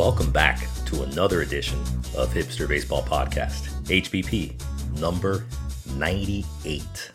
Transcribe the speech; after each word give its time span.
Welcome 0.00 0.30
back 0.30 0.66
to 0.86 1.02
another 1.02 1.42
edition 1.42 1.78
of 2.16 2.32
Hipster 2.32 2.66
Baseball 2.66 3.02
Podcast, 3.02 3.68
HBP 3.82 4.58
number 4.98 5.44
98. 5.94 7.12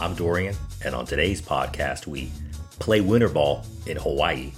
I'm 0.00 0.14
Dorian, 0.14 0.56
and 0.82 0.94
on 0.94 1.04
today's 1.04 1.42
podcast, 1.42 2.06
we 2.06 2.32
play 2.78 3.02
winter 3.02 3.28
ball 3.28 3.66
in 3.86 3.98
Hawaii, 3.98 4.52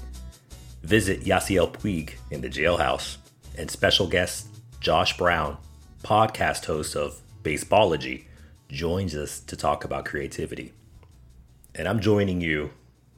visit 0.85 1.25
Yasiel 1.25 1.73
Puig 1.73 2.13
in 2.31 2.41
the 2.41 2.49
jailhouse, 2.49 3.17
and 3.59 3.69
special 3.69 4.07
guest 4.07 4.47
Josh 4.79 5.17
Brown, 5.17 5.57
podcast 6.05 6.67
host 6.67 6.95
of 6.95 7.21
Baseballology, 7.43 8.27
joins 8.69 9.17
us 9.17 9.41
to 9.41 9.57
talk 9.57 9.85
about 9.85 10.05
creativity. 10.05 10.73
And 11.75 11.89
I'm 11.89 11.99
joining 11.99 12.41
you 12.41 12.71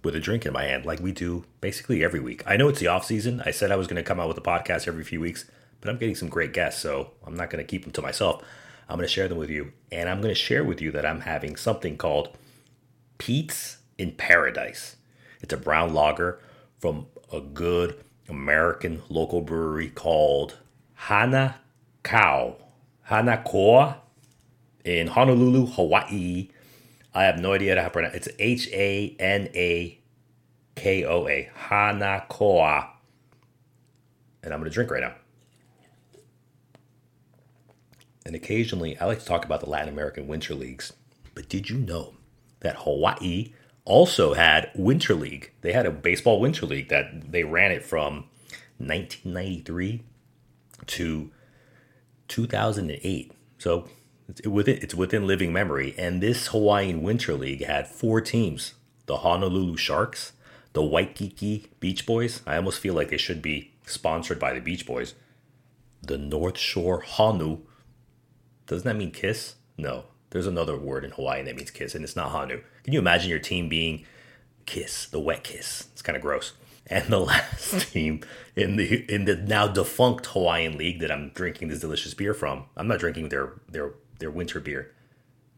with 0.02 0.16
a 0.16 0.20
drink 0.20 0.47
in 0.47 0.52
my 0.52 0.65
hand 0.65 0.84
like 0.84 1.01
we 1.01 1.12
do 1.12 1.45
basically 1.61 2.05
every 2.05 2.20
week. 2.20 2.42
I 2.47 2.56
know 2.56 2.69
it's 2.69 2.80
the 2.80 2.88
off 2.88 3.05
season. 3.05 3.42
I 3.45 3.51
said 3.51 3.70
I 3.70 3.77
was 3.77 3.87
going 3.87 3.97
to 3.97 4.02
come 4.02 4.20
out 4.20 4.28
with 4.28 4.38
a 4.38 4.42
podcast 4.42 4.88
every 4.88 5.05
few 5.05 5.20
weeks, 5.20 5.45
but 5.80 5.88
I'm 5.88 5.98
getting 5.98 6.15
some 6.15 6.28
great 6.28 6.52
guests, 6.52 6.80
so 6.80 7.12
I'm 7.27 7.37
not 7.37 7.51
going 7.51 7.65
to 7.65 7.69
keep 7.69 7.84
them 7.84 7.92
to 7.92 8.02
myself. 8.02 8.42
I'm 8.88 8.97
going 8.97 9.06
to 9.06 9.12
share 9.12 9.28
them 9.28 9.38
with 9.38 9.51
you, 9.51 9.73
and 9.91 10.09
I'm 10.09 10.20
going 10.20 10.34
to 10.34 10.41
share 10.41 10.65
with 10.65 10.80
you 10.80 10.91
that 10.92 11.06
I'm 11.06 11.20
having 11.20 11.56
something 11.56 11.97
called 11.97 12.37
Pete's 13.19 13.78
in 13.97 14.12
Paradise. 14.12 14.97
It's 15.41 15.52
a 15.52 15.56
brown 15.56 15.95
lager 15.95 16.41
from 16.78 17.06
a 17.33 17.41
good 17.41 18.03
American 18.28 19.03
local 19.09 19.41
brewery 19.41 19.89
called 19.89 20.59
Hana 20.95 21.56
Cow, 22.03 22.56
Hanakoa 23.09 23.97
in 24.84 25.09
Honolulu, 25.09 25.66
Hawaii. 25.66 26.48
I 27.14 27.24
have 27.24 27.38
no 27.38 27.52
idea 27.52 27.77
how 27.77 27.84
to 27.84 27.91
pronounce 27.91 28.14
it. 28.14 28.27
It's 28.27 28.36
H 28.38 28.68
A 28.72 29.16
N 29.18 29.48
A 29.55 29.98
K 30.74 31.05
O 31.05 31.28
A. 31.28 31.50
Hanakoa. 31.69 32.88
And 34.42 34.52
I'm 34.52 34.60
going 34.60 34.70
to 34.70 34.74
drink 34.74 34.91
right 34.91 35.02
now. 35.02 35.14
And 38.24 38.34
occasionally, 38.34 38.98
I 38.98 39.06
like 39.06 39.19
to 39.19 39.24
talk 39.24 39.44
about 39.44 39.60
the 39.60 39.69
Latin 39.69 39.88
American 39.88 40.27
winter 40.27 40.54
leagues. 40.54 40.92
But 41.34 41.48
did 41.48 41.70
you 41.70 41.78
know 41.78 42.14
that 42.60 42.77
Hawaii 42.80 43.52
also 43.84 44.34
had 44.34 44.70
Winter 44.74 45.14
League? 45.14 45.52
They 45.60 45.72
had 45.72 45.86
a 45.86 45.91
baseball 45.91 46.41
winter 46.41 46.66
league 46.66 46.88
that 46.88 47.32
they 47.32 47.44
ran 47.44 47.72
it 47.72 47.84
from 47.84 48.24
1993 48.78 50.02
to 50.86 51.30
2008. 52.28 53.32
So 53.58 53.88
it's 54.38 54.48
within, 54.48 54.78
it's 54.80 54.94
within 54.94 55.27
living 55.27 55.52
memory. 55.52 55.94
And 55.98 56.22
this 56.22 56.48
Hawaiian 56.48 57.02
Winter 57.02 57.34
League 57.34 57.64
had 57.64 57.86
four 57.86 58.20
teams 58.20 58.75
the 59.06 59.19
Honolulu 59.19 59.77
Sharks, 59.77 60.33
the 60.72 60.83
Waikiki 60.83 61.66
Beach 61.80 62.06
Boys. 62.06 62.41
I 62.47 62.56
almost 62.56 62.80
feel 62.80 62.94
like 62.94 63.10
they 63.10 63.16
should 63.16 63.42
be 63.42 63.72
sponsored 63.84 64.38
by 64.38 64.53
the 64.53 64.60
Beach 64.60 64.86
Boys. 64.86 65.14
The 66.00 66.19
North 66.19 66.58
Shore 66.58 67.03
Honu. 67.03 67.60
Doesn't 68.66 68.86
that 68.86 68.97
mean 68.97 69.10
kiss? 69.10 69.56
No. 69.77 70.05
There's 70.30 70.47
another 70.47 70.78
word 70.78 71.05
in 71.05 71.10
Hawaiian 71.10 71.44
that 71.44 71.56
means 71.56 71.70
kiss, 71.70 71.94
and 71.94 72.05
it's 72.05 72.16
not 72.16 72.30
Hanu. 72.30 72.62
Can 72.84 72.92
you 72.92 72.98
imagine 72.98 73.28
your 73.28 73.38
team 73.38 73.69
being 73.69 74.05
kiss, 74.64 75.06
the 75.06 75.20
wet 75.20 75.44
kiss? 75.44 75.88
It's 75.92 76.00
kind 76.00 76.16
of 76.16 76.22
gross. 76.22 76.55
And 76.86 77.08
the 77.08 77.19
last 77.20 77.92
team 77.92 78.22
in 78.56 78.77
the 78.77 79.05
in 79.12 79.27
the 79.27 79.36
now 79.36 79.69
defunct 79.69 80.27
Hawaiian 80.27 80.78
League 80.78 81.00
that 81.00 81.12
I'm 81.12 81.30
drinking 81.34 81.69
this 81.69 81.80
delicious 81.80 82.14
beer 82.14 82.33
from. 82.33 82.64
I'm 82.77 82.88
not 82.88 82.98
drinking 82.98 83.28
their 83.28 83.60
their 83.69 83.92
their 84.23 84.31
winter 84.31 84.61
beer. 84.61 84.92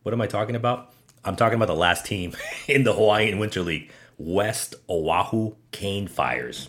What 0.02 0.14
am 0.14 0.20
I 0.22 0.26
talking 0.26 0.56
about? 0.56 0.92
I'm 1.22 1.36
talking 1.36 1.56
about 1.56 1.68
the 1.68 1.76
last 1.76 2.06
team 2.06 2.34
in 2.66 2.84
the 2.84 2.94
Hawaiian 2.94 3.38
Winter 3.38 3.60
League, 3.60 3.92
West 4.18 4.74
Oahu 4.88 5.54
Cane 5.70 6.08
Fires, 6.08 6.68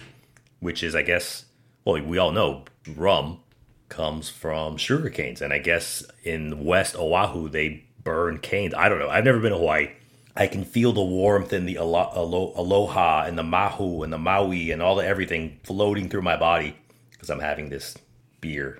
which 0.59 0.83
is, 0.83 0.93
I 0.93 1.01
guess, 1.01 1.45
well, 1.85 2.01
we 2.01 2.17
all 2.17 2.31
know 2.31 2.65
rum 2.95 3.39
comes 3.87 4.29
from 4.29 4.75
sugar 4.77 5.09
canes. 5.09 5.41
And 5.41 5.53
I 5.53 5.59
guess 5.59 6.03
in 6.23 6.65
West 6.65 6.97
Oahu, 6.97 7.47
they 7.49 7.85
burn 8.03 8.39
canes. 8.39 8.73
I 8.73 8.89
don't 8.89 8.99
know. 8.99 9.09
I've 9.09 9.23
never 9.23 9.39
been 9.39 9.51
to 9.51 9.57
Hawaii. 9.57 9.91
I 10.35 10.47
can 10.47 10.65
feel 10.65 10.91
the 10.91 11.03
warmth 11.03 11.53
and 11.53 11.67
the 11.67 11.77
alo- 11.77 12.11
alo- 12.13 12.53
aloha 12.57 13.23
and 13.25 13.37
the 13.37 13.43
mahu 13.43 14.03
and 14.03 14.11
the 14.11 14.17
maui 14.17 14.71
and 14.71 14.81
all 14.81 14.97
the 14.97 15.05
everything 15.05 15.61
floating 15.63 16.09
through 16.09 16.23
my 16.23 16.35
body 16.35 16.75
because 17.11 17.29
I'm 17.29 17.39
having 17.39 17.69
this 17.69 17.97
beer 18.41 18.79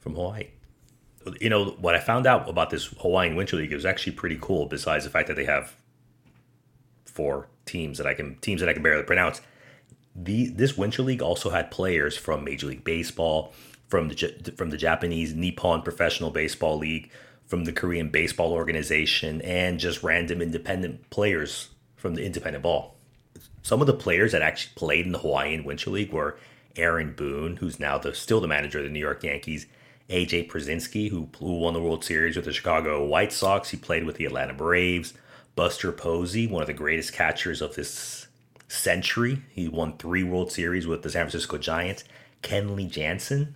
from 0.00 0.16
Hawaii 0.16 0.48
you 1.40 1.50
know 1.50 1.70
what 1.80 1.94
I 1.94 2.00
found 2.00 2.26
out 2.26 2.48
about 2.48 2.70
this 2.70 2.86
Hawaiian 3.00 3.36
Winter 3.36 3.56
League 3.56 3.72
is 3.72 3.84
actually 3.84 4.12
pretty 4.12 4.38
cool. 4.40 4.66
Besides 4.66 5.04
the 5.04 5.10
fact 5.10 5.28
that 5.28 5.34
they 5.34 5.44
have 5.44 5.74
four 7.04 7.48
teams 7.66 7.98
that 7.98 8.06
I 8.06 8.14
can 8.14 8.36
teams 8.36 8.60
that 8.60 8.68
I 8.68 8.72
can 8.72 8.82
barely 8.82 9.04
pronounce, 9.04 9.40
the 10.14 10.48
this 10.48 10.76
Winter 10.76 11.02
League 11.02 11.22
also 11.22 11.50
had 11.50 11.70
players 11.70 12.16
from 12.16 12.44
Major 12.44 12.66
League 12.66 12.84
Baseball, 12.84 13.52
from 13.88 14.08
the 14.08 14.54
from 14.56 14.70
the 14.70 14.76
Japanese 14.76 15.34
Nippon 15.34 15.82
Professional 15.82 16.30
Baseball 16.30 16.78
League, 16.78 17.10
from 17.46 17.64
the 17.64 17.72
Korean 17.72 18.08
Baseball 18.08 18.52
Organization, 18.52 19.40
and 19.42 19.78
just 19.78 20.02
random 20.02 20.40
independent 20.42 21.10
players 21.10 21.68
from 21.96 22.14
the 22.14 22.24
independent 22.24 22.62
ball. 22.62 22.96
Some 23.62 23.80
of 23.80 23.86
the 23.86 23.94
players 23.94 24.32
that 24.32 24.42
actually 24.42 24.72
played 24.74 25.06
in 25.06 25.12
the 25.12 25.18
Hawaiian 25.18 25.64
Winter 25.64 25.90
League 25.90 26.12
were 26.12 26.36
Aaron 26.76 27.12
Boone, 27.12 27.56
who's 27.56 27.78
now 27.78 27.98
the 27.98 28.14
still 28.14 28.40
the 28.40 28.48
manager 28.48 28.78
of 28.78 28.84
the 28.84 28.90
New 28.90 28.98
York 28.98 29.22
Yankees, 29.22 29.66
AJ 30.08 30.50
Pierzynski, 30.50 31.10
who, 31.10 31.28
won 31.40 31.74
the 31.74 31.80
World 31.80 32.04
Series 32.04 32.36
with 32.36 32.44
the 32.44 32.52
Chicago 32.52 33.04
White 33.04 33.32
Sox. 33.32 33.70
He 33.70 33.76
played 33.76 34.04
with 34.04 34.16
the 34.16 34.26
Atlanta 34.26 34.54
Braves. 34.54 35.14
Buster 35.54 35.92
Posey, 35.92 36.46
one 36.46 36.62
of 36.62 36.66
the 36.66 36.72
greatest 36.72 37.12
catchers 37.12 37.60
of 37.60 37.74
this 37.74 38.26
century. 38.68 39.42
He 39.50 39.68
won 39.68 39.96
three 39.98 40.22
World 40.22 40.50
Series 40.50 40.86
with 40.86 41.02
the 41.02 41.10
San 41.10 41.24
Francisco 41.24 41.58
Giants. 41.58 42.04
Kenley 42.42 42.90
Jansen, 42.90 43.54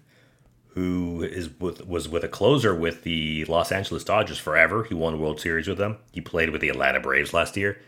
who 0.68 1.22
is 1.22 1.48
with, 1.58 1.86
was 1.86 2.08
with 2.08 2.22
a 2.22 2.28
closer 2.28 2.74
with 2.74 3.02
the 3.02 3.44
Los 3.46 3.72
Angeles 3.72 4.04
Dodgers 4.04 4.38
forever. 4.38 4.84
He 4.84 4.94
won 4.94 5.18
World 5.18 5.40
Series 5.40 5.68
with 5.68 5.78
them. 5.78 5.96
He 6.12 6.20
played 6.20 6.50
with 6.50 6.60
the 6.60 6.68
Atlanta 6.68 7.00
Braves 7.00 7.32
last 7.32 7.56
year. 7.56 7.80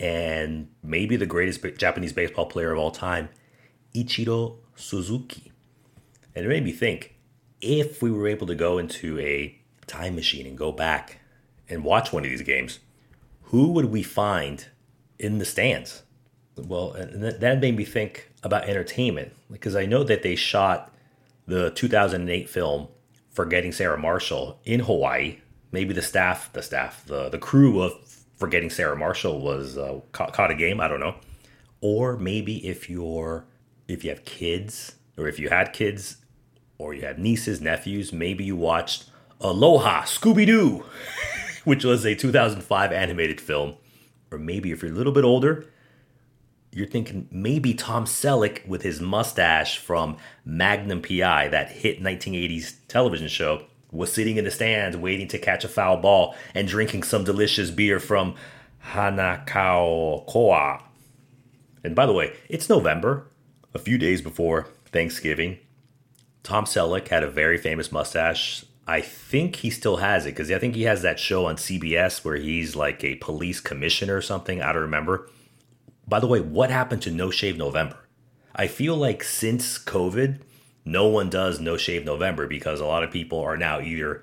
And 0.00 0.70
maybe 0.82 1.16
the 1.16 1.26
greatest 1.26 1.60
Japanese 1.76 2.12
baseball 2.12 2.46
player 2.46 2.72
of 2.72 2.78
all 2.78 2.90
time, 2.90 3.28
Ichiro 3.94 4.56
Suzuki. 4.74 5.52
And 6.34 6.44
it 6.44 6.48
made 6.48 6.64
me 6.64 6.72
think 6.72 7.13
if 7.64 8.02
we 8.02 8.10
were 8.10 8.28
able 8.28 8.46
to 8.46 8.54
go 8.54 8.78
into 8.78 9.18
a 9.18 9.58
time 9.86 10.14
machine 10.14 10.46
and 10.46 10.56
go 10.56 10.72
back 10.72 11.18
and 11.68 11.84
watch 11.84 12.12
one 12.12 12.24
of 12.24 12.30
these 12.30 12.42
games, 12.42 12.80
who 13.44 13.72
would 13.72 13.86
we 13.86 14.02
find 14.02 14.66
in 15.18 15.38
the 15.38 15.44
stands? 15.44 16.02
Well, 16.56 16.92
and 16.92 17.22
that 17.22 17.60
made 17.60 17.76
me 17.76 17.84
think 17.84 18.30
about 18.42 18.68
entertainment 18.68 19.32
because 19.50 19.74
I 19.74 19.86
know 19.86 20.04
that 20.04 20.22
they 20.22 20.36
shot 20.36 20.92
the 21.46 21.70
2008 21.70 22.48
film 22.48 22.88
Forgetting 23.30 23.72
Sarah 23.72 23.98
Marshall 23.98 24.60
in 24.64 24.80
Hawaii. 24.80 25.38
Maybe 25.72 25.92
the 25.92 26.02
staff, 26.02 26.52
the 26.52 26.62
staff, 26.62 27.04
the 27.06 27.28
the 27.28 27.38
crew 27.38 27.82
of 27.82 27.92
Forgetting 28.36 28.70
Sarah 28.70 28.96
Marshall 28.96 29.40
was 29.40 29.76
uh, 29.76 30.00
caught, 30.12 30.32
caught 30.32 30.52
a 30.52 30.54
game. 30.54 30.80
I 30.80 30.86
don't 30.86 31.00
know. 31.00 31.16
Or 31.80 32.16
maybe 32.16 32.64
if 32.66 32.88
you're 32.88 33.44
if 33.88 34.04
you 34.04 34.10
have 34.10 34.24
kids 34.24 34.94
or 35.16 35.26
if 35.26 35.40
you 35.40 35.48
had 35.48 35.72
kids 35.72 36.18
or 36.78 36.94
you 36.94 37.02
have 37.02 37.18
nieces, 37.18 37.60
nephews, 37.60 38.12
maybe 38.12 38.44
you 38.44 38.56
watched 38.56 39.04
Aloha 39.40 40.02
Scooby 40.02 40.46
Doo, 40.46 40.84
which 41.64 41.84
was 41.84 42.04
a 42.04 42.14
2005 42.14 42.92
animated 42.92 43.40
film. 43.40 43.74
Or 44.30 44.38
maybe 44.38 44.72
if 44.72 44.82
you're 44.82 44.92
a 44.92 44.94
little 44.94 45.12
bit 45.12 45.24
older, 45.24 45.66
you're 46.72 46.86
thinking 46.88 47.28
maybe 47.30 47.72
Tom 47.72 48.04
Selleck 48.04 48.66
with 48.66 48.82
his 48.82 49.00
mustache 49.00 49.78
from 49.78 50.16
Magnum 50.44 51.00
PI, 51.02 51.48
that 51.48 51.70
hit 51.70 52.02
1980s 52.02 52.74
television 52.88 53.28
show, 53.28 53.66
was 53.92 54.12
sitting 54.12 54.36
in 54.36 54.44
the 54.44 54.50
stands 54.50 54.96
waiting 54.96 55.28
to 55.28 55.38
catch 55.38 55.64
a 55.64 55.68
foul 55.68 55.98
ball 55.98 56.34
and 56.52 56.66
drinking 56.66 57.04
some 57.04 57.22
delicious 57.22 57.70
beer 57.70 58.00
from 58.00 58.34
Hanakaokoa. 58.90 60.82
And 61.84 61.94
by 61.94 62.06
the 62.06 62.12
way, 62.12 62.34
it's 62.48 62.68
November, 62.68 63.30
a 63.72 63.78
few 63.78 63.96
days 63.96 64.20
before 64.20 64.66
Thanksgiving. 64.86 65.58
Tom 66.44 66.66
Selleck 66.66 67.08
had 67.08 67.24
a 67.24 67.30
very 67.30 67.58
famous 67.58 67.90
mustache. 67.90 68.64
I 68.86 69.00
think 69.00 69.56
he 69.56 69.70
still 69.70 69.96
has 69.96 70.26
it 70.26 70.30
because 70.30 70.50
I 70.50 70.58
think 70.58 70.74
he 70.74 70.82
has 70.82 71.00
that 71.02 71.18
show 71.18 71.46
on 71.46 71.56
CBS 71.56 72.22
where 72.22 72.36
he's 72.36 72.76
like 72.76 73.02
a 73.02 73.16
police 73.16 73.60
commissioner 73.60 74.14
or 74.16 74.22
something. 74.22 74.60
I 74.60 74.72
don't 74.72 74.82
remember. 74.82 75.28
By 76.06 76.20
the 76.20 76.26
way, 76.26 76.40
what 76.40 76.70
happened 76.70 77.00
to 77.02 77.10
No 77.10 77.30
Shave 77.30 77.56
November? 77.56 77.96
I 78.54 78.66
feel 78.66 78.94
like 78.94 79.24
since 79.24 79.78
COVID, 79.78 80.40
no 80.84 81.06
one 81.08 81.30
does 81.30 81.60
No 81.60 81.78
Shave 81.78 82.04
November 82.04 82.46
because 82.46 82.78
a 82.78 82.84
lot 82.86 83.02
of 83.02 83.10
people 83.10 83.40
are 83.40 83.56
now 83.56 83.80
either, 83.80 84.22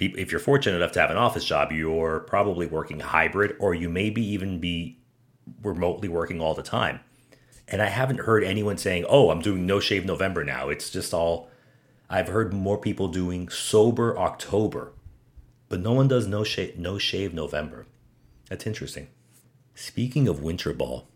if 0.00 0.32
you're 0.32 0.40
fortunate 0.40 0.76
enough 0.76 0.92
to 0.92 1.00
have 1.00 1.12
an 1.12 1.16
office 1.16 1.44
job, 1.44 1.70
you're 1.70 2.20
probably 2.20 2.66
working 2.66 2.98
hybrid 2.98 3.54
or 3.60 3.74
you 3.74 3.88
maybe 3.88 4.26
even 4.26 4.58
be 4.58 4.98
remotely 5.62 6.08
working 6.08 6.40
all 6.40 6.54
the 6.54 6.64
time. 6.64 6.98
And 7.68 7.80
I 7.80 7.86
haven't 7.86 8.20
heard 8.20 8.42
anyone 8.42 8.76
saying, 8.76 9.04
oh, 9.08 9.30
I'm 9.30 9.40
doing 9.40 9.66
No 9.66 9.78
Shave 9.78 10.04
November 10.04 10.42
now. 10.42 10.68
It's 10.68 10.90
just 10.90 11.14
all 11.14 11.48
I've 12.10 12.28
heard 12.28 12.52
more 12.52 12.76
people 12.76 13.06
doing 13.08 13.48
sober 13.48 14.18
October, 14.18 14.92
but 15.68 15.80
no 15.80 15.92
one 15.92 16.08
does 16.08 16.26
no 16.26 16.42
shave 16.42 16.76
no 16.76 16.98
shave 16.98 17.32
November. 17.32 17.86
That's 18.48 18.66
interesting. 18.66 19.08
Speaking 19.74 20.26
of 20.26 20.42
winter 20.42 20.72
ball, 20.72 21.06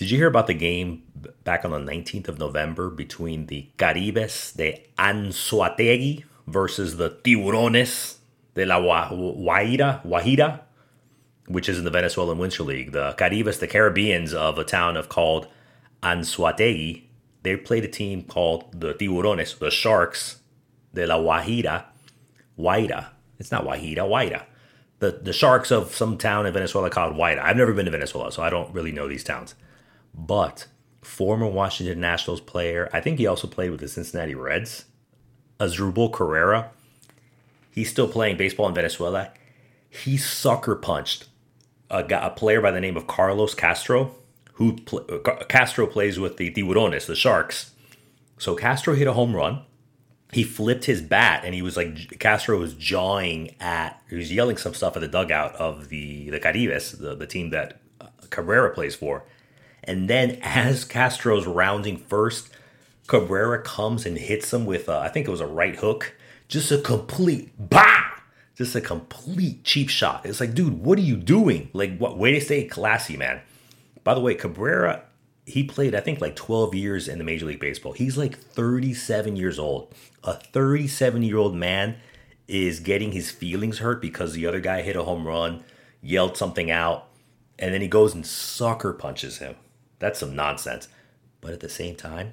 Did 0.00 0.10
you 0.10 0.16
hear 0.16 0.28
about 0.28 0.46
the 0.46 0.54
game 0.54 1.02
back 1.44 1.62
on 1.62 1.72
the 1.72 1.92
19th 1.92 2.28
of 2.28 2.38
November 2.38 2.88
between 2.88 3.48
the 3.48 3.68
Caribes 3.76 4.52
de 4.52 4.86
Anzoátegui 4.96 6.24
versus 6.46 6.96
the 6.96 7.10
Tiburones 7.10 8.16
de 8.54 8.64
la 8.64 8.80
Guaira, 8.80 10.02
Guajira, 10.02 10.60
which 11.48 11.68
is 11.68 11.76
in 11.76 11.84
the 11.84 11.90
Venezuelan 11.90 12.38
Winter 12.38 12.62
League. 12.62 12.92
The 12.92 13.12
Caribes, 13.18 13.58
the 13.58 13.66
Caribbeans 13.66 14.32
of 14.32 14.56
a 14.58 14.64
town 14.64 14.96
of 14.96 15.10
called 15.10 15.48
Anzoátegui, 16.02 17.02
they 17.42 17.56
played 17.56 17.84
a 17.84 17.88
team 17.88 18.22
called 18.22 18.80
the 18.80 18.94
Tiburones, 18.94 19.58
the 19.58 19.70
Sharks 19.70 20.40
de 20.94 21.06
la 21.06 21.16
Guajira, 21.16 21.84
Guaira. 22.58 23.08
It's 23.38 23.50
not 23.50 23.64
Guajira, 23.64 24.08
Guaira. 24.08 24.44
The, 24.98 25.12
the 25.22 25.32
Sharks 25.32 25.70
of 25.70 25.94
some 25.94 26.18
town 26.18 26.46
in 26.46 26.52
Venezuela 26.52 26.90
called 26.90 27.14
Guaira. 27.14 27.42
I've 27.42 27.56
never 27.56 27.72
been 27.72 27.86
to 27.86 27.90
Venezuela, 27.90 28.30
so 28.30 28.42
I 28.42 28.50
don't 28.50 28.72
really 28.74 28.92
know 28.92 29.08
these 29.08 29.24
towns. 29.24 29.54
But 30.14 30.66
former 31.00 31.46
Washington 31.46 32.00
Nationals 32.00 32.40
player, 32.40 32.90
I 32.92 33.00
think 33.00 33.18
he 33.18 33.26
also 33.26 33.48
played 33.48 33.70
with 33.70 33.80
the 33.80 33.88
Cincinnati 33.88 34.34
Reds, 34.34 34.84
Asdrubal 35.58 36.12
Cabrera. 36.12 36.70
He's 37.70 37.90
still 37.90 38.08
playing 38.08 38.36
baseball 38.36 38.68
in 38.68 38.74
Venezuela. 38.74 39.32
He 39.88 40.16
sucker 40.18 40.76
punched 40.76 41.28
a, 41.88 42.04
a 42.04 42.30
player 42.30 42.60
by 42.60 42.70
the 42.70 42.80
name 42.80 42.96
of 42.96 43.06
Carlos 43.06 43.54
Castro, 43.54 44.14
who 44.60 44.74
pl- 44.74 45.00
Castro 45.48 45.86
plays 45.86 46.20
with 46.20 46.36
the 46.36 46.52
Tiburones, 46.52 47.06
the 47.06 47.16
Sharks. 47.16 47.72
So 48.36 48.54
Castro 48.54 48.94
hit 48.94 49.08
a 49.08 49.14
home 49.14 49.34
run. 49.34 49.62
He 50.32 50.44
flipped 50.44 50.84
his 50.84 51.00
bat 51.00 51.44
and 51.46 51.54
he 51.54 51.62
was 51.62 51.78
like 51.78 52.20
Castro 52.20 52.58
was 52.58 52.74
jawing 52.74 53.56
at 53.58 54.00
he 54.10 54.16
was 54.16 54.30
yelling 54.30 54.58
some 54.58 54.74
stuff 54.74 54.96
at 54.96 55.00
the 55.00 55.08
dugout 55.08 55.56
of 55.56 55.88
the 55.88 56.28
the 56.28 56.38
Caribes, 56.38 56.92
the, 56.92 57.14
the 57.16 57.26
team 57.26 57.48
that 57.50 57.80
uh, 58.02 58.08
Cabrera 58.28 58.72
plays 58.74 58.94
for. 58.94 59.24
And 59.82 60.10
then 60.10 60.38
as 60.42 60.84
Castro's 60.84 61.46
rounding 61.46 61.96
first, 61.96 62.50
Cabrera 63.06 63.62
comes 63.62 64.04
and 64.04 64.18
hits 64.18 64.52
him 64.52 64.66
with 64.66 64.90
a, 64.90 64.98
I 64.98 65.08
think 65.08 65.26
it 65.26 65.30
was 65.30 65.40
a 65.40 65.46
right 65.46 65.76
hook. 65.76 66.14
Just 66.48 66.70
a 66.70 66.78
complete 66.78 67.50
bah! 67.58 68.02
Just 68.56 68.74
a 68.74 68.80
complete 68.82 69.64
cheap 69.64 69.88
shot. 69.88 70.26
It's 70.26 70.38
like, 70.38 70.52
dude, 70.52 70.84
what 70.84 70.98
are 70.98 71.02
you 71.02 71.16
doing? 71.16 71.70
Like, 71.72 71.96
what 71.96 72.18
way 72.18 72.32
to 72.32 72.40
stay 72.42 72.64
classy, 72.64 73.16
man. 73.16 73.40
By 74.04 74.14
the 74.14 74.20
way, 74.20 74.34
Cabrera, 74.34 75.04
he 75.46 75.64
played, 75.64 75.94
I 75.94 76.00
think, 76.00 76.20
like 76.20 76.36
12 76.36 76.74
years 76.74 77.08
in 77.08 77.18
the 77.18 77.24
Major 77.24 77.46
League 77.46 77.60
Baseball. 77.60 77.92
He's 77.92 78.16
like 78.16 78.38
37 78.38 79.36
years 79.36 79.58
old. 79.58 79.94
A 80.24 80.34
37 80.34 81.22
year 81.22 81.38
old 81.38 81.54
man 81.54 81.96
is 82.48 82.80
getting 82.80 83.12
his 83.12 83.30
feelings 83.30 83.78
hurt 83.78 84.02
because 84.02 84.32
the 84.32 84.46
other 84.46 84.60
guy 84.60 84.82
hit 84.82 84.96
a 84.96 85.04
home 85.04 85.26
run, 85.26 85.62
yelled 86.02 86.36
something 86.36 86.70
out, 86.70 87.08
and 87.58 87.72
then 87.72 87.80
he 87.80 87.88
goes 87.88 88.14
and 88.14 88.26
sucker 88.26 88.92
punches 88.92 89.38
him. 89.38 89.54
That's 89.98 90.18
some 90.18 90.34
nonsense. 90.34 90.88
But 91.40 91.52
at 91.52 91.60
the 91.60 91.68
same 91.68 91.94
time, 91.94 92.32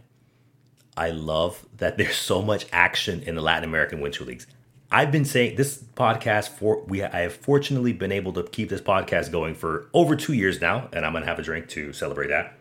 I 0.95 1.11
love 1.11 1.65
that 1.77 1.97
there's 1.97 2.15
so 2.15 2.41
much 2.41 2.65
action 2.71 3.21
in 3.21 3.35
the 3.35 3.41
Latin 3.41 3.63
American 3.63 4.01
Winter 4.01 4.25
Leagues. 4.25 4.47
I've 4.89 5.11
been 5.11 5.25
saying 5.25 5.57
this 5.57 5.83
podcast 5.95 6.49
for 6.49 6.81
we 6.83 7.03
I 7.03 7.19
have 7.21 7.33
fortunately 7.33 7.91
been 7.91 8.11
able 8.11 8.31
to 8.33 8.43
keep 8.43 8.69
this 8.69 8.81
podcast 8.81 9.31
going 9.31 9.53
for 9.53 9.89
over 9.93 10.15
2 10.15 10.33
years 10.33 10.61
now 10.61 10.87
and 10.93 11.05
I'm 11.05 11.11
going 11.11 11.23
to 11.23 11.27
have 11.27 11.39
a 11.39 11.43
drink 11.43 11.67
to 11.69 11.91
celebrate 11.91 12.27
that. 12.27 12.53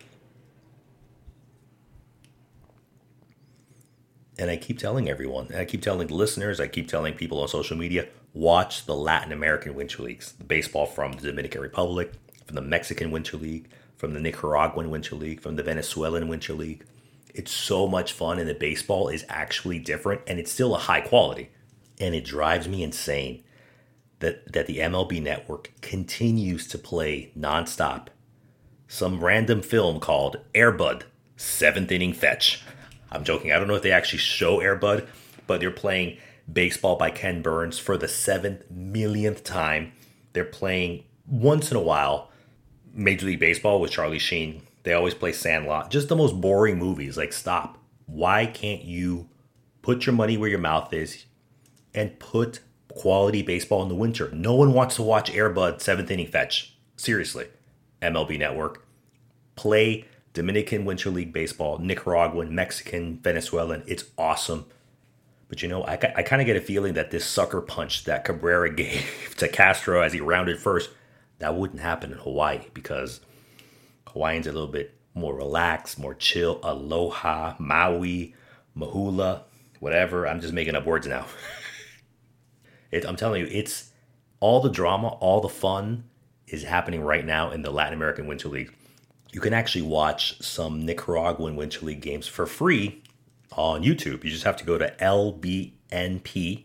And 4.38 4.50
I 4.50 4.56
keep 4.56 4.78
telling 4.78 5.08
everyone, 5.08 5.54
I 5.54 5.64
keep 5.64 5.80
telling 5.82 6.08
the 6.08 6.14
listeners, 6.14 6.60
I 6.60 6.66
keep 6.66 6.88
telling 6.88 7.14
people 7.14 7.40
on 7.40 7.48
social 7.48 7.76
media, 7.76 8.08
watch 8.34 8.84
the 8.84 8.94
Latin 8.94 9.32
American 9.32 9.74
Winter 9.74 10.02
Leagues, 10.02 10.32
the 10.32 10.44
baseball 10.44 10.84
from 10.84 11.12
the 11.12 11.28
Dominican 11.28 11.62
Republic, 11.62 12.12
from 12.44 12.56
the 12.56 12.60
Mexican 12.60 13.10
Winter 13.10 13.38
League, 13.38 13.68
from 13.96 14.12
the 14.12 14.20
Nicaraguan 14.20 14.90
Winter 14.90 15.14
League, 15.14 15.40
from 15.40 15.56
the 15.56 15.62
Venezuelan 15.62 16.28
Winter 16.28 16.52
League. 16.52 16.84
It's 17.34 17.50
so 17.50 17.86
much 17.86 18.12
fun, 18.12 18.38
and 18.38 18.46
the 18.46 18.54
baseball 18.54 19.08
is 19.08 19.24
actually 19.30 19.78
different, 19.78 20.20
and 20.26 20.38
it's 20.38 20.52
still 20.52 20.74
a 20.74 20.80
high 20.80 21.00
quality. 21.00 21.48
And 22.00 22.14
it 22.14 22.24
drives 22.24 22.68
me 22.68 22.82
insane 22.82 23.42
that, 24.18 24.52
that 24.52 24.66
the 24.66 24.78
MLB 24.78 25.22
network 25.22 25.72
continues 25.80 26.66
to 26.68 26.78
play 26.78 27.32
nonstop 27.38 28.08
some 28.88 29.22
random 29.22 29.62
film 29.62 30.00
called 30.00 30.38
Airbud 30.54 31.02
Seventh 31.36 31.90
Inning 31.90 32.12
Fetch. 32.12 32.62
I'm 33.10 33.24
joking. 33.24 33.52
I 33.52 33.58
don't 33.58 33.68
know 33.68 33.74
if 33.74 33.82
they 33.82 33.92
actually 33.92 34.20
show 34.20 34.58
Airbud, 34.58 35.06
but 35.46 35.60
they're 35.60 35.70
playing 35.70 36.18
Baseball 36.50 36.96
by 36.96 37.10
Ken 37.10 37.42
Burns 37.42 37.78
for 37.78 37.96
the 37.96 38.08
seventh 38.08 38.70
millionth 38.70 39.42
time. 39.42 39.92
They're 40.32 40.44
playing 40.44 41.04
once 41.26 41.70
in 41.70 41.76
a 41.76 41.82
while 41.82 42.30
Major 42.92 43.26
League 43.26 43.40
Baseball 43.40 43.80
with 43.80 43.90
Charlie 43.90 44.18
Sheen. 44.18 44.62
They 44.84 44.92
always 44.92 45.14
play 45.14 45.32
Sandlot. 45.32 45.90
Just 45.90 46.08
the 46.08 46.16
most 46.16 46.40
boring 46.40 46.78
movies. 46.78 47.16
Like, 47.16 47.32
stop. 47.32 47.78
Why 48.06 48.46
can't 48.46 48.84
you 48.84 49.28
put 49.82 50.06
your 50.06 50.14
money 50.14 50.36
where 50.36 50.48
your 50.48 50.60
mouth 50.60 50.92
is 50.92 51.24
and 51.96 52.18
put 52.18 52.60
quality 52.88 53.42
baseball 53.42 53.82
in 53.82 53.88
the 53.88 53.94
winter? 53.94 54.30
No 54.32 54.54
one 54.54 54.72
wants 54.72 54.96
to 54.96 55.02
watch 55.02 55.32
Airbud 55.32 55.80
seventh 55.80 56.10
inning 56.10 56.28
fetch. 56.28 56.76
Seriously. 56.96 57.46
MLB 58.02 58.38
Network. 58.38 58.86
Play 59.56 60.04
Dominican 60.34 60.84
Winter 60.84 61.10
League 61.10 61.32
Baseball, 61.32 61.78
Nicaraguan, 61.78 62.54
Mexican, 62.54 63.18
Venezuelan. 63.18 63.82
It's 63.86 64.04
awesome. 64.18 64.66
But 65.48 65.62
you 65.62 65.68
know, 65.68 65.82
I, 65.84 65.92
I 65.92 66.22
kind 66.22 66.42
of 66.42 66.46
get 66.46 66.56
a 66.56 66.60
feeling 66.60 66.94
that 66.94 67.10
this 67.10 67.24
sucker 67.24 67.60
punch 67.60 68.04
that 68.04 68.24
Cabrera 68.24 68.70
gave 68.74 69.34
to 69.38 69.48
Castro 69.48 70.02
as 70.02 70.12
he 70.12 70.20
rounded 70.20 70.58
first 70.58 70.90
that 71.38 71.54
wouldn't 71.54 71.80
happen 71.80 72.12
in 72.12 72.18
Hawaii 72.18 72.60
because 72.72 73.20
Hawaiians 74.08 74.46
are 74.46 74.50
a 74.50 74.54
little 74.54 74.68
bit 74.68 74.94
more 75.14 75.34
relaxed, 75.34 75.98
more 75.98 76.14
chill. 76.14 76.60
Aloha, 76.62 77.54
Maui, 77.58 78.34
Mahula, 78.76 79.42
whatever. 79.80 80.26
I'm 80.26 80.40
just 80.40 80.52
making 80.54 80.76
up 80.76 80.86
words 80.86 81.06
now. 81.06 81.26
it, 82.96 83.06
I'm 83.06 83.16
telling 83.16 83.42
you, 83.42 83.48
it's 83.50 83.90
all 84.40 84.60
the 84.60 84.70
drama, 84.70 85.08
all 85.08 85.40
the 85.40 85.48
fun 85.48 86.04
is 86.48 86.62
happening 86.62 87.02
right 87.02 87.24
now 87.24 87.50
in 87.50 87.62
the 87.62 87.70
Latin 87.70 87.94
American 87.94 88.26
Winter 88.26 88.48
League. 88.48 88.72
You 89.32 89.40
can 89.40 89.52
actually 89.52 89.82
watch 89.82 90.40
some 90.40 90.86
Nicaraguan 90.86 91.56
Winter 91.56 91.84
League 91.84 92.00
games 92.00 92.26
for 92.26 92.46
free 92.46 93.02
on 93.52 93.82
YouTube. 93.82 94.24
You 94.24 94.30
just 94.30 94.44
have 94.44 94.56
to 94.58 94.64
go 94.64 94.78
to 94.78 94.94
LBNP 95.00 96.64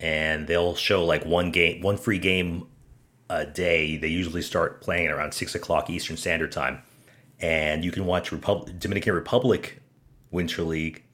and 0.00 0.46
they'll 0.46 0.74
show 0.74 1.04
like 1.04 1.24
one 1.24 1.50
game, 1.50 1.80
one 1.80 1.96
free 1.96 2.18
game 2.18 2.66
a 3.30 3.46
day. 3.46 3.96
They 3.96 4.08
usually 4.08 4.42
start 4.42 4.80
playing 4.80 5.08
around 5.08 5.32
six 5.32 5.54
o'clock 5.54 5.88
Eastern 5.88 6.16
Standard 6.16 6.52
Time, 6.52 6.82
and 7.40 7.84
you 7.84 7.92
can 7.92 8.04
watch 8.04 8.32
Repub- 8.32 8.78
Dominican 8.78 9.14
Republic 9.14 9.80
Winter 10.30 10.62
League, 10.62 11.04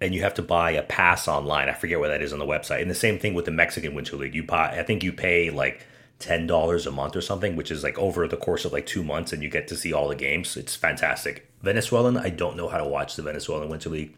and 0.00 0.14
you 0.14 0.22
have 0.22 0.34
to 0.34 0.42
buy 0.42 0.72
a 0.72 0.82
pass 0.82 1.28
online. 1.28 1.68
I 1.68 1.72
forget 1.72 2.00
where 2.00 2.08
that 2.08 2.22
is 2.22 2.32
on 2.32 2.38
the 2.38 2.46
website. 2.46 2.82
And 2.82 2.90
the 2.90 2.94
same 2.94 3.18
thing 3.18 3.34
with 3.34 3.44
the 3.44 3.50
Mexican 3.50 3.94
Winter 3.94 4.16
League. 4.16 4.34
You 4.34 4.42
buy, 4.42 4.78
I 4.78 4.82
think 4.82 5.02
you 5.02 5.12
pay 5.12 5.50
like 5.50 5.86
ten 6.18 6.46
dollars 6.46 6.86
a 6.86 6.90
month 6.90 7.16
or 7.16 7.20
something, 7.20 7.56
which 7.56 7.70
is 7.70 7.82
like 7.82 7.98
over 7.98 8.26
the 8.26 8.36
course 8.36 8.64
of 8.64 8.72
like 8.72 8.86
two 8.86 9.04
months, 9.04 9.32
and 9.32 9.42
you 9.42 9.48
get 9.48 9.68
to 9.68 9.76
see 9.76 9.92
all 9.92 10.08
the 10.08 10.14
games. 10.14 10.56
It's 10.56 10.76
fantastic. 10.76 11.50
Venezuelan, 11.62 12.16
I 12.16 12.30
don't 12.30 12.56
know 12.56 12.68
how 12.68 12.78
to 12.78 12.84
watch 12.84 13.16
the 13.16 13.22
Venezuelan 13.22 13.68
Winter 13.68 13.90
League, 13.90 14.16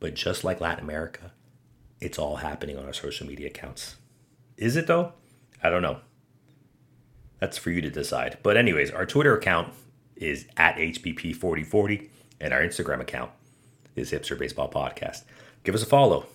but 0.00 0.14
just 0.14 0.44
like 0.44 0.60
Latin 0.60 0.84
America, 0.84 1.32
it's 2.00 2.18
all 2.18 2.36
happening 2.36 2.78
on 2.78 2.86
our 2.86 2.92
social 2.92 3.26
media 3.26 3.48
accounts. 3.48 3.96
Is 4.56 4.76
it 4.76 4.86
though? 4.86 5.12
I 5.62 5.70
don't 5.70 5.82
know. 5.82 5.98
That's 7.42 7.58
for 7.58 7.70
you 7.70 7.80
to 7.80 7.90
decide. 7.90 8.38
But, 8.44 8.56
anyways, 8.56 8.92
our 8.92 9.04
Twitter 9.04 9.36
account 9.36 9.72
is 10.14 10.46
at 10.56 10.76
HBP4040, 10.76 12.08
and 12.40 12.52
our 12.54 12.60
Instagram 12.60 13.00
account 13.00 13.32
is 13.96 14.10
Hipster 14.10 14.38
Baseball 14.38 14.70
Podcast. 14.70 15.22
Give 15.64 15.74
us 15.74 15.82
a 15.82 15.86
follow 15.86 16.26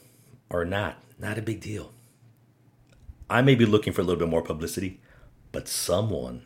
or 0.49 0.65
not. 0.65 0.97
Not 1.19 1.37
a 1.37 1.41
big 1.41 1.61
deal. 1.61 1.91
I 3.29 3.41
may 3.41 3.55
be 3.55 3.65
looking 3.65 3.93
for 3.93 4.01
a 4.01 4.03
little 4.03 4.19
bit 4.19 4.29
more 4.29 4.41
publicity, 4.41 4.99
but 5.51 5.67
someone 5.67 6.43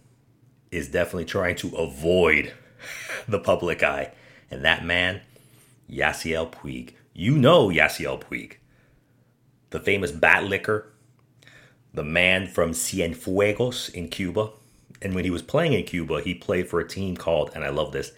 is 0.71 0.87
definitely 0.87 1.25
trying 1.25 1.55
to 1.57 1.75
avoid 1.75 2.53
the 3.27 3.39
public 3.39 3.83
eye. 3.83 4.11
And 4.49 4.63
that 4.65 4.85
man, 4.85 5.21
Yasiel 5.89 6.51
Puig. 6.51 6.93
You 7.13 7.37
know 7.37 7.67
Yasiel 7.67 8.21
Puig, 8.21 8.53
the 9.71 9.79
famous 9.79 10.11
bat 10.11 10.45
licker 10.45 10.91
the 11.93 12.03
man 12.03 12.47
from 12.47 12.71
Cienfuegos 12.71 13.93
in 13.93 14.07
Cuba. 14.09 14.51
And 15.01 15.15
when 15.15 15.25
he 15.25 15.31
was 15.31 15.41
playing 15.41 15.73
in 15.73 15.83
Cuba, 15.83 16.21
he 16.21 16.33
played 16.33 16.69
for 16.69 16.79
a 16.79 16.87
team 16.87 17.17
called, 17.17 17.51
and 17.53 17.63
I 17.63 17.69
love 17.69 17.91
this, 17.91 18.11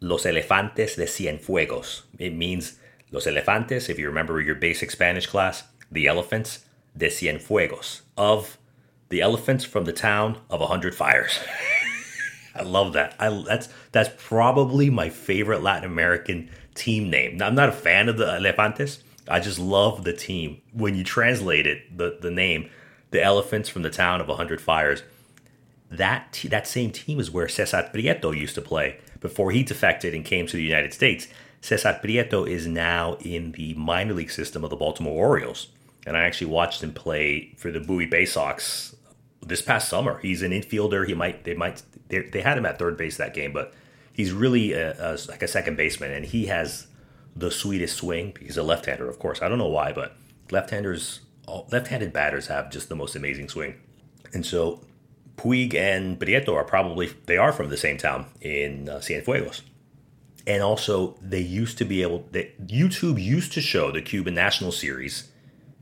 Los 0.00 0.24
Elefantes 0.24 0.96
de 0.96 1.06
Cienfuegos. 1.06 2.02
It 2.18 2.34
means 2.34 2.78
Los 3.10 3.26
Elefantes, 3.26 3.88
if 3.88 3.98
you 3.98 4.06
remember 4.06 4.40
your 4.40 4.54
basic 4.54 4.90
Spanish 4.90 5.26
class, 5.26 5.64
the 5.90 6.06
elephants 6.06 6.64
de 6.96 7.08
Cienfuegos, 7.08 8.02
of 8.16 8.58
the 9.08 9.20
elephants 9.20 9.64
from 9.64 9.84
the 9.84 9.92
town 9.92 10.38
of 10.50 10.60
a 10.60 10.66
hundred 10.66 10.94
fires. 10.94 11.38
I 12.54 12.62
love 12.62 12.94
that. 12.94 13.14
I 13.18 13.28
that's 13.46 13.68
that's 13.92 14.10
probably 14.18 14.90
my 14.90 15.10
favorite 15.10 15.62
Latin 15.62 15.90
American 15.90 16.50
team 16.74 17.10
name. 17.10 17.36
Now, 17.36 17.46
I'm 17.46 17.54
not 17.54 17.68
a 17.68 17.72
fan 17.72 18.08
of 18.08 18.16
the 18.16 18.26
Elefantes. 18.26 19.02
I 19.28 19.40
just 19.40 19.58
love 19.58 20.04
the 20.04 20.12
team. 20.12 20.60
When 20.72 20.94
you 20.94 21.04
translate 21.04 21.66
it, 21.66 21.96
the 21.96 22.18
the 22.20 22.30
name, 22.30 22.70
the 23.10 23.22
elephants 23.22 23.68
from 23.68 23.82
the 23.82 23.90
town 23.90 24.20
of 24.20 24.28
a 24.28 24.36
hundred 24.36 24.60
fires. 24.60 25.02
that 25.90 26.40
that 26.48 26.66
same 26.66 26.90
team 26.90 27.20
is 27.20 27.30
where 27.30 27.48
Cesar 27.48 27.88
Prieto 27.92 28.36
used 28.36 28.54
to 28.56 28.62
play 28.62 28.98
before 29.26 29.50
he 29.50 29.64
defected 29.64 30.14
and 30.14 30.24
came 30.24 30.46
to 30.46 30.56
the 30.56 30.62
United 30.62 30.94
States. 30.94 31.26
Cesar 31.60 31.98
Prieto 32.00 32.48
is 32.48 32.64
now 32.68 33.16
in 33.20 33.50
the 33.52 33.74
minor 33.74 34.14
league 34.14 34.30
system 34.30 34.62
of 34.62 34.70
the 34.70 34.76
Baltimore 34.76 35.18
Orioles. 35.26 35.66
And 36.06 36.16
I 36.16 36.22
actually 36.22 36.52
watched 36.52 36.80
him 36.84 36.92
play 36.92 37.52
for 37.56 37.72
the 37.72 37.80
Bowie 37.80 38.06
Bay 38.06 38.24
Sox 38.24 38.94
this 39.44 39.62
past 39.62 39.88
summer. 39.88 40.18
He's 40.18 40.42
an 40.42 40.52
infielder. 40.52 41.04
He 41.08 41.14
might 41.14 41.42
they 41.42 41.54
might 41.54 41.82
they, 42.08 42.20
they 42.20 42.40
had 42.40 42.56
him 42.56 42.66
at 42.66 42.78
third 42.78 42.96
base 42.96 43.16
that 43.16 43.34
game, 43.34 43.52
but 43.52 43.74
he's 44.12 44.32
really 44.32 44.72
a, 44.74 44.92
a, 45.00 45.18
like 45.28 45.42
a 45.42 45.48
second 45.48 45.76
baseman, 45.76 46.12
and 46.12 46.24
he 46.24 46.46
has 46.46 46.86
the 47.34 47.50
sweetest 47.50 47.96
swing. 47.96 48.36
He's 48.40 48.56
a 48.56 48.62
left-hander, 48.62 49.08
of 49.08 49.18
course. 49.18 49.42
I 49.42 49.48
don't 49.48 49.58
know 49.58 49.66
why, 49.66 49.92
but 49.92 50.16
left-handers, 50.52 51.20
left-handed 51.72 52.12
batters 52.12 52.46
have 52.46 52.70
just 52.70 52.88
the 52.88 52.94
most 52.94 53.16
amazing 53.16 53.48
swing. 53.48 53.74
And 54.32 54.46
so 54.46 54.80
Puig 55.36 55.74
and 55.74 56.18
Prieto 56.18 56.54
are 56.54 56.64
probably 56.64 57.12
they 57.26 57.36
are 57.36 57.52
from 57.52 57.68
the 57.68 57.76
same 57.76 57.98
town 57.98 58.26
in 58.40 58.88
uh, 58.88 58.96
Cienfuegos. 58.96 59.62
And 60.46 60.62
also, 60.62 61.16
they 61.20 61.40
used 61.40 61.76
to 61.78 61.84
be 61.84 62.02
able. 62.02 62.24
They, 62.30 62.52
YouTube 62.64 63.22
used 63.22 63.52
to 63.54 63.60
show 63.60 63.90
the 63.90 64.00
Cuban 64.00 64.34
National 64.34 64.70
Series 64.70 65.28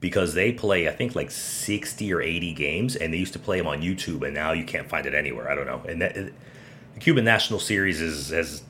because 0.00 0.34
they 0.34 0.52
play, 0.52 0.88
I 0.88 0.92
think, 0.92 1.14
like 1.14 1.30
sixty 1.30 2.12
or 2.12 2.22
eighty 2.22 2.54
games, 2.54 2.96
and 2.96 3.12
they 3.12 3.18
used 3.18 3.34
to 3.34 3.38
play 3.38 3.58
them 3.58 3.66
on 3.66 3.82
YouTube, 3.82 4.22
and 4.22 4.34
now 4.34 4.52
you 4.52 4.64
can't 4.64 4.88
find 4.88 5.06
it 5.06 5.14
anywhere. 5.14 5.50
I 5.50 5.54
don't 5.54 5.66
know. 5.66 5.82
And 5.86 6.00
that, 6.00 6.14
the 6.14 7.00
Cuban 7.00 7.24
National 7.24 7.60
Series 7.60 8.00
is 8.00 8.30
has 8.30 8.62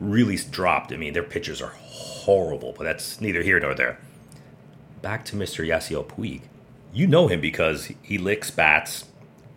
really 0.00 0.36
dropped. 0.36 0.92
I 0.92 0.96
mean, 0.96 1.12
their 1.12 1.22
pitchers 1.22 1.60
are 1.60 1.72
horrible, 1.76 2.74
but 2.76 2.84
that's 2.84 3.20
neither 3.20 3.42
here 3.42 3.60
nor 3.60 3.74
there. 3.74 3.98
Back 5.02 5.24
to 5.26 5.36
Mr. 5.36 5.66
Yasiel 5.66 6.06
Puig. 6.06 6.42
You 6.94 7.06
know 7.06 7.28
him 7.28 7.40
because 7.40 7.90
he 8.02 8.18
licks 8.18 8.50
bats. 8.50 9.04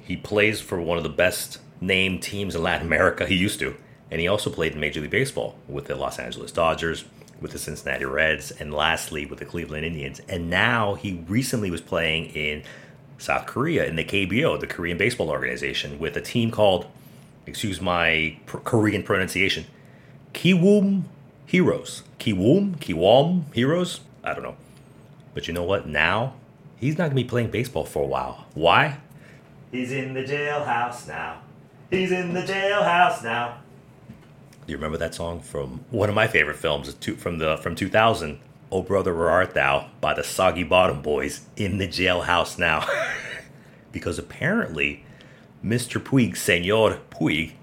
He 0.06 0.16
plays 0.16 0.62
for 0.62 0.80
one 0.80 0.98
of 0.98 1.04
the 1.04 1.10
best 1.10 1.60
named 1.82 2.22
teams 2.22 2.56
in 2.56 2.62
Latin 2.64 2.86
America. 2.86 3.26
He 3.26 3.36
used 3.36 3.60
to. 3.60 3.76
And 4.12 4.22
he 4.22 4.28
also 4.28 4.50
played 4.50 4.74
in 4.74 4.80
Major 4.80 5.02
League 5.02 5.10
Baseball 5.10 5.56
with 5.68 5.86
the 5.86 5.96
Los 5.96 6.20
Angeles 6.20 6.52
Dodgers, 6.52 7.06
with 7.42 7.52
the 7.52 7.58
Cincinnati 7.58 8.06
Reds, 8.06 8.52
and 8.52 8.74
lastly 8.74 9.26
with 9.26 9.40
the 9.40 9.46
Cleveland 9.46 9.84
Indians. 9.84 10.22
And 10.30 10.50
now 10.50 10.94
he 10.94 11.24
recently 11.28 11.72
was 11.72 11.82
playing 11.82 12.28
in 12.28 12.64
South 13.18 13.48
Korea 13.48 13.86
in 13.86 13.96
the 13.96 14.04
KBO, 14.04 14.60
the 14.60 14.68
Korean 14.68 14.98
Baseball 14.98 15.30
Organization, 15.30 15.98
with 16.00 16.16
a 16.16 16.22
team 16.22 16.52
called, 16.52 16.86
excuse 17.46 17.82
my 17.82 18.38
pr- 18.46 18.58
Korean 18.58 19.04
pronunciation, 19.04 19.66
Kiwoom 20.34 21.04
Heroes. 21.46 22.04
Kiwoom? 22.20 22.78
Kiwom 22.78 23.54
Heroes? 23.54 24.02
I 24.24 24.34
don't 24.34 24.44
know. 24.44 24.58
But 25.34 25.48
you 25.48 25.54
know 25.54 25.64
what? 25.64 25.88
Now, 25.88 26.36
he's 26.78 26.98
not 26.98 27.06
going 27.06 27.18
to 27.18 27.24
be 27.24 27.28
playing 27.28 27.52
baseball 27.52 27.86
for 27.86 28.04
a 28.04 28.08
while. 28.08 28.46
Why? 28.54 29.00
He's 29.72 29.92
in 29.92 30.14
the 30.14 30.24
jailhouse 30.24 31.08
now. 31.08 31.42
He's 31.90 32.12
in 32.12 32.34
the 32.34 32.42
jailhouse 32.42 33.24
now. 33.24 33.58
Do 34.66 34.72
you 34.72 34.78
remember 34.78 34.98
that 34.98 35.14
song 35.14 35.42
from 35.42 35.86
one 35.92 36.10
of 36.10 36.16
my 36.16 36.28
favorite 36.28 36.58
films 36.58 36.94
from 37.18 37.38
the 37.38 37.58
from 37.58 37.76
2000? 37.76 38.40
Oh 38.72 38.82
brother, 38.82 39.14
where 39.14 39.30
art 39.30 39.54
thou? 39.54 39.90
By 40.02 40.14
the 40.14 40.24
Soggy 40.24 40.64
Bottom 40.64 41.02
Boys 41.02 41.42
in 41.56 41.78
the 41.78 41.88
jailhouse 41.88 42.58
now, 42.58 42.88
because 43.92 44.18
apparently, 44.18 45.04
Mr. 45.64 46.02
Puig, 46.02 46.36
Senor 46.36 47.00
Puig, 47.12 47.54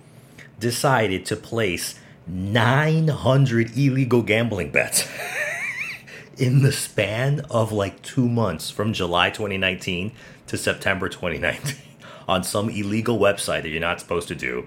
decided 0.61 1.27
to 1.27 1.37
place 1.37 1.99
900 2.29 3.77
illegal 3.77 4.23
gambling 4.23 4.71
bets 4.71 5.09
in 6.39 6.63
the 6.63 6.71
span 6.71 7.41
of 7.51 7.73
like 7.73 8.01
two 8.03 8.29
months 8.29 8.71
from 8.71 8.93
July 8.93 9.31
2019 9.31 10.13
to 10.47 10.57
September 10.57 11.09
2019 11.09 11.92
on 12.33 12.43
some 12.43 12.71
illegal 12.71 13.19
website 13.19 13.63
that 13.63 13.69
you're 13.69 13.81
not 13.81 14.01
supposed 14.01 14.29
to 14.29 14.35
do 14.35 14.67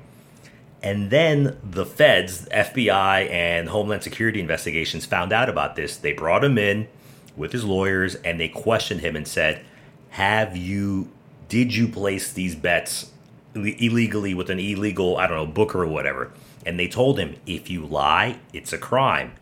and 0.86 1.10
then 1.10 1.57
the 1.63 1.84
feds, 1.84 2.48
FBI, 2.50 3.27
and 3.31 3.69
Homeland 3.69 4.03
Security 4.03 4.39
investigations 4.39 5.03
found 5.03 5.34
out 5.34 5.50
about 5.50 5.75
this. 5.75 5.98
They 5.98 6.13
brought 6.13 6.43
him 6.43 6.60
in 6.60 6.88
with 7.36 7.51
his 7.53 7.63
lawyers 7.63 8.13
and 8.15 8.39
they 8.39 8.50
questioned 8.50 9.01
him 9.01 9.15
and 9.15 9.27
said, 9.27 9.65
Have 10.12 10.55
you, 10.55 11.10
did 11.50 11.74
you 11.74 11.88
place 11.88 12.31
these 12.31 12.53
bets 12.53 13.12
illegally 13.55 14.36
with 14.36 14.51
an 14.51 14.60
illegal, 14.60 15.17
I 15.17 15.25
don't 15.25 15.38
know, 15.38 15.51
booker 15.51 15.81
or 15.81 15.88
whatever? 15.88 16.31
And 16.67 16.77
they 16.79 16.88
told 16.88 17.17
him, 17.17 17.36
If 17.48 17.67
you 17.67 17.84
lie, 17.84 18.38
it's 18.53 18.72
a 18.72 18.77
crime. 18.77 19.34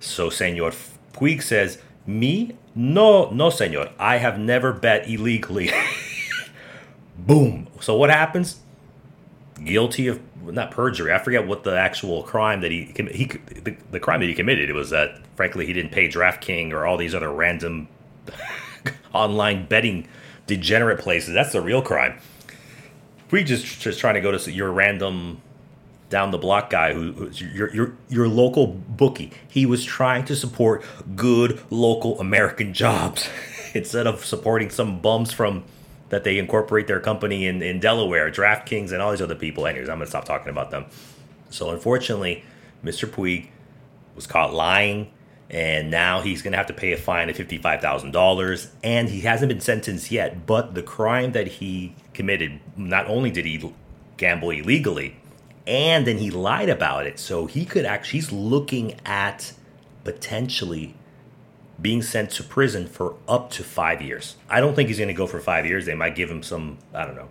So 0.00 0.30
Senor 0.30 0.72
Puig 1.12 1.42
says, 1.42 1.76
Me? 2.06 2.56
No, 2.74 3.28
no, 3.28 3.50
senor. 3.50 3.90
I 3.98 4.16
have 4.16 4.38
never 4.38 4.72
bet 4.72 5.06
illegally. 5.10 5.70
Boom. 7.26 7.66
So 7.80 7.96
what 7.96 8.10
happens? 8.10 8.60
Guilty 9.62 10.06
of 10.06 10.20
not 10.42 10.70
perjury. 10.70 11.12
I 11.12 11.18
forget 11.18 11.46
what 11.46 11.64
the 11.64 11.76
actual 11.76 12.22
crime 12.22 12.60
that 12.60 12.70
he 12.70 12.92
he 13.12 13.26
the, 13.26 13.76
the 13.90 14.00
crime 14.00 14.20
that 14.20 14.26
he 14.26 14.34
committed. 14.34 14.70
It 14.70 14.74
was 14.74 14.90
that 14.90 15.18
frankly 15.34 15.66
he 15.66 15.72
didn't 15.72 15.92
pay 15.92 16.08
DraftKings 16.08 16.72
or 16.72 16.86
all 16.86 16.96
these 16.96 17.14
other 17.14 17.32
random 17.32 17.88
online 19.12 19.66
betting 19.66 20.06
degenerate 20.46 21.00
places. 21.00 21.34
That's 21.34 21.52
the 21.52 21.60
real 21.60 21.82
crime. 21.82 22.18
We 23.30 23.42
just 23.42 23.80
just 23.80 23.98
trying 23.98 24.14
to 24.14 24.20
go 24.20 24.36
to 24.36 24.52
your 24.52 24.70
random 24.70 25.42
down 26.08 26.30
the 26.30 26.38
block 26.38 26.70
guy 26.70 26.92
who, 26.92 27.12
who's 27.12 27.40
your 27.40 27.74
your 27.74 27.92
your 28.08 28.28
local 28.28 28.68
bookie. 28.68 29.32
He 29.48 29.66
was 29.66 29.84
trying 29.84 30.24
to 30.26 30.36
support 30.36 30.84
good 31.16 31.60
local 31.70 32.20
American 32.20 32.72
jobs 32.72 33.28
instead 33.74 34.06
of 34.06 34.24
supporting 34.24 34.70
some 34.70 35.00
bums 35.00 35.32
from 35.32 35.64
that 36.08 36.24
they 36.24 36.38
incorporate 36.38 36.86
their 36.86 37.00
company 37.00 37.46
in, 37.46 37.62
in 37.62 37.80
Delaware, 37.80 38.30
DraftKings, 38.30 38.92
and 38.92 39.02
all 39.02 39.10
these 39.10 39.22
other 39.22 39.34
people. 39.34 39.66
Anyways, 39.66 39.88
I'm 39.88 39.98
going 39.98 40.06
to 40.06 40.10
stop 40.10 40.24
talking 40.24 40.50
about 40.50 40.70
them. 40.70 40.86
So, 41.50 41.70
unfortunately, 41.70 42.44
Mr. 42.84 43.08
Puig 43.08 43.48
was 44.14 44.26
caught 44.26 44.54
lying, 44.54 45.10
and 45.50 45.90
now 45.90 46.20
he's 46.20 46.42
going 46.42 46.52
to 46.52 46.58
have 46.58 46.66
to 46.66 46.74
pay 46.74 46.92
a 46.92 46.96
fine 46.96 47.28
of 47.28 47.36
$55,000. 47.36 48.70
And 48.84 49.08
he 49.08 49.20
hasn't 49.20 49.48
been 49.48 49.60
sentenced 49.60 50.10
yet, 50.10 50.46
but 50.46 50.74
the 50.74 50.82
crime 50.82 51.32
that 51.32 51.46
he 51.46 51.94
committed, 52.14 52.60
not 52.76 53.06
only 53.06 53.30
did 53.30 53.44
he 53.44 53.72
gamble 54.16 54.50
illegally, 54.50 55.16
and 55.66 56.06
then 56.06 56.18
he 56.18 56.30
lied 56.30 56.68
about 56.68 57.06
it. 57.06 57.18
So, 57.18 57.46
he 57.46 57.64
could 57.64 57.84
actually, 57.84 58.20
he's 58.20 58.32
looking 58.32 59.00
at 59.04 59.52
potentially 60.04 60.94
being 61.80 62.02
sent 62.02 62.30
to 62.30 62.42
prison 62.42 62.86
for 62.86 63.16
up 63.28 63.50
to 63.50 63.62
five 63.62 64.00
years. 64.00 64.36
I 64.48 64.60
don't 64.60 64.74
think 64.74 64.88
he's 64.88 64.98
going 64.98 65.08
to 65.08 65.14
go 65.14 65.26
for 65.26 65.40
five 65.40 65.66
years. 65.66 65.84
They 65.86 65.94
might 65.94 66.14
give 66.14 66.30
him 66.30 66.42
some, 66.42 66.78
I 66.94 67.04
don't 67.04 67.16
know, 67.16 67.28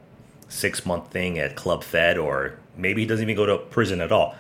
six 0.50 0.86
month 0.86 1.10
thing 1.12 1.40
at 1.40 1.56
Club 1.56 1.84
Fed, 1.84 2.18
or 2.18 2.60
maybe 2.78 3.02
he 3.02 3.08
doesn't 3.08 3.24
even 3.24 3.36
go 3.36 3.46
to 3.46 3.58
prison 3.58 4.02
at 4.02 4.12
all. 4.12 4.36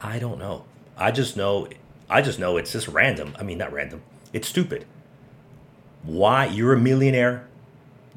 I 0.00 0.18
don't 0.18 0.38
know. 0.38 0.64
I 0.96 1.10
just 1.10 1.36
know, 1.36 1.68
I 2.08 2.22
just 2.22 2.38
know 2.38 2.56
it's 2.56 2.72
just 2.72 2.88
random. 2.88 3.34
I 3.38 3.42
mean, 3.42 3.58
not 3.58 3.72
random. 3.72 4.02
It's 4.32 4.48
stupid. 4.48 4.86
Why? 6.02 6.46
You're 6.46 6.74
a 6.74 6.78
millionaire. 6.78 7.46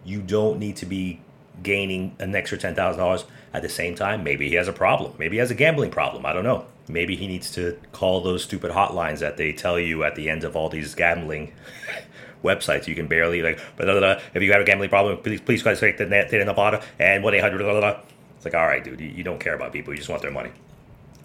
You 0.03 0.21
don't 0.21 0.59
need 0.59 0.75
to 0.77 0.85
be 0.85 1.21
gaining 1.63 2.15
an 2.19 2.35
extra 2.35 2.57
ten 2.57 2.75
thousand 2.75 2.99
dollars. 2.99 3.25
At 3.53 3.61
the 3.61 3.69
same 3.69 3.95
time, 3.95 4.23
maybe 4.23 4.49
he 4.49 4.55
has 4.55 4.67
a 4.67 4.73
problem. 4.73 5.13
Maybe 5.17 5.37
he 5.37 5.39
has 5.39 5.49
a 5.49 5.55
gambling 5.55 5.89
problem. 5.89 6.25
I 6.25 6.33
don't 6.33 6.43
know. 6.43 6.65
Maybe 6.87 7.15
he 7.15 7.27
needs 7.27 7.51
to 7.51 7.79
call 7.91 8.21
those 8.21 8.43
stupid 8.43 8.71
hotlines 8.71 9.19
that 9.19 9.37
they 9.37 9.53
tell 9.53 9.79
you 9.79 10.03
at 10.03 10.15
the 10.15 10.29
end 10.29 10.43
of 10.43 10.55
all 10.55 10.69
these 10.69 10.93
gambling 10.93 11.51
websites. 12.43 12.87
You 12.87 12.95
can 12.95 13.07
barely 13.07 13.41
like, 13.41 13.59
blah, 13.75 13.85
blah, 13.85 13.99
blah. 13.99 14.21
if 14.33 14.43
you 14.43 14.51
have 14.51 14.61
a 14.61 14.65
gambling 14.65 14.89
problem, 14.89 15.17
please 15.17 15.41
please 15.41 15.63
contact 15.63 15.97
the 15.97 16.05
net 16.05 16.31
in 16.33 16.45
Nevada 16.45 16.83
and 16.99 17.23
one 17.23 17.33
eight 17.33 17.41
hundred. 17.41 17.61
It's 17.61 18.45
like, 18.45 18.53
all 18.53 18.67
right, 18.67 18.83
dude, 18.83 18.99
you, 18.99 19.07
you 19.07 19.23
don't 19.23 19.39
care 19.39 19.55
about 19.55 19.73
people. 19.73 19.93
You 19.93 19.97
just 19.97 20.09
want 20.09 20.21
their 20.21 20.31
money. 20.31 20.51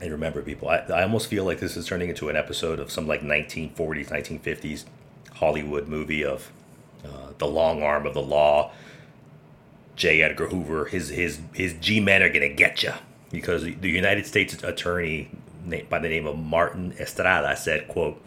And 0.01 0.11
remember, 0.13 0.41
people, 0.41 0.71
I, 0.71 0.79
I 0.79 1.03
almost 1.03 1.29
feel 1.29 1.45
like 1.45 1.61
this 1.61 1.77
is 1.77 1.87
turning 1.87 2.09
into 2.09 2.31
an 2.31 2.37
episode 2.37 2.79
of 2.81 2.91
some 2.91 3.07
like 3.07 3.21
1940s, 3.21 4.09
1950s 4.09 4.85
Hollywood 5.35 5.89
movie 5.89 6.25
of 6.25 6.51
uh, 7.05 7.33
the 7.37 7.47
long 7.47 7.83
arm 7.83 8.07
of 8.07 8.15
the 8.15 8.23
law. 8.23 8.73
J. 9.97 10.23
Edgar 10.23 10.49
Hoover, 10.49 10.87
his 10.87 11.11
his 11.11 11.41
his 11.53 11.75
G 11.75 12.01
men 12.01 12.23
are 12.23 12.31
gonna 12.31 12.49
get 12.49 12.83
you 12.83 12.95
because 13.31 13.63
the 13.63 13.91
United 13.91 14.27
States 14.27 14.55
attorney 14.65 15.31
by 15.89 15.99
the 15.99 16.09
name 16.09 16.27
of 16.27 16.39
Martin 16.39 16.95
Estrada 16.99 17.57
said, 17.57 17.89
quote, 17.89 18.21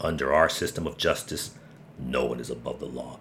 under 0.00 0.32
our 0.32 0.48
system 0.48 0.86
of 0.86 0.96
justice, 0.96 1.52
no 1.98 2.24
one 2.24 2.40
is 2.40 2.50
above 2.50 2.80
the 2.80 2.86
law. 2.86 3.18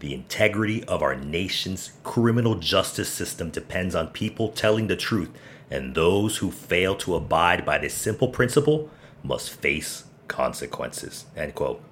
The 0.00 0.14
integrity 0.14 0.84
of 0.84 1.02
our 1.02 1.16
nation's 1.16 1.92
criminal 2.04 2.54
justice 2.54 3.08
system 3.08 3.50
depends 3.50 3.94
on 3.94 4.08
people 4.08 4.48
telling 4.50 4.86
the 4.86 4.96
truth, 4.96 5.30
and 5.70 5.94
those 5.94 6.36
who 6.38 6.50
fail 6.50 6.94
to 6.96 7.16
abide 7.16 7.64
by 7.64 7.78
this 7.78 7.94
simple 7.94 8.28
principle 8.28 8.90
must 9.24 9.50
face 9.50 10.04
consequences. 10.28 11.26
End 11.36 11.54
quote. 11.54 11.82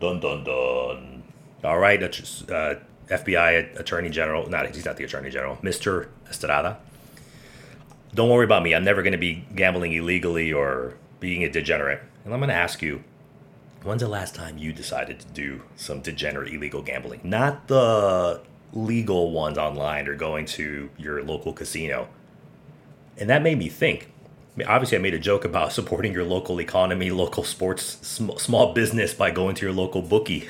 Dun 0.00 0.20
dun 0.20 0.44
dun. 0.44 1.22
All 1.64 1.78
right, 1.78 2.00
uh, 2.02 2.74
FBI 3.08 3.78
Attorney 3.78 4.10
General, 4.10 4.48
not 4.48 4.72
he's 4.74 4.84
not 4.84 4.96
the 4.96 5.04
Attorney 5.04 5.30
General, 5.30 5.56
Mr. 5.56 6.08
Estrada 6.28 6.78
don't 8.16 8.30
worry 8.30 8.46
about 8.46 8.62
me. 8.62 8.74
I'm 8.74 8.82
never 8.82 9.02
going 9.02 9.12
to 9.12 9.18
be 9.18 9.44
gambling 9.54 9.92
illegally 9.92 10.52
or 10.52 10.94
being 11.20 11.44
a 11.44 11.50
degenerate. 11.50 12.00
And 12.24 12.32
I'm 12.32 12.40
going 12.40 12.48
to 12.48 12.54
ask 12.54 12.80
you, 12.80 13.04
when's 13.82 14.00
the 14.00 14.08
last 14.08 14.34
time 14.34 14.56
you 14.56 14.72
decided 14.72 15.20
to 15.20 15.26
do 15.26 15.62
some 15.76 16.00
degenerate 16.00 16.52
illegal 16.52 16.80
gambling? 16.80 17.20
Not 17.22 17.68
the 17.68 18.40
legal 18.72 19.32
ones 19.32 19.58
online 19.58 20.08
or 20.08 20.14
going 20.14 20.46
to 20.46 20.88
your 20.96 21.22
local 21.22 21.52
casino. 21.52 22.08
And 23.18 23.28
that 23.28 23.42
made 23.42 23.58
me 23.58 23.68
think. 23.68 24.10
Obviously, 24.66 24.96
I 24.96 25.00
made 25.02 25.14
a 25.14 25.18
joke 25.18 25.44
about 25.44 25.72
supporting 25.74 26.14
your 26.14 26.24
local 26.24 26.58
economy, 26.58 27.10
local 27.10 27.44
sports, 27.44 27.98
sm- 28.00 28.38
small 28.38 28.72
business 28.72 29.12
by 29.12 29.30
going 29.30 29.54
to 29.56 29.66
your 29.66 29.74
local 29.74 30.00
bookie. 30.00 30.48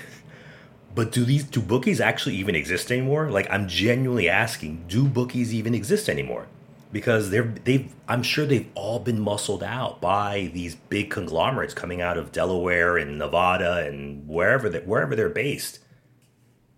But 0.94 1.10
do 1.10 1.24
these 1.24 1.42
do 1.42 1.60
bookies 1.60 2.00
actually 2.00 2.36
even 2.36 2.54
exist 2.54 2.92
anymore? 2.92 3.28
Like, 3.28 3.48
I'm 3.50 3.66
genuinely 3.66 4.28
asking, 4.28 4.84
do 4.86 5.08
bookies 5.08 5.52
even 5.52 5.74
exist 5.74 6.08
anymore? 6.08 6.46
Because 6.92 7.30
they're 7.30 7.54
they've 7.64 7.92
I'm 8.08 8.22
sure 8.22 8.46
they've 8.46 8.70
all 8.74 8.98
been 8.98 9.20
muscled 9.20 9.62
out 9.62 10.00
by 10.00 10.50
these 10.54 10.74
big 10.74 11.10
conglomerates 11.10 11.74
coming 11.74 12.00
out 12.00 12.16
of 12.16 12.32
Delaware 12.32 12.96
and 12.96 13.18
Nevada 13.18 13.86
and 13.86 14.26
wherever 14.28 14.68
that 14.68 14.86
wherever 14.86 15.16
they're 15.16 15.28
based. 15.28 15.80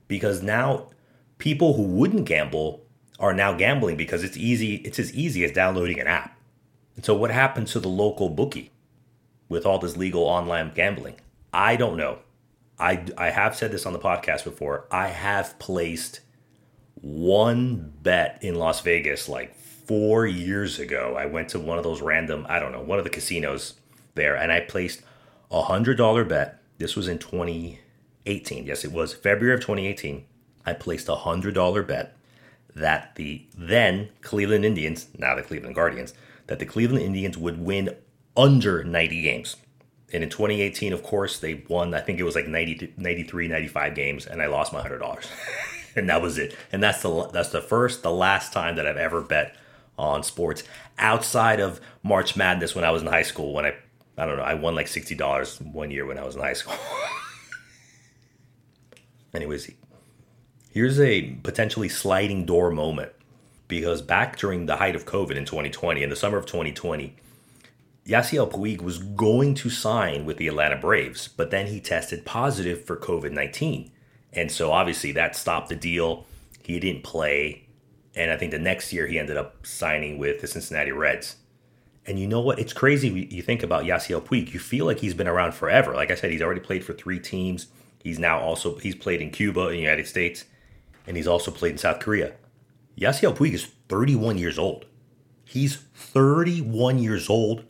Because 0.07 0.43
now 0.43 0.88
people 1.37 1.75
who 1.75 1.83
wouldn't 1.83 2.25
gamble 2.25 2.85
are 3.21 3.35
now 3.35 3.53
gambling 3.53 3.97
because 3.97 4.25
it's 4.25 4.37
easy 4.37 4.77
it's 4.77 4.99
as 4.99 5.12
easy 5.15 5.45
as 5.45 5.53
downloading 5.53 6.00
an 6.00 6.07
app. 6.07 6.38
And 6.97 7.05
so 7.05 7.15
what 7.15 7.31
happened 7.31 7.69
to 7.69 7.81
the 7.81 7.88
local 7.88 8.29
bookie 8.29 8.73
with 9.49 9.65
all 9.65 9.79
this 9.79 9.97
legal 9.97 10.25
online 10.25 10.73
gambling? 10.75 11.17
I 11.53 11.77
don't 11.77 11.97
know. 11.97 12.19
I 12.79 13.05
i 13.17 13.31
have 13.31 13.57
said 13.57 13.73
this 13.73 13.87
on 13.87 13.93
the 13.93 13.99
podcast 13.99 14.45
before. 14.45 14.87
I 14.91 15.09
have 15.09 15.59
placed 15.59 16.21
one 17.00 17.93
bet 18.03 18.38
in 18.43 18.55
las 18.55 18.81
vegas 18.81 19.29
like 19.29 19.55
four 19.88 20.26
years 20.26 20.78
ago 20.78 21.16
i 21.18 21.26
went 21.26 21.49
to 21.49 21.59
one 21.59 21.78
of 21.78 21.85
those 21.85 22.00
random 22.00 22.47
i 22.49 22.61
don't 22.61 22.73
know 22.73 22.80
one 22.80 22.99
of 22.99 23.04
the 23.04 23.11
casinos 23.11 23.75
there 24.14 24.37
and 24.37 24.52
i 24.52 24.61
placed 24.61 25.02
a 25.50 25.62
hundred 25.62 25.97
dollar 25.97 26.25
bet 26.25 26.62
this 26.76 26.95
was 26.95 27.09
in 27.09 27.18
2018 27.18 28.66
yes 28.66 28.85
it 28.85 28.92
was 28.92 29.12
february 29.12 29.54
of 29.54 29.61
2018 29.61 30.25
I 30.68 30.75
placed 30.75 31.09
a 31.09 31.16
$100 31.16 31.87
bet 31.87 32.14
that 32.75 33.14
the 33.14 33.47
then 33.57 34.11
Cleveland 34.21 34.64
Indians, 34.64 35.09
now 35.16 35.35
the 35.35 35.42
Cleveland 35.42 35.75
Guardians, 35.75 36.12
that 36.47 36.59
the 36.59 36.66
Cleveland 36.66 37.04
Indians 37.04 37.38
would 37.38 37.59
win 37.59 37.97
under 38.37 38.85
90 38.85 39.23
games. 39.23 39.57
And 40.12 40.23
in 40.23 40.30
2018, 40.30 40.92
of 40.92 41.02
course, 41.02 41.38
they 41.38 41.64
won, 41.68 41.95
I 41.95 42.00
think 42.00 42.18
it 42.18 42.25
was 42.25 42.35
like 42.35 42.47
90, 42.47 42.95
93, 42.97 43.49
95 43.49 43.95
games, 43.95 44.26
and 44.26 44.42
I 44.42 44.47
lost 44.47 44.73
my 44.73 44.83
$100. 44.83 45.26
and 45.97 46.09
that 46.09 46.23
was 46.23 46.38
it. 46.38 46.54
And 46.71 46.83
that's 46.83 47.02
the 47.02 47.28
that's 47.33 47.50
the 47.50 47.61
first, 47.61 48.02
the 48.02 48.12
last 48.12 48.52
time 48.52 48.76
that 48.76 48.87
I've 48.87 48.97
ever 48.97 49.21
bet 49.21 49.57
on 49.99 50.23
sports 50.23 50.64
outside 50.99 51.61
of 51.61 51.81
March 52.02 52.37
Madness 52.37 52.75
when 52.75 52.85
I 52.85 52.90
was 52.90 53.02
in 53.02 53.09
high 53.09 53.23
school. 53.23 53.52
When 53.52 53.67
I, 53.67 53.75
I 54.17 54.26
don't 54.26 54.37
know, 54.37 54.43
I 54.43 54.55
won 54.55 54.75
like 54.75 54.87
$60 54.87 55.73
one 55.73 55.90
year 55.90 56.07
when 56.07 56.19
I 56.19 56.25
was 56.25 56.37
in 56.37 56.40
high 56.40 56.55
school. 56.55 56.75
Anyways, 59.35 59.71
Here's 60.71 61.00
a 61.00 61.23
potentially 61.43 61.88
sliding 61.88 62.45
door 62.45 62.71
moment 62.71 63.12
because 63.67 64.02
back 64.02 64.38
during 64.38 64.67
the 64.67 64.76
height 64.76 64.95
of 64.95 65.07
COVID 65.07 65.35
in 65.35 65.45
2020, 65.45 66.02
in 66.02 66.11
the 66.11 66.14
summer 66.14 66.38
of 66.38 66.47
2020, 66.47 67.17
Yasiel 68.07 68.50
Puig 68.50 68.83
was 68.83 68.99
going 68.99 69.55
to 69.55 69.71
sign 69.71 70.25
with 70.25 70.37
the 70.37 70.47
Atlanta 70.47 70.76
Braves, 70.76 71.26
but 71.26 71.50
then 71.50 71.67
he 71.67 71.81
tested 71.81 72.25
positive 72.25 72.85
for 72.85 72.97
COVID 72.97 73.33
19. 73.33 73.90
And 74.33 74.52
so 74.52 74.71
obviously 74.71 75.11
that 75.12 75.35
stopped 75.35 75.69
the 75.69 75.75
deal. 75.75 76.26
He 76.62 76.78
didn't 76.78 77.02
play. 77.02 77.67
And 78.19 78.31
I 78.31 78.37
think 78.37 78.51
the 78.51 78.59
next 78.59 78.93
year 78.93 79.07
he 79.07 79.19
ended 79.19 79.37
up 79.37 79.67
signing 79.67 80.19
with 80.19 80.41
the 80.41 80.47
Cincinnati 80.47 80.93
Reds. 80.93 81.37
And 82.05 82.19
you 82.19 82.27
know 82.27 82.41
what? 82.41 82.59
It's 82.59 82.73
crazy. 82.73 83.09
You 83.09 83.43
think 83.43 83.63
about 83.63 83.85
Yasiel 83.85 84.23
Puig. 84.23 84.53
You 84.53 84.59
feel 84.59 84.87
like 84.87 84.99
he's 84.99 85.15
been 85.15 85.29
around 85.29 85.53
forever. 85.53 85.95
Like 85.95 86.11
I 86.11 86.15
said, 86.15 86.31
he's 86.31 86.43
already 86.43 86.61
played 86.61 86.85
for 86.85 86.93
three 86.93 87.21
teams. 87.21 87.69
He's 88.03 88.19
now 88.19 88.41
also 88.41 88.77
he's 88.77 88.95
played 88.95 89.21
in 89.21 89.31
Cuba 89.31 89.69
in 89.69 89.73
the 89.73 89.81
United 89.81 90.07
States 90.07 90.45
and 91.09 91.17
he's 91.17 91.27
also 91.27 91.51
played 91.51 91.73
in 91.73 91.79
South 91.79 92.01
Korea. 92.01 92.35
Yasiel 92.97 93.35
Puig 93.35 93.55
is 93.55 93.65
31 93.89 94.37
years 94.37 94.59
old. 94.59 94.85
He's 95.45 95.76
31 95.95 96.99
years 96.99 97.31
old, 97.31 97.65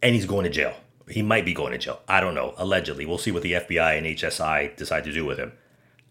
and 0.00 0.14
he's 0.14 0.26
going 0.26 0.44
to 0.44 0.50
jail. 0.50 0.74
He 1.08 1.20
might 1.20 1.44
be 1.44 1.52
going 1.52 1.72
to 1.72 1.78
jail. 1.78 2.00
I 2.06 2.20
don't 2.20 2.36
know. 2.36 2.54
Allegedly, 2.56 3.04
we'll 3.04 3.18
see 3.18 3.32
what 3.32 3.42
the 3.42 3.54
FBI 3.54 3.98
and 3.98 4.06
HSI 4.06 4.76
decide 4.76 5.02
to 5.04 5.12
do 5.12 5.26
with 5.26 5.38
him. 5.38 5.52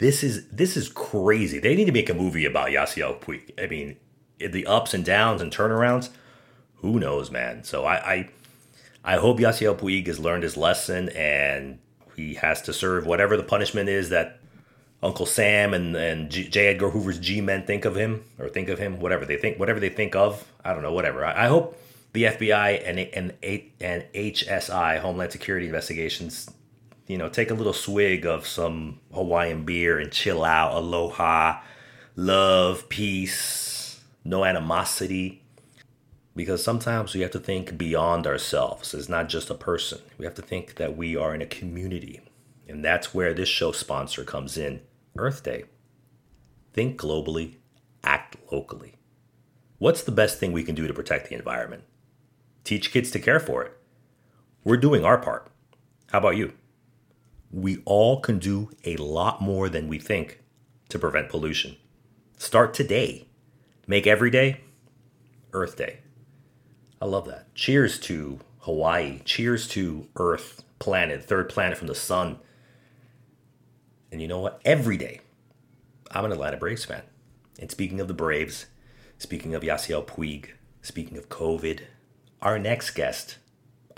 This 0.01 0.23
is 0.23 0.47
this 0.47 0.75
is 0.75 0.89
crazy. 0.89 1.59
They 1.59 1.75
need 1.75 1.85
to 1.85 1.91
make 1.91 2.09
a 2.09 2.15
movie 2.15 2.43
about 2.43 2.69
Yasiel 2.69 3.19
Puig. 3.19 3.51
I 3.63 3.67
mean, 3.67 3.97
the 4.39 4.65
ups 4.65 4.95
and 4.95 5.05
downs 5.05 5.43
and 5.43 5.53
turnarounds. 5.53 6.09
Who 6.77 6.99
knows, 6.99 7.29
man? 7.29 7.63
So 7.63 7.85
I 7.85 8.13
I, 8.13 8.29
I 9.03 9.17
hope 9.17 9.37
Yasiel 9.37 9.77
Puig 9.77 10.07
has 10.07 10.19
learned 10.19 10.41
his 10.41 10.57
lesson 10.57 11.09
and 11.09 11.77
he 12.15 12.33
has 12.33 12.63
to 12.63 12.73
serve 12.73 13.05
whatever 13.05 13.37
the 13.37 13.43
punishment 13.43 13.89
is 13.89 14.09
that 14.09 14.39
Uncle 15.03 15.27
Sam 15.27 15.71
and 15.71 15.95
and 15.95 16.31
G, 16.31 16.47
J. 16.49 16.69
Edgar 16.69 16.89
Hoover's 16.89 17.19
G 17.19 17.39
men 17.39 17.67
think 17.67 17.85
of 17.85 17.95
him 17.95 18.23
or 18.39 18.49
think 18.49 18.69
of 18.69 18.79
him, 18.79 18.99
whatever 18.99 19.27
they 19.27 19.37
think, 19.37 19.59
whatever 19.59 19.79
they 19.79 19.89
think 19.89 20.15
of. 20.15 20.43
I 20.65 20.73
don't 20.73 20.81
know, 20.81 20.93
whatever. 20.93 21.23
I, 21.23 21.45
I 21.45 21.47
hope 21.47 21.79
the 22.13 22.23
FBI 22.23 22.81
and 22.89 22.99
and 22.99 23.33
and 23.79 24.05
HSI 24.15 24.99
Homeland 24.99 25.31
Security 25.31 25.67
investigations, 25.67 26.49
you 27.11 27.17
know, 27.17 27.27
take 27.27 27.51
a 27.51 27.53
little 27.53 27.73
swig 27.73 28.25
of 28.25 28.47
some 28.47 29.01
Hawaiian 29.13 29.65
beer 29.65 29.99
and 29.99 30.13
chill 30.13 30.45
out. 30.45 30.73
Aloha, 30.73 31.59
love, 32.15 32.87
peace, 32.87 33.99
no 34.23 34.45
animosity. 34.45 35.43
Because 36.37 36.63
sometimes 36.63 37.13
we 37.13 37.19
have 37.19 37.31
to 37.31 37.39
think 37.39 37.77
beyond 37.77 38.25
ourselves. 38.25 38.93
It's 38.93 39.09
not 39.09 39.27
just 39.27 39.49
a 39.49 39.55
person. 39.55 39.99
We 40.17 40.23
have 40.23 40.35
to 40.35 40.41
think 40.41 40.75
that 40.75 40.95
we 40.95 41.17
are 41.17 41.35
in 41.35 41.41
a 41.41 41.45
community. 41.45 42.21
And 42.69 42.85
that's 42.85 43.13
where 43.13 43.33
this 43.33 43.49
show 43.49 43.73
sponsor 43.73 44.23
comes 44.23 44.57
in 44.57 44.79
Earth 45.17 45.43
Day. 45.43 45.65
Think 46.71 46.97
globally, 46.97 47.55
act 48.05 48.37
locally. 48.53 48.95
What's 49.79 50.03
the 50.03 50.13
best 50.13 50.39
thing 50.39 50.53
we 50.53 50.63
can 50.63 50.75
do 50.75 50.87
to 50.87 50.93
protect 50.93 51.27
the 51.27 51.35
environment? 51.35 51.83
Teach 52.63 52.93
kids 52.93 53.11
to 53.11 53.19
care 53.19 53.41
for 53.41 53.63
it. 53.63 53.77
We're 54.63 54.77
doing 54.77 55.03
our 55.03 55.17
part. 55.17 55.51
How 56.11 56.19
about 56.19 56.37
you? 56.37 56.53
We 57.51 57.81
all 57.85 58.21
can 58.21 58.39
do 58.39 58.71
a 58.85 58.95
lot 58.97 59.41
more 59.41 59.67
than 59.67 59.87
we 59.87 59.99
think 59.99 60.41
to 60.89 60.99
prevent 60.99 61.29
pollution. 61.29 61.75
Start 62.37 62.73
today. 62.73 63.27
Make 63.87 64.07
every 64.07 64.29
day 64.29 64.61
Earth 65.53 65.75
Day. 65.75 65.99
I 67.01 67.05
love 67.05 67.25
that. 67.27 67.53
Cheers 67.55 67.99
to 68.01 68.39
Hawaii. 68.59 69.19
Cheers 69.25 69.67
to 69.69 70.07
Earth, 70.15 70.63
planet, 70.79 71.23
third 71.23 71.49
planet 71.49 71.77
from 71.77 71.87
the 71.87 71.95
sun. 71.95 72.39
And 74.11 74.21
you 74.21 74.27
know 74.27 74.39
what? 74.39 74.61
Every 74.63 74.97
day, 74.97 75.21
I'm 76.11 76.25
an 76.25 76.31
Atlanta 76.31 76.57
Braves 76.57 76.85
fan. 76.85 77.03
And 77.59 77.71
speaking 77.71 77.99
of 77.99 78.07
the 78.07 78.13
Braves, 78.13 78.67
speaking 79.17 79.55
of 79.55 79.63
Yasiel 79.63 80.05
Puig, 80.05 80.51
speaking 80.81 81.17
of 81.17 81.29
COVID, 81.29 81.81
our 82.41 82.57
next 82.57 82.91
guest, 82.91 83.37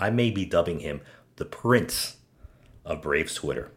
I 0.00 0.10
may 0.10 0.30
be 0.30 0.44
dubbing 0.44 0.80
him 0.80 1.00
the 1.36 1.44
Prince 1.44 2.16
of 2.84 3.02
Braves 3.02 3.34
Twitter. 3.34 3.70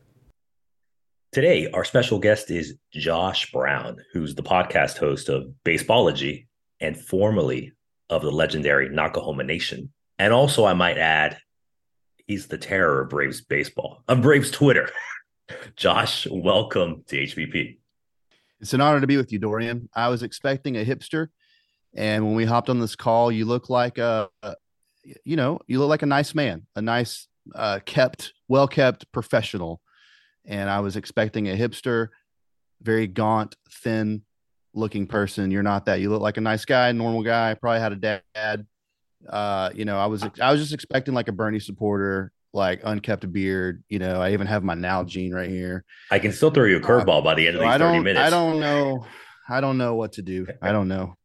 Today, 1.32 1.70
our 1.72 1.84
special 1.84 2.20
guest 2.20 2.52
is 2.52 2.76
Josh 2.91 3.52
Brown, 3.52 3.98
who's 4.12 4.36
the 4.36 4.43
podcast 4.43 4.98
host 4.98 5.30
of 5.30 5.54
Baseballology 5.65 6.48
and 6.80 6.98
formerly 6.98 7.74
of 8.10 8.22
the 8.22 8.32
legendary 8.32 8.89
Nakahoma 8.89 9.46
Nation. 9.46 9.91
And 10.20 10.34
also, 10.34 10.65
I 10.65 10.74
might 10.74 10.98
add, 10.98 11.38
he's 12.26 12.48
the 12.48 12.58
terror 12.58 13.02
of 13.02 13.10
Braves 13.10 13.41
baseball, 13.41 14.04
of 14.08 14.22
Braves 14.22 14.52
Twitter. 14.52 14.89
Josh, 15.76 16.28
welcome 16.30 17.04
to 17.08 17.17
HBP. 17.17 17.78
It's 18.60 18.74
an 18.74 18.82
honor 18.82 19.02
to 19.02 19.08
be 19.08 19.17
with 19.17 19.32
you, 19.32 19.39
Dorian. 19.39 19.89
I 19.93 20.10
was 20.10 20.24
expecting 20.24 20.78
a 20.78 20.86
hipster, 20.86 21.28
and 21.93 22.26
when 22.26 22.36
we 22.36 22.46
hopped 22.46 22.70
on 22.70 22.80
this 22.80 22.96
call, 22.96 23.32
you 23.32 23.46
look 23.46 23.70
like 23.70 23.98
a, 23.98 24.30
a 24.41 24.56
you 25.24 25.36
know, 25.36 25.60
you 25.67 25.80
look 25.80 25.89
like 25.89 26.02
a 26.02 26.08
nice 26.08 26.34
man, 26.34 26.65
a 26.76 26.82
nice, 26.82 27.28
uh, 27.56 27.80
kept, 27.86 28.34
well 28.47 28.67
kept 28.67 29.12
professional. 29.12 29.81
And 30.45 30.69
I 30.69 30.79
was 30.79 30.95
expecting 30.95 31.49
a 31.49 31.57
hipster, 31.57 32.10
very 32.81 33.07
gaunt, 33.07 33.55
thin 33.69 34.21
looking 34.73 35.07
person. 35.07 35.51
You're 35.51 35.63
not 35.63 35.86
that. 35.86 35.99
You 35.99 36.10
look 36.10 36.21
like 36.21 36.38
a 36.38 36.41
nice 36.41 36.65
guy, 36.65 36.91
normal 36.91 37.23
guy. 37.23 37.53
Probably 37.55 37.79
had 37.79 37.91
a 37.91 38.21
dad. 38.36 38.65
Uh, 39.27 39.71
you 39.73 39.83
know, 39.83 39.97
I 39.97 40.05
was 40.05 40.23
I 40.41 40.51
was 40.51 40.62
just 40.62 40.73
expecting 40.73 41.13
like 41.13 41.27
a 41.27 41.31
Bernie 41.33 41.60
supporter, 41.60 42.31
like 42.53 42.81
unkept 42.83 43.29
beard. 43.33 43.83
You 43.89 43.99
know, 43.99 44.21
I 44.21 44.33
even 44.33 44.47
have 44.47 44.63
my 44.63 44.75
Nalgene 44.75 45.33
right 45.33 45.49
here. 45.49 45.83
I 46.12 46.19
can 46.19 46.31
still 46.31 46.51
throw 46.51 46.65
you 46.65 46.77
a 46.77 46.81
curveball 46.81 47.19
uh, 47.19 47.21
by 47.21 47.36
the 47.36 47.47
end 47.47 47.57
of 47.57 47.62
these 47.62 47.69
I 47.69 47.77
30 47.77 47.99
minutes. 47.99 48.25
I 48.25 48.29
don't 48.29 48.60
know. 48.60 49.05
I 49.49 49.60
don't 49.60 49.77
know 49.77 49.95
what 49.95 50.13
to 50.13 50.21
do. 50.21 50.47
I 50.62 50.71
don't 50.71 50.88
know. 50.88 51.15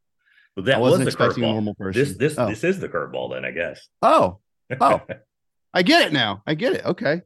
Well, 0.57 0.65
that 0.67 0.77
I 0.77 0.79
wasn't 0.79 1.05
was 1.05 1.15
expecting 1.15 1.45
a 1.45 1.53
normal 1.53 1.75
person. 1.75 2.01
This 2.01 2.17
this 2.17 2.39
oh. 2.39 2.49
this 2.49 2.65
is 2.65 2.81
the 2.81 2.89
curveball 2.89 3.33
then, 3.33 3.45
I 3.45 3.53
guess. 3.53 3.89
Oh. 4.01 4.41
Oh. 4.81 5.01
I 5.75 5.83
get 5.83 6.07
it 6.07 6.13
now. 6.13 6.43
I 6.47 6.55
get 6.55 6.75
it. 6.75 6.85
Okay. 6.85 7.23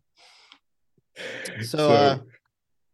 So, 1.60 1.64
so 1.64 1.88
uh 1.88 2.18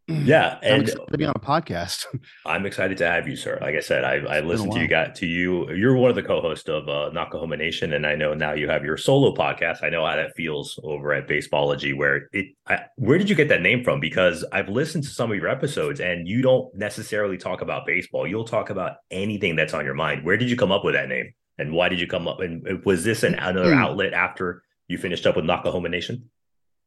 Yeah, 0.09 0.59
and 0.63 0.87
to 0.87 1.19
be 1.19 1.25
on 1.25 1.33
a 1.37 1.41
podcast. 1.41 2.07
I'm 2.47 2.67
excited 2.67 2.99
to 2.99 3.07
have 3.07 3.29
you, 3.29 3.37
sir. 3.37 3.59
Like 3.61 3.77
I 3.77 3.81
said, 3.81 4.05
I, 4.05 4.17
I 4.17 4.41
listened 4.41 4.73
to 4.73 4.81
you 4.81 4.89
got 4.89 5.15
to 5.17 5.27
you. 5.27 5.71
You're 5.73 5.97
one 5.97 6.11
of 6.11 6.17
the 6.17 6.25
co-hosts 6.25 6.69
of 6.69 6.89
uh, 6.89 7.11
Nakahoma 7.15 7.57
Nation, 7.57 7.93
and 7.93 8.05
I 8.05 8.17
know 8.17 8.35
now 8.35 8.53
you 8.53 8.69
have 8.69 8.85
your 8.85 8.97
solo 8.97 9.35
podcast. 9.35 9.85
I 9.85 9.91
know 9.91 10.05
how 10.05 10.17
that 10.17 10.35
feels 10.35 10.79
over 10.83 11.13
at 11.13 11.29
Baseballogy. 11.29 11.97
Where 11.97 12.29
it, 12.33 12.47
I, 12.67 12.81
where 12.97 13.17
did 13.17 13.31
you 13.31 13.37
get 13.37 13.49
that 13.49 13.63
name 13.63 13.85
from? 13.85 14.01
Because 14.01 14.45
I've 14.53 14.69
listened 14.69 15.05
to 15.05 15.11
some 15.11 15.31
of 15.31 15.37
your 15.37 15.49
episodes, 15.49 16.01
and 16.01 16.27
you 16.27 16.43
don't 16.43 16.75
necessarily 16.75 17.39
talk 17.39 17.61
about 17.61 17.87
baseball. 17.87 18.27
You'll 18.27 18.45
talk 18.45 18.71
about 18.71 18.97
anything 19.11 19.55
that's 19.55 19.75
on 19.75 19.85
your 19.85 19.95
mind. 19.95 20.25
Where 20.25 20.37
did 20.37 20.51
you 20.51 20.57
come 20.57 20.73
up 20.73 20.85
with 20.85 20.95
that 20.95 21.09
name, 21.09 21.33
and 21.59 21.73
why 21.73 21.89
did 21.89 22.01
you 22.01 22.09
come 22.09 22.27
up? 22.27 22.41
And 22.41 22.85
was 22.85 23.05
this 23.05 23.23
an, 23.23 23.35
another 23.35 23.75
hmm. 23.75 23.81
outlet 23.81 24.15
after 24.15 24.63
you 24.89 24.99
finished 24.99 25.27
up 25.27 25.37
with 25.37 25.45
Nakahoma 25.45 25.91
Nation? 25.91 26.31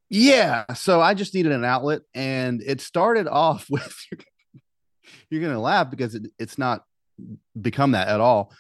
Yeah. 0.10 0.74
So 0.74 1.02
I 1.02 1.14
just 1.14 1.34
needed 1.34 1.52
an 1.52 1.66
outlet. 1.66 2.02
And 2.14 2.62
it 2.62 2.82
started 2.82 3.28
off 3.28 3.68
with 3.70 3.96
you're 5.30 5.42
going 5.42 5.54
to 5.54 5.60
laugh 5.60 5.90
because 5.90 6.16
it, 6.16 6.32
it's 6.38 6.58
not 6.58 6.84
become 7.60 7.92
that 7.92 8.08
at 8.08 8.20
all. 8.20 8.54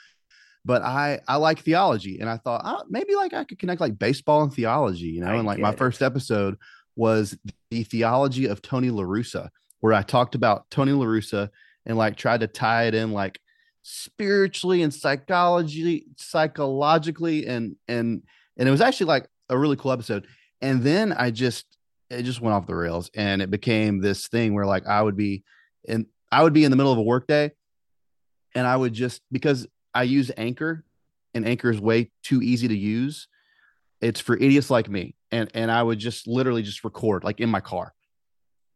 But 0.63 0.81
I 0.81 1.19
I 1.27 1.35
like 1.35 1.59
theology, 1.59 2.19
and 2.19 2.27
I 2.27 2.37
thought 2.37 2.63
oh, 2.65 2.85
maybe 2.89 3.13
like 3.13 3.35
I 3.35 3.43
could 3.43 3.59
connect 3.59 3.79
like 3.79 3.99
baseball 3.99 4.41
and 4.41 4.51
theology, 4.51 5.09
you 5.09 5.21
know. 5.21 5.27
I 5.27 5.35
and 5.35 5.45
like 5.45 5.59
my 5.59 5.75
first 5.75 6.01
episode 6.01 6.57
was 6.95 7.37
the 7.69 7.83
theology 7.83 8.47
of 8.47 8.63
Tony 8.63 8.89
La 8.89 9.03
Russa, 9.03 9.49
where 9.81 9.93
I 9.93 10.01
talked 10.01 10.33
about 10.33 10.67
Tony 10.71 10.91
La 10.91 11.05
Russa 11.05 11.49
and 11.85 11.97
like 11.99 12.15
tried 12.15 12.39
to 12.39 12.47
tie 12.47 12.85
it 12.85 12.95
in 12.95 13.11
like 13.11 13.39
spiritually 13.83 14.81
and 14.81 14.91
psychology 14.91 16.07
psychologically 16.17 17.45
and 17.45 17.75
and 17.87 18.23
and 18.57 18.67
it 18.67 18.71
was 18.71 18.81
actually 18.81 19.07
like 19.07 19.27
a 19.49 19.57
really 19.57 19.75
cool 19.75 19.91
episode 19.91 20.27
and 20.61 20.81
then 20.83 21.13
I 21.13 21.31
just 21.31 21.65
it 22.09 22.23
just 22.23 22.41
went 22.41 22.53
off 22.53 22.67
the 22.67 22.75
rails 22.75 23.09
and 23.15 23.41
it 23.41 23.49
became 23.49 23.99
this 23.99 24.27
thing 24.27 24.53
where 24.53 24.65
like 24.65 24.85
I 24.87 25.01
would 25.01 25.17
be 25.17 25.43
and 25.87 26.05
I 26.31 26.43
would 26.43 26.53
be 26.53 26.63
in 26.63 26.71
the 26.71 26.77
middle 26.77 26.91
of 26.91 26.97
a 26.97 27.03
workday 27.03 27.51
and 28.53 28.65
I 28.65 28.75
would 28.75 28.93
just 28.93 29.21
because 29.31 29.67
I 29.93 30.03
use 30.03 30.31
Anchor 30.37 30.83
and 31.33 31.47
Anchor 31.47 31.69
is 31.69 31.79
way 31.79 32.11
too 32.23 32.41
easy 32.41 32.67
to 32.67 32.77
use. 32.77 33.27
It's 34.01 34.19
for 34.19 34.35
idiots 34.35 34.69
like 34.69 34.89
me. 34.89 35.15
And 35.31 35.49
and 35.53 35.71
I 35.71 35.83
would 35.83 35.99
just 35.99 36.27
literally 36.27 36.63
just 36.63 36.83
record 36.83 37.23
like 37.23 37.39
in 37.39 37.49
my 37.49 37.59
car. 37.59 37.93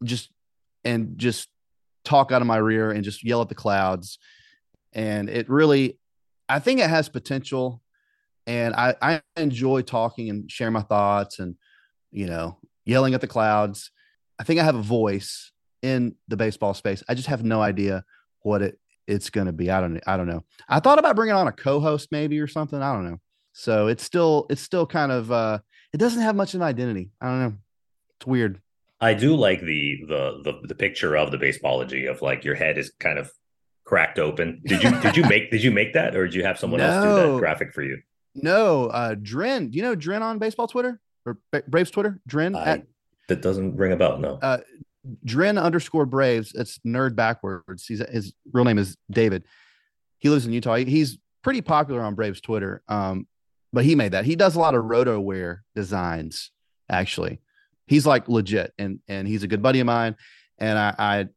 Just 0.04 0.30
and 0.84 1.18
just 1.18 1.50
talk 2.04 2.32
out 2.32 2.42
of 2.42 2.48
my 2.48 2.58
rear 2.58 2.92
and 2.92 3.04
just 3.04 3.24
yell 3.24 3.42
at 3.42 3.50
the 3.50 3.56
clouds. 3.56 4.20
And 4.94 5.30
it 5.30 5.50
really 5.50 5.98
I 6.48 6.60
think 6.60 6.80
it 6.80 6.90
has 6.90 7.10
potential 7.10 7.82
and 8.50 8.74
I, 8.74 8.96
I 9.00 9.22
enjoy 9.38 9.84
talking 9.84 10.28
and 10.32 10.50
sharing 10.52 10.74
my 10.74 10.82
thoughts 10.82 11.38
and 11.38 11.56
you 12.12 12.26
know, 12.26 12.58
yelling 12.84 13.14
at 13.14 13.22
the 13.22 13.28
clouds. 13.28 13.92
I 14.40 14.44
think 14.44 14.60
I 14.60 14.64
have 14.64 14.76
a 14.76 14.82
voice 14.82 15.52
in 15.84 16.16
the 16.28 16.36
baseball 16.36 16.74
space. 16.74 17.04
I 17.08 17.14
just 17.14 17.28
have 17.28 17.44
no 17.44 17.62
idea 17.62 18.04
what 18.42 18.64
it 18.64 18.80
it's 19.06 19.30
going 19.30 19.46
to 19.46 19.54
be. 19.54 19.70
I 19.70 19.80
don't 19.80 20.02
I 20.08 20.18
don't 20.18 20.28
know. 20.28 20.44
I 20.68 20.80
thought 20.80 20.98
about 20.98 21.16
bringing 21.16 21.36
on 21.36 21.48
a 21.48 21.52
co-host 21.52 22.10
maybe 22.12 22.40
or 22.40 22.48
something. 22.48 22.82
I 22.82 22.92
don't 22.94 23.10
know. 23.10 23.20
So 23.54 23.88
it's 23.88 24.04
still 24.04 24.48
it's 24.50 24.62
still 24.62 24.88
kind 24.88 25.12
of 25.12 25.32
uh 25.32 25.60
it 25.94 25.98
doesn't 25.98 26.22
have 26.22 26.36
much 26.36 26.56
of 26.56 26.62
an 26.62 26.68
identity. 26.68 27.12
I 27.22 27.28
don't 27.28 27.40
know. 27.40 27.54
It's 28.18 28.26
weird. 28.26 28.62
I 29.00 29.14
do 29.14 29.36
like 29.36 29.62
the 29.62 30.00
the 30.08 30.42
the, 30.44 30.68
the 30.70 30.76
picture 30.76 31.16
of 31.16 31.30
the 31.30 31.38
baseballogy 31.38 32.10
of 32.10 32.24
like 32.24 32.44
your 32.44 32.56
head 32.56 32.80
is 32.80 32.92
kind 33.00 33.20
of 33.20 33.32
cracked 33.86 34.18
open. 34.18 34.62
Did 34.66 34.84
you 34.84 35.00
did 35.02 35.18
you 35.18 35.24
make 35.30 35.52
did 35.52 35.64
you 35.64 35.72
make 35.72 35.94
that 35.94 36.16
or 36.16 36.26
did 36.26 36.34
you 36.34 36.44
have 36.44 36.58
someone 36.58 36.80
no. 36.80 36.88
else 36.88 37.04
do 37.04 37.34
that 37.34 37.40
graphic 37.40 37.74
for 37.74 37.84
you? 37.84 38.02
No, 38.44 38.88
uh 38.88 39.16
Dren. 39.16 39.70
Do 39.70 39.78
you 39.78 39.84
know 39.84 39.96
Dren 39.96 40.24
on 40.24 40.40
baseball 40.40 40.68
Twitter? 40.68 41.00
or 41.26 41.38
Braves 41.68 41.92
Twitter, 41.92 42.20
Dren. 42.28 42.56
I, 42.56 42.66
at, 42.66 42.88
that 43.28 43.42
doesn't 43.42 43.76
ring 43.76 43.92
a 43.92 43.96
bell. 43.96 44.18
No. 44.18 44.40
Uh, 44.42 44.60
Dren 45.24 45.58
underscore 45.58 46.06
Braves. 46.06 46.54
It's 46.56 46.80
nerd 46.80 47.16
backwards. 47.16 47.86
He's 47.86 48.00
his 48.10 48.34
real 48.52 48.66
name 48.66 48.78
is 48.78 48.98
David. 49.10 49.46
He 50.18 50.30
lives 50.30 50.46
in 50.46 50.54
Utah. 50.54 50.76
He's 50.76 51.18
pretty 51.44 51.62
popular 51.62 52.02
on 52.02 52.16
Braves 52.16 52.42
Twitter. 52.42 52.82
Um, 52.88 53.28
but 53.72 53.86
he 53.86 53.96
made 53.96 54.12
that. 54.12 54.26
He 54.26 54.36
does 54.36 54.56
a 54.56 54.60
lot 54.60 54.76
of 54.76 54.84
RotoWear 54.86 55.60
designs. 55.76 56.52
Actually, 56.90 57.40
he's 57.88 58.06
like 58.06 58.28
legit, 58.28 58.74
and 58.78 59.00
and 59.08 59.28
he's 59.28 59.44
a 59.44 59.48
good 59.48 59.62
buddy 59.62 59.80
of 59.80 59.86
mine. 59.86 60.16
And 60.58 60.78
I, 60.78 60.96
I 60.98 61.28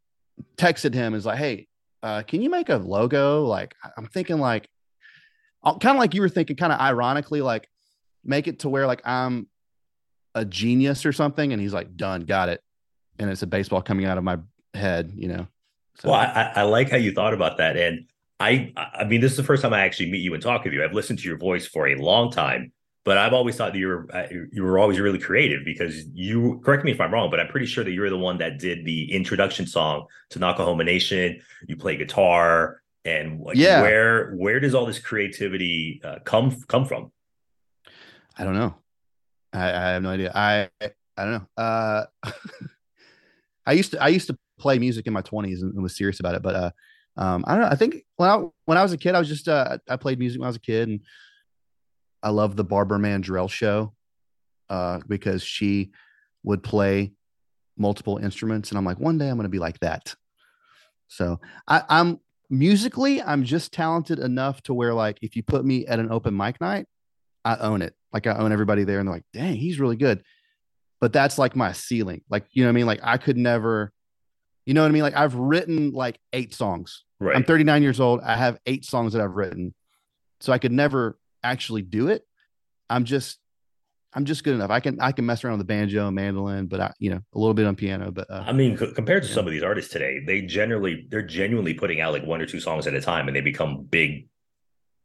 texted 0.57 0.95
him 0.95 1.15
is 1.15 1.27
like, 1.27 1.39
hey, 1.39 1.69
uh, 2.03 2.23
can 2.23 2.43
you 2.43 2.51
make 2.51 2.71
a 2.71 2.77
logo? 2.77 3.45
Like, 3.45 3.77
I'm 3.97 4.07
thinking 4.07 4.39
like, 4.39 4.69
kind 5.65 5.97
of 5.97 5.97
like 5.97 6.15
you 6.15 6.21
were 6.21 6.29
thinking, 6.29 6.57
kind 6.57 6.73
of 6.73 6.81
ironically, 6.81 7.41
like 7.41 7.69
make 8.25 8.49
it 8.49 8.61
to 8.61 8.69
where 8.69 8.87
like 8.87 9.03
I'm 9.05 9.49
a 10.35 10.45
genius 10.45 11.07
or 11.07 11.13
something, 11.13 11.53
and 11.53 11.61
he's 11.61 11.75
like, 11.75 11.97
done, 11.97 12.23
got 12.23 12.49
it. 12.49 12.63
And 13.19 13.31
it's 13.31 13.43
a 13.43 13.47
baseball 13.47 13.83
coming 13.83 14.07
out 14.07 14.19
of 14.19 14.25
my 14.25 14.39
head, 14.75 15.13
you 15.15 15.29
know. 15.29 15.47
So. 15.99 16.11
Well, 16.11 16.19
I, 16.19 16.53
I 16.57 16.63
like 16.63 16.91
how 16.91 16.97
you 16.97 17.13
thought 17.13 17.35
about 17.35 17.59
that, 17.59 17.77
and 17.77 18.07
I 18.41 18.73
I 18.77 19.05
mean, 19.05 19.21
this 19.21 19.33
is 19.33 19.37
the 19.37 19.45
first 19.45 19.63
time 19.63 19.73
I 19.73 19.81
actually 19.81 20.11
meet 20.11 20.23
you 20.23 20.35
and 20.35 20.43
talk 20.43 20.65
with 20.65 20.73
you. 20.73 20.83
I've 20.83 20.95
listened 20.95 21.19
to 21.21 21.29
your 21.29 21.39
voice 21.39 21.67
for 21.67 21.89
a 21.89 21.95
long 21.97 22.33
time, 22.33 22.73
but 23.05 23.19
I've 23.19 23.33
always 23.33 23.57
thought 23.57 23.73
that 23.73 23.79
you 23.79 23.89
were 23.89 24.09
uh, 24.13 24.27
you 24.53 24.63
were 24.65 24.79
always 24.79 24.99
really 24.99 25.19
creative 25.19 25.65
because 25.65 26.07
you 26.13 26.61
correct 26.65 26.85
me 26.85 26.91
if 26.91 27.01
I'm 27.01 27.13
wrong, 27.13 27.31
but 27.31 27.41
I'm 27.41 27.49
pretty 27.49 27.67
sure 27.67 27.85
that 27.85 27.93
you're 27.93 28.11
the 28.11 28.19
one 28.19 28.39
that 28.39 28.59
did 28.59 28.85
the 28.85 29.13
introduction 29.13 29.67
song 29.67 30.07
to 30.31 30.39
Nakahoma 30.39 30.85
Nation. 30.85 31.41
You 31.69 31.77
play 31.77 31.97
guitar, 31.97 32.82
and 33.05 33.41
like, 33.41 33.57
yeah, 33.57 33.83
where 33.83 34.33
where 34.35 34.61
does 34.61 34.75
all 34.75 34.87
this 34.87 34.99
creativity 34.99 36.01
uh, 36.05 36.19
come 36.25 36.57
come 36.69 36.85
from? 36.85 37.11
I 38.39 38.45
don't 38.45 38.55
know. 38.55 38.75
I, 39.53 39.69
I 39.69 39.89
have 39.91 40.03
no 40.03 40.11
idea. 40.11 40.33
I 40.35 40.69
I 40.81 41.25
don't 41.25 41.33
know. 41.33 41.47
Uh, 41.57 42.05
I 43.67 43.73
used 43.73 43.93
to 43.93 44.03
I 44.03 44.09
used 44.09 44.29
to 44.29 44.39
play 44.59 44.79
music 44.79 45.07
in 45.07 45.13
my 45.13 45.23
20s 45.23 45.63
and, 45.63 45.75
and 45.75 45.83
was 45.83 45.97
serious 45.97 46.21
about 46.21 46.35
it, 46.35 46.43
but 46.43 46.55
uh, 46.55 46.71
um, 47.17 47.45
I 47.47 47.53
don't 47.53 47.63
know. 47.63 47.69
I 47.69 47.75
think 47.75 48.05
when 48.17 48.31
I 48.31 48.45
when 48.65 48.79
I 48.79 48.83
was 48.83 48.93
a 48.93 48.99
kid, 48.99 49.15
I 49.15 49.19
was 49.19 49.29
just 49.29 49.49
uh, 49.49 49.79
I 49.89 49.97
played 49.97 50.19
music 50.19 50.41
when 50.41 50.47
I 50.47 50.49
was 50.49 50.57
a 50.57 50.61
kid, 50.61 50.89
and 50.89 51.01
I 52.23 52.31
loved 52.31 52.57
the 52.57 52.65
Barbara 52.65 52.99
Mandrell 52.99 53.51
show 53.51 53.93
uh, 54.71 55.01
because 55.09 55.43
she 55.43 55.91
would 56.43 56.63
play 56.63 57.13
multiple 57.77 58.19
instruments, 58.19 58.71
and 58.71 58.79
I'm 58.79 58.85
like, 58.85 58.99
one 58.99 59.19
day 59.19 59.29
I'm 59.29 59.37
going 59.37 59.45
to 59.45 59.51
be 59.51 59.59
like 59.59 59.81
that. 59.81 60.15
So 61.09 61.41
I, 61.69 61.83
I'm 61.89 62.21
musically, 62.53 63.23
I'm 63.23 63.45
just 63.45 63.73
talented 63.73 64.19
enough 64.19 64.63
to 64.65 64.75
where 64.75 64.95
like 64.95 65.19
if 65.23 65.35
you 65.35 65.43
put 65.43 65.65
me 65.65 65.87
at 65.87 65.99
an 65.99 66.13
open 66.13 66.37
mic 66.37 66.61
night, 66.61 66.87
I 67.45 67.57
own 67.57 67.83
it. 67.83 67.95
Like 68.13 68.27
I 68.27 68.35
own 68.35 68.53
everybody 68.53 68.85
there, 68.85 69.01
and 69.01 69.09
they're 69.09 69.15
like, 69.15 69.25
dang, 69.33 69.57
he's 69.57 69.81
really 69.81 69.97
good. 69.97 70.23
But 71.01 71.13
that's 71.13 71.39
like 71.39 71.57
my 71.57 71.73
ceiling. 71.73 72.23
Like, 72.29 72.45
you 72.53 72.63
know 72.63 72.69
what 72.69 72.73
I 72.73 72.75
mean? 72.75 72.87
Like 72.87 73.01
I 73.03 73.17
could 73.17 73.37
never, 73.37 73.91
you 74.67 74.75
know 74.75 74.83
what 74.83 74.89
I 74.89 74.93
mean? 74.93 75.03
Like 75.03 75.17
I've 75.17 75.35
written 75.35 75.91
like 75.91 76.21
eight 76.33 76.55
songs. 76.55 77.05
Right. 77.19 77.35
I'm 77.35 77.43
39 77.43 77.83
years 77.83 77.99
old. 77.99 78.21
I 78.21 78.37
have 78.37 78.59
eight 78.67 78.85
songs 78.85 79.15
that 79.15 79.23
I've 79.23 79.35
written. 79.35 79.75
So 80.41 80.53
I 80.53 80.59
could 80.59 80.73
never 80.73 81.19
actually 81.43 81.83
do 81.83 82.09
it. 82.09 82.25
I'm 82.91 83.05
just 83.05 83.39
I'm 84.15 84.25
just 84.25 84.45
good 84.45 84.55
enough. 84.55 84.71
I 84.71 84.81
can 84.81 85.01
I 85.01 85.13
can 85.13 85.25
mess 85.25 85.43
around 85.43 85.59
with 85.59 85.67
the 85.67 85.73
banjo 85.73 86.07
and 86.07 86.15
mandolin, 86.15 86.67
but 86.67 86.81
I 86.81 86.93
you 86.99 87.11
know 87.11 87.21
a 87.35 87.39
little 87.39 87.55
bit 87.55 87.67
on 87.67 87.77
piano. 87.77 88.11
But 88.11 88.31
uh, 88.31 88.45
I 88.47 88.53
mean, 88.53 88.77
compared 88.77 89.23
to 89.23 89.29
yeah. 89.29 89.35
some 89.35 89.47
of 89.47 89.53
these 89.53 89.63
artists 89.63 89.91
today, 89.91 90.21
they 90.25 90.43
generally 90.43 91.07
they're 91.09 91.23
genuinely 91.23 91.75
putting 91.75 92.01
out 92.01 92.13
like 92.13 92.25
one 92.25 92.41
or 92.43 92.47
two 92.47 92.61
songs 92.61 92.87
at 92.87 92.95
a 92.95 93.01
time, 93.01 93.29
and 93.29 93.37
they 93.37 93.41
become 93.41 93.85
big 93.85 94.29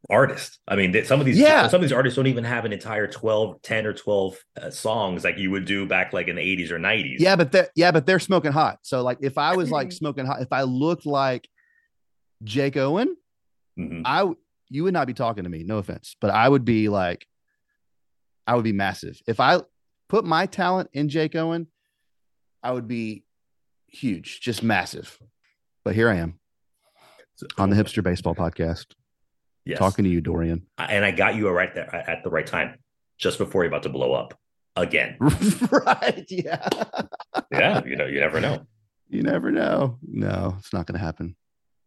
artists. 0.09 0.59
I 0.67 0.75
mean, 0.75 1.05
some 1.05 1.19
of 1.19 1.25
these 1.25 1.37
yeah. 1.37 1.67
some 1.67 1.77
of 1.77 1.81
these 1.81 1.93
artists 1.93 2.15
don't 2.15 2.27
even 2.27 2.43
have 2.43 2.65
an 2.65 2.73
entire 2.73 3.07
12, 3.07 3.61
10 3.61 3.85
or 3.85 3.93
12 3.93 4.37
uh, 4.61 4.69
songs 4.69 5.23
like 5.23 5.37
you 5.37 5.51
would 5.51 5.65
do 5.65 5.85
back 5.85 6.13
like 6.13 6.27
in 6.27 6.35
the 6.35 6.41
80s 6.41 6.71
or 6.71 6.79
90s. 6.79 7.17
Yeah, 7.19 7.35
but 7.35 7.51
they're 7.51 7.69
yeah, 7.75 7.91
but 7.91 8.05
they're 8.05 8.19
smoking 8.19 8.51
hot. 8.51 8.79
So 8.81 9.03
like 9.03 9.19
if 9.21 9.37
I 9.37 9.55
was 9.55 9.71
like 9.71 9.91
smoking 9.91 10.25
hot, 10.25 10.41
if 10.41 10.51
I 10.51 10.63
looked 10.63 11.05
like 11.05 11.47
Jake 12.43 12.77
Owen, 12.77 13.15
mm-hmm. 13.79 14.01
I 14.05 14.31
you 14.69 14.83
would 14.83 14.93
not 14.93 15.07
be 15.07 15.13
talking 15.13 15.43
to 15.43 15.49
me, 15.49 15.63
no 15.63 15.77
offense, 15.77 16.15
but 16.19 16.29
I 16.29 16.47
would 16.47 16.65
be 16.65 16.89
like 16.89 17.25
I 18.47 18.55
would 18.55 18.63
be 18.63 18.71
massive. 18.71 19.21
If 19.27 19.39
I 19.39 19.61
put 20.07 20.25
my 20.25 20.45
talent 20.45 20.89
in 20.93 21.09
Jake 21.09 21.35
Owen, 21.35 21.67
I 22.63 22.71
would 22.71 22.87
be 22.87 23.25
huge, 23.87 24.39
just 24.41 24.63
massive. 24.63 25.19
But 25.83 25.95
here 25.95 26.09
I 26.09 26.15
am 26.15 26.39
on 27.57 27.69
the 27.69 27.75
Hipster 27.75 28.03
Baseball 28.03 28.33
podcast. 28.33 28.87
Yes. 29.65 29.79
Talking 29.79 30.05
to 30.05 30.09
you, 30.09 30.21
Dorian. 30.21 30.65
And 30.77 31.03
I 31.03 31.11
got 31.11 31.35
you 31.35 31.49
right 31.49 31.73
there 31.75 31.93
at 31.93 32.23
the 32.23 32.29
right 32.29 32.47
time, 32.47 32.77
just 33.17 33.37
before 33.37 33.63
you're 33.63 33.69
about 33.69 33.83
to 33.83 33.89
blow 33.89 34.13
up 34.13 34.33
again. 34.77 35.17
right. 35.19 36.25
Yeah. 36.29 36.67
yeah. 37.51 37.83
You 37.85 37.97
know, 37.97 38.05
you 38.05 38.21
never 38.21 38.39
know. 38.39 38.65
You 39.09 39.23
never 39.23 39.51
know. 39.51 39.97
No, 40.01 40.55
it's 40.57 40.71
not 40.71 40.85
going 40.85 40.97
to 40.97 41.05
happen. 41.05 41.35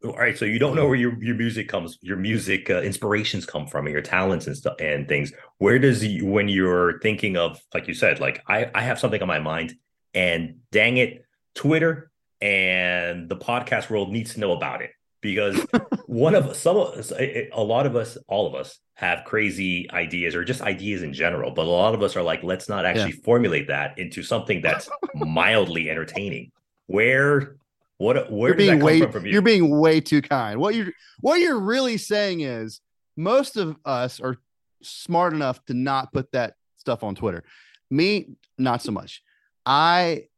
All 0.02 0.16
right. 0.16 0.36
So 0.36 0.46
you 0.46 0.58
don't 0.58 0.74
know 0.74 0.86
where 0.86 0.96
your, 0.96 1.22
your 1.22 1.36
music 1.36 1.68
comes, 1.68 1.98
your 2.00 2.16
music 2.16 2.70
uh, 2.70 2.80
inspirations 2.80 3.44
come 3.44 3.66
from 3.66 3.86
and 3.86 3.92
your 3.92 4.02
talents 4.02 4.46
and 4.46 4.56
stuff 4.56 4.76
and 4.80 5.06
things. 5.06 5.32
Where 5.58 5.78
does 5.78 6.02
you, 6.02 6.26
when 6.26 6.48
you're 6.48 6.98
thinking 7.00 7.36
of, 7.36 7.60
like 7.74 7.86
you 7.86 7.92
said, 7.92 8.18
like 8.18 8.42
I, 8.48 8.70
I 8.74 8.80
have 8.80 8.98
something 8.98 9.20
on 9.20 9.28
my 9.28 9.40
mind 9.40 9.74
and 10.14 10.60
dang 10.72 10.96
it, 10.96 11.24
Twitter 11.54 12.10
and 12.40 13.28
the 13.28 13.36
podcast 13.36 13.90
world 13.90 14.10
needs 14.10 14.34
to 14.34 14.40
know 14.40 14.52
about 14.52 14.80
it 14.80 14.92
because 15.20 15.60
one 16.06 16.34
of 16.34 16.56
some 16.56 16.76
of 16.76 16.94
us 16.94 17.12
a 17.12 17.62
lot 17.62 17.86
of 17.86 17.96
us 17.96 18.16
all 18.28 18.46
of 18.46 18.54
us 18.54 18.78
have 18.94 19.24
crazy 19.24 19.90
ideas 19.90 20.34
or 20.34 20.44
just 20.44 20.62
ideas 20.62 21.02
in 21.02 21.12
general 21.12 21.50
but 21.50 21.66
a 21.66 21.70
lot 21.70 21.94
of 21.94 22.02
us 22.02 22.16
are 22.16 22.22
like 22.22 22.42
let's 22.42 22.68
not 22.68 22.86
actually 22.86 23.10
yeah. 23.10 23.24
formulate 23.24 23.68
that 23.68 23.98
into 23.98 24.22
something 24.22 24.60
that's 24.62 24.88
mildly 25.14 25.90
entertaining 25.90 26.50
Where 26.86 27.56
what 28.00 28.32
where 28.32 28.48
you're 28.48 28.56
being 28.56 28.78
come 28.78 28.80
way 28.80 29.00
from 29.02 29.12
from 29.12 29.26
you? 29.26 29.32
you're 29.32 29.42
being 29.42 29.78
way 29.78 30.00
too 30.00 30.22
kind. 30.22 30.58
What 30.58 30.74
you're 30.74 30.92
what 31.20 31.38
you're 31.38 31.60
really 31.60 31.98
saying 31.98 32.40
is 32.40 32.80
most 33.14 33.58
of 33.58 33.76
us 33.84 34.20
are 34.20 34.38
smart 34.82 35.34
enough 35.34 35.62
to 35.66 35.74
not 35.74 36.10
put 36.10 36.32
that 36.32 36.54
stuff 36.78 37.04
on 37.04 37.14
Twitter. 37.14 37.44
Me, 37.90 38.30
not 38.56 38.80
so 38.80 38.90
much. 38.90 39.22
I 39.66 40.28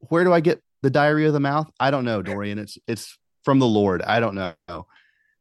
where 0.00 0.24
do 0.24 0.32
I 0.32 0.40
get 0.40 0.60
the 0.82 0.90
diarrhea 0.90 1.28
of 1.28 1.32
the 1.32 1.40
mouth? 1.40 1.70
I 1.80 1.90
don't 1.90 2.04
know, 2.04 2.20
Dorian. 2.20 2.58
It's 2.58 2.76
it's 2.86 3.16
from 3.44 3.60
the 3.60 3.66
Lord. 3.66 4.02
I 4.02 4.20
don't 4.20 4.34
know. 4.34 4.86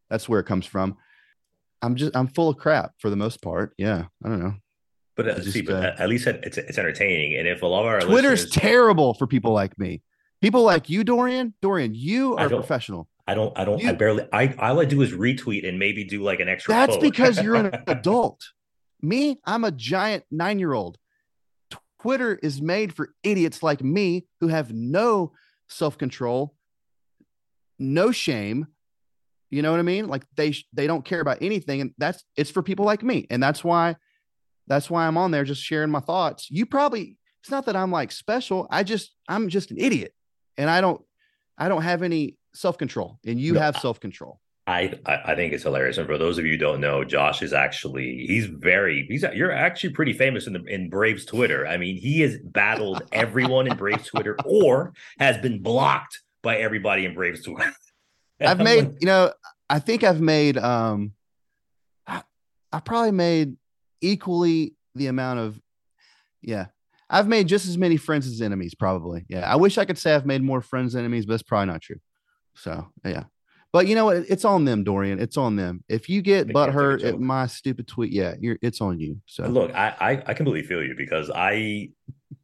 That's 0.09 0.29
where 0.29 0.39
it 0.39 0.45
comes 0.45 0.65
from. 0.65 0.95
I'm 1.81 1.95
just 1.97 2.15
I'm 2.15 2.27
full 2.27 2.47
of 2.47 2.57
crap 2.57 2.93
for 2.99 3.09
the 3.09 3.17
most 3.17 3.41
part. 3.41 3.73
Yeah, 3.77 4.05
I 4.23 4.29
don't 4.29 4.39
know. 4.39 4.53
but 5.17 5.27
uh, 5.27 5.31
it's 5.39 5.51
see, 5.51 5.61
but 5.61 5.75
uh, 5.75 5.95
at 5.99 6.07
least 6.07 6.25
it's 6.25 6.57
it's 6.57 6.77
entertaining. 6.77 7.37
And 7.37 7.49
if 7.49 7.63
a 7.63 7.67
lot 7.67 7.81
of 7.81 7.87
our 7.87 7.99
Twitter's 7.99 8.43
listeners, 8.43 8.51
terrible 8.51 9.13
for 9.13 9.27
people 9.27 9.51
like 9.51 9.77
me. 9.77 10.01
People 10.45 10.61
like 10.61 10.91
you, 10.91 11.03
Dorian. 11.03 11.55
Dorian, 11.59 11.95
you 11.95 12.35
are 12.35 12.45
a 12.45 12.49
professional. 12.49 13.09
I 13.25 13.33
don't, 13.33 13.57
I 13.57 13.65
don't, 13.65 13.83
I 13.83 13.93
barely, 13.93 14.27
I 14.31 14.53
all 14.59 14.79
I 14.79 14.85
do 14.85 15.01
is 15.01 15.11
retweet 15.11 15.67
and 15.67 15.79
maybe 15.79 16.03
do 16.03 16.21
like 16.21 16.39
an 16.39 16.47
extra. 16.47 16.71
That's 16.71 16.91
quote. 16.91 17.01
because 17.01 17.41
you're 17.41 17.55
an 17.55 17.75
adult. 17.87 18.51
Me, 19.01 19.39
I'm 19.43 19.63
a 19.63 19.71
giant 19.71 20.23
nine 20.29 20.59
year 20.59 20.73
old. 20.73 20.99
Twitter 21.99 22.35
is 22.43 22.61
made 22.61 22.93
for 22.93 23.15
idiots 23.23 23.63
like 23.63 23.83
me 23.83 24.27
who 24.39 24.49
have 24.49 24.71
no 24.71 25.31
self 25.67 25.97
control, 25.97 26.53
no 27.79 28.11
shame. 28.11 28.67
You 29.49 29.63
know 29.63 29.71
what 29.71 29.79
I 29.79 29.83
mean? 29.83 30.07
Like 30.07 30.27
they 30.35 30.53
they 30.73 30.85
don't 30.85 31.03
care 31.03 31.21
about 31.21 31.39
anything, 31.41 31.81
and 31.81 31.91
that's 31.97 32.23
it's 32.35 32.51
for 32.51 32.61
people 32.61 32.85
like 32.85 33.01
me, 33.01 33.25
and 33.31 33.41
that's 33.41 33.63
why 33.63 33.95
that's 34.67 34.91
why 34.91 35.07
I'm 35.07 35.17
on 35.17 35.31
there 35.31 35.43
just 35.43 35.63
sharing 35.63 35.89
my 35.89 36.01
thoughts. 36.01 36.51
You 36.51 36.67
probably 36.67 37.17
it's 37.41 37.49
not 37.49 37.65
that 37.65 37.75
I'm 37.75 37.91
like 37.91 38.11
special. 38.11 38.67
I 38.69 38.83
just 38.83 39.15
I'm 39.27 39.49
just 39.49 39.71
an 39.71 39.79
idiot, 39.79 40.13
and 40.57 40.69
I 40.69 40.81
don't 40.81 41.01
I 41.57 41.67
don't 41.67 41.83
have 41.83 42.03
any 42.03 42.37
self 42.53 42.77
control, 42.77 43.19
and 43.25 43.39
you 43.39 43.53
No, 43.53 43.59
have 43.61 43.77
self 43.77 43.99
control. 43.99 44.39
I, 44.67 44.95
I 45.05 45.35
think 45.35 45.53
it's 45.53 45.61
hilarious. 45.61 45.99
And 45.99 46.07
for 46.07 46.17
those 46.17 46.39
of 46.39 46.45
you 46.45 46.53
who 46.53 46.57
don't 46.57 46.81
know, 46.81 47.03
Josh 47.03 47.43
is 47.43 47.53
actually 47.53 48.25
he's 48.27 48.47
very 48.47 49.05
he's 49.07 49.23
you're 49.35 49.51
actually 49.51 49.91
pretty 49.91 50.13
famous 50.13 50.47
in 50.47 50.53
the 50.53 50.63
in 50.63 50.89
Braves 50.89 51.23
Twitter. 51.23 51.67
I 51.67 51.77
mean, 51.77 51.97
he 51.97 52.21
has 52.21 52.37
battled 52.43 53.03
everyone 53.11 53.67
in 53.67 53.77
Braves 53.77 54.07
Twitter 54.07 54.35
or 54.43 54.93
has 55.19 55.37
been 55.37 55.61
blocked 55.61 56.21
by 56.41 56.57
everybody 56.57 57.05
in 57.05 57.13
Braves 57.13 57.43
Twitter. 57.43 57.71
I've 58.41 58.59
made, 58.59 58.95
you 58.99 59.05
know, 59.05 59.31
I 59.69 59.79
think 59.79 60.03
I've 60.03 60.19
made, 60.19 60.57
um, 60.57 61.13
I, 62.05 62.21
I 62.73 62.79
probably 62.81 63.11
made 63.11 63.55
equally 64.01 64.75
the 64.93 65.07
amount 65.07 65.39
of, 65.39 65.61
yeah, 66.41 66.65
I've 67.09 67.27
made 67.27 67.47
just 67.47 67.67
as 67.67 67.77
many 67.77 67.97
friends 67.97 68.27
as 68.27 68.41
enemies, 68.41 68.73
probably. 68.75 69.25
Yeah. 69.29 69.51
I 69.51 69.55
wish 69.57 69.77
I 69.77 69.85
could 69.85 69.97
say 69.97 70.15
I've 70.15 70.25
made 70.25 70.41
more 70.41 70.61
friends 70.61 70.93
than 70.93 71.01
enemies, 71.01 71.25
but 71.25 71.33
that's 71.33 71.43
probably 71.43 71.67
not 71.71 71.81
true. 71.81 71.97
So, 72.55 72.87
yeah. 73.05 73.25
But 73.71 73.87
you 73.87 73.95
know 73.95 74.05
what? 74.05 74.17
It's 74.29 74.45
on 74.45 74.63
them, 74.63 74.83
Dorian. 74.85 75.19
It's 75.19 75.35
on 75.35 75.57
them. 75.57 75.83
If 75.89 76.07
you 76.07 76.21
get 76.21 76.47
They 76.47 76.53
butt 76.53 76.67
can't 76.67 76.73
take 76.73 76.79
a 76.79 76.83
hurt 76.83 77.01
at 77.03 77.19
my 77.19 77.45
stupid 77.47 77.87
tweet, 77.87 78.11
yeah, 78.13 78.35
you're 78.39 78.57
it's 78.61 78.79
on 78.79 78.99
you. 78.99 79.19
So 79.25 79.45
Look, 79.47 79.73
I, 79.75 79.93
I 79.99 80.23
I 80.27 80.33
completely 80.33 80.65
feel 80.65 80.81
you 80.81 80.95
because 80.97 81.29
I 81.29 81.89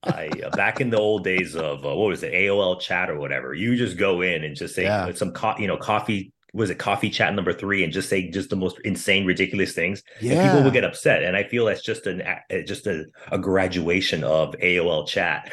I 0.04 0.30
uh, 0.46 0.50
back 0.50 0.82
in 0.82 0.90
the 0.90 0.98
old 0.98 1.24
days 1.24 1.56
of 1.56 1.86
uh, 1.86 1.96
what 1.96 2.10
was 2.10 2.24
it 2.24 2.34
AOL 2.34 2.82
chat 2.82 3.10
or 3.10 3.18
whatever. 3.18 3.54
You 3.54 3.78
just 3.78 3.98
go 3.98 4.20
in 4.22 4.44
and 4.44 4.58
just 4.58 4.76
say 4.76 4.84
Yeah. 4.84 5.10
some 5.14 5.32
co- 5.32 5.58
you 5.58 5.68
know 5.68 5.78
coffee 5.78 6.34
was 6.54 6.70
it 6.70 6.78
coffee 6.78 7.10
chat 7.10 7.34
number 7.34 7.54
three 7.54 7.84
and 7.84 7.94
just 7.94 8.10
say 8.10 8.30
just 8.30 8.50
the 8.50 8.56
most 8.56 8.78
insane 8.84 9.26
ridiculous 9.26 9.74
things 9.74 10.04
yeah, 10.20 10.34
and 10.34 10.50
people 10.50 10.64
would 10.64 10.74
get 10.74 10.84
upset 10.84 11.24
and 11.24 11.36
I 11.36 11.44
feel 11.44 11.66
that's 11.66 11.82
just 11.82 12.08
an 12.08 12.24
just 12.66 12.88
a, 12.88 13.06
a 13.32 13.38
graduation 13.38 14.24
of 14.24 14.54
AOL 14.62 15.08
chat. 15.08 15.50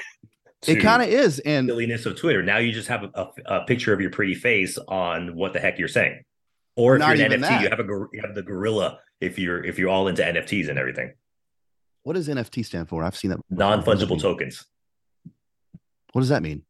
it 0.66 0.76
kind 0.76 1.02
of 1.02 1.08
is. 1.08 1.38
And 1.40 1.68
silliness 1.68 2.04
of 2.04 2.18
Twitter. 2.18 2.42
Now 2.42 2.58
you 2.58 2.72
just 2.72 2.88
have 2.88 3.04
a, 3.04 3.11
a, 3.14 3.28
a 3.46 3.64
picture 3.64 3.92
of 3.92 4.00
your 4.00 4.11
pretty 4.11 4.34
face 4.34 4.76
on 4.88 5.37
what 5.37 5.52
the 5.52 5.61
heck 5.61 5.78
you're 5.78 5.87
saying. 5.87 6.22
Or 6.74 6.96
if 6.96 7.00
Not 7.00 7.16
you're 7.16 7.26
an 7.26 7.32
NFT, 7.32 7.40
that. 7.42 7.62
you 7.62 7.68
have 7.70 7.80
a 7.80 7.84
you 8.12 8.20
have 8.24 8.34
the 8.34 8.42
gorilla 8.42 8.98
if 9.20 9.38
you're 9.38 9.64
if 9.64 9.78
you're 9.78 9.88
all 9.88 10.08
into 10.08 10.22
NFTs 10.22 10.68
and 10.68 10.78
everything. 10.78 11.12
what 12.02 12.14
does 12.14 12.28
NFT 12.28 12.64
stand 12.64 12.88
for? 12.88 13.04
I've 13.04 13.16
seen 13.16 13.30
that. 13.30 13.40
Non 13.50 13.82
What 13.82 13.84
does 13.84 14.00
that 14.00 14.08
fungible 14.08 14.20
tokens. 14.20 14.64
What 16.12 16.22
does 16.22 16.30
that 16.30 16.42
mean? 16.42 16.62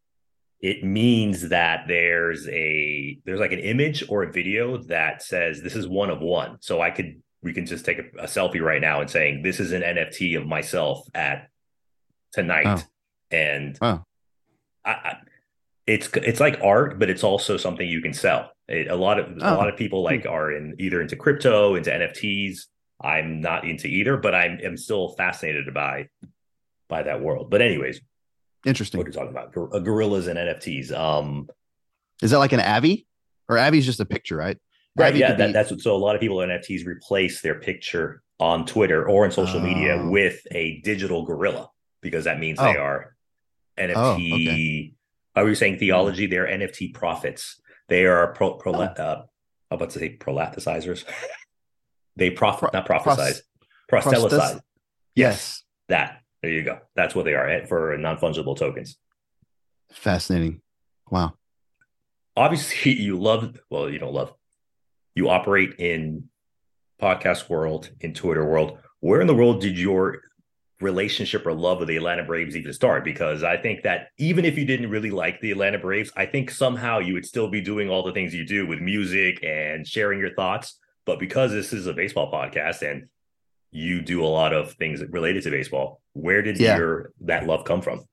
It 0.61 0.83
means 0.83 1.51
that 1.51 1.85
there's 1.87 2.49
a 2.49 3.19
there's 3.25 3.41
like 3.41 3.53
an 3.53 3.61
image 3.61 4.05
or 4.09 4.25
a 4.25 4.33
video 4.33 4.79
that 4.85 5.23
says 5.23 5.63
this 5.63 5.77
is 5.77 5.87
one 5.87 6.11
of 6.11 6.21
one. 6.21 6.59
So 6.61 6.81
i 6.81 6.91
could 6.91 7.23
we 7.43 7.53
can 7.53 7.67
just 7.67 7.85
take 7.85 7.99
a, 7.99 8.05
a 8.19 8.27
selfie 8.27 8.61
right 8.61 8.81
now 8.81 9.01
and 9.01 9.09
saying 9.09 9.43
this 9.43 9.61
is 9.61 9.73
an 9.73 9.83
nft 9.83 10.37
of 10.37 10.47
myself 10.47 11.07
at 11.15 11.49
tonight. 12.33 12.85
And. 13.31 13.79
I, 14.85 14.91
I 14.93 15.17
it's 15.87 16.11
it's 16.17 16.39
like 16.41 16.61
art 16.63 16.99
but 16.99 17.09
it's 17.09 17.25
also 17.25 17.57
something 17.57 17.89
you 17.89 18.03
can 18.03 18.13
sell. 18.13 18.51
It, 18.69 18.89
a 18.89 18.97
lot 18.97 19.19
of 19.19 19.27
a 19.39 19.53
Oh. 19.53 19.57
lot 19.57 19.69
of 19.69 19.77
people 19.77 20.01
hmm. 20.01 20.07
like 20.07 20.27
are 20.27 20.53
in 20.53 20.75
either 20.79 21.01
into 21.01 21.17
crypto 21.17 21.75
into 21.77 21.91
nfts 21.91 22.67
i'm 23.01 23.41
not 23.41 23.65
into 23.65 23.87
either 23.87 24.19
but 24.19 24.35
i'm, 24.35 24.59
I'm 24.65 24.77
still 24.77 25.15
fascinated 25.17 25.73
by 25.73 26.09
by 26.89 27.03
that 27.05 27.21
world. 27.21 27.51
But 27.51 27.63
anyways 27.63 28.01
Interesting. 28.69 28.99
what 28.99 29.07
are 29.07 29.11
you 29.11 29.15
talking 29.15 29.31
about 29.31 29.53
Gor- 29.53 29.81
gorillas 29.81 30.27
and 30.27 30.39
nfts 30.39 30.93
um 30.93 31.49
Is 32.23 32.31
that 32.33 32.39
like 32.39 32.53
an 32.53 32.61
Avi? 32.61 33.07
Or 33.49 33.57
Avi's 33.57 33.87
just 33.87 33.99
a 34.01 34.05
picture, 34.05 34.37
right? 34.37 34.59
Right. 34.97 35.09
Avi 35.11 35.19
Yeah. 35.21 35.35
That, 35.35 35.47
be- 35.49 35.53
that's 35.53 35.71
what, 35.71 35.81
so. 35.81 35.95
A 35.95 35.97
lot 35.97 36.15
of 36.15 36.21
people 36.21 36.43
in 36.43 36.51
NFTs 36.51 36.85
replace 36.87 37.41
their 37.41 37.55
picture 37.59 38.23
on 38.39 38.67
Twitter 38.67 39.09
or 39.09 39.25
in 39.25 39.31
social 39.31 39.59
media 39.61 39.97
Oh. 39.99 40.11
with 40.11 40.47
a 40.53 40.81
digital 40.83 41.25
gorilla 41.25 41.71
because 42.03 42.25
that 42.25 42.39
means 42.39 42.59
Oh. 42.61 42.71
they 42.73 42.79
are 42.79 43.17
NFT. 43.79 43.95
Oh, 43.97 44.15
okay. 44.15 44.93
Are 45.37 45.45
we 45.45 45.55
saying 45.55 45.79
theology? 45.79 46.27
They're 46.27 46.47
NFT 46.47 46.93
prophets. 46.93 47.61
They 47.89 48.05
are 48.05 48.33
pro, 48.35 48.55
pro, 48.55 48.75
Oh. 48.75 48.83
uh, 48.83 49.23
I'm 49.71 49.77
about 49.77 49.91
to 49.91 49.99
say 49.99 50.17
prolathicizers. 50.19 51.05
they 52.17 52.31
prophet, 52.31 52.71
Pro- 52.71 52.81
not 52.81 52.87
prophesize, 52.89 53.41
pros- 53.89 54.05
proselytize. 54.05 54.61
Yes. 55.15 55.63
That. 55.89 56.18
There 56.43 56.53
you 56.53 56.63
go. 56.63 56.79
That's 56.95 57.15
what 57.15 57.25
they 57.25 57.35
are 57.35 57.49
eh, 57.49 57.67
for 57.67 57.97
non 57.99 58.17
fungible 58.19 58.57
tokens. 58.57 58.97
Fascinating. 59.93 60.61
Wow. 61.11 61.35
obviously 62.37 62.93
you 63.01 63.19
love 63.19 63.59
well 63.71 63.89
you 63.91 63.99
don't 63.99 64.13
love 64.13 64.33
you 65.15 65.29
operate 65.31 65.75
in 65.79 66.25
podcast 67.01 67.49
world 67.49 67.91
in 68.01 68.13
twitter 68.13 68.45
world 68.45 68.79
where 69.01 69.21
in 69.23 69.27
the 69.27 69.35
world 69.35 69.61
did 69.63 69.79
your 69.79 70.21
relationship 70.81 71.47
or 71.47 71.55
love 71.55 71.81
of 71.81 71.89
the 71.89 71.97
atlanta 71.97 72.23
braves 72.23 72.55
even 72.55 72.73
start 72.75 73.05
because 73.05 73.43
i 73.43 73.57
think 73.57 73.83
that 73.83 74.09
even 74.19 74.45
if 74.45 74.59
you 74.59 74.67
didn't 74.67 74.91
really 74.91 75.11
like 75.11 75.41
the 75.41 75.51
atlanta 75.51 75.79
braves 75.79 76.13
i 76.17 76.27
think 76.27 76.51
somehow 76.51 76.99
you 76.99 77.15
would 77.15 77.27
still 77.27 77.49
be 77.49 77.61
doing 77.63 77.89
all 77.89 78.03
the 78.05 78.13
things 78.13 78.35
you 78.35 78.45
do 78.45 78.67
with 78.67 78.81
music 78.81 79.43
and 79.43 79.87
sharing 79.87 80.19
your 80.21 80.35
thoughts 80.35 80.79
but 81.07 81.19
because 81.19 81.53
this 81.53 81.73
is 81.73 81.87
a 81.87 81.95
baseball 81.95 82.31
podcast 82.31 82.83
and 82.83 83.09
you 83.71 84.01
do 84.01 84.25
a 84.25 84.27
lot 84.27 84.53
of 84.53 84.73
things 84.75 85.03
related 85.11 85.43
to 85.45 85.51
baseball 85.51 86.01
where 86.15 86.43
did 86.43 86.59
Yeah. 86.59 86.77
your 86.77 87.13
that 87.21 87.47
love 87.47 87.65
come 87.65 87.83
from 87.83 88.05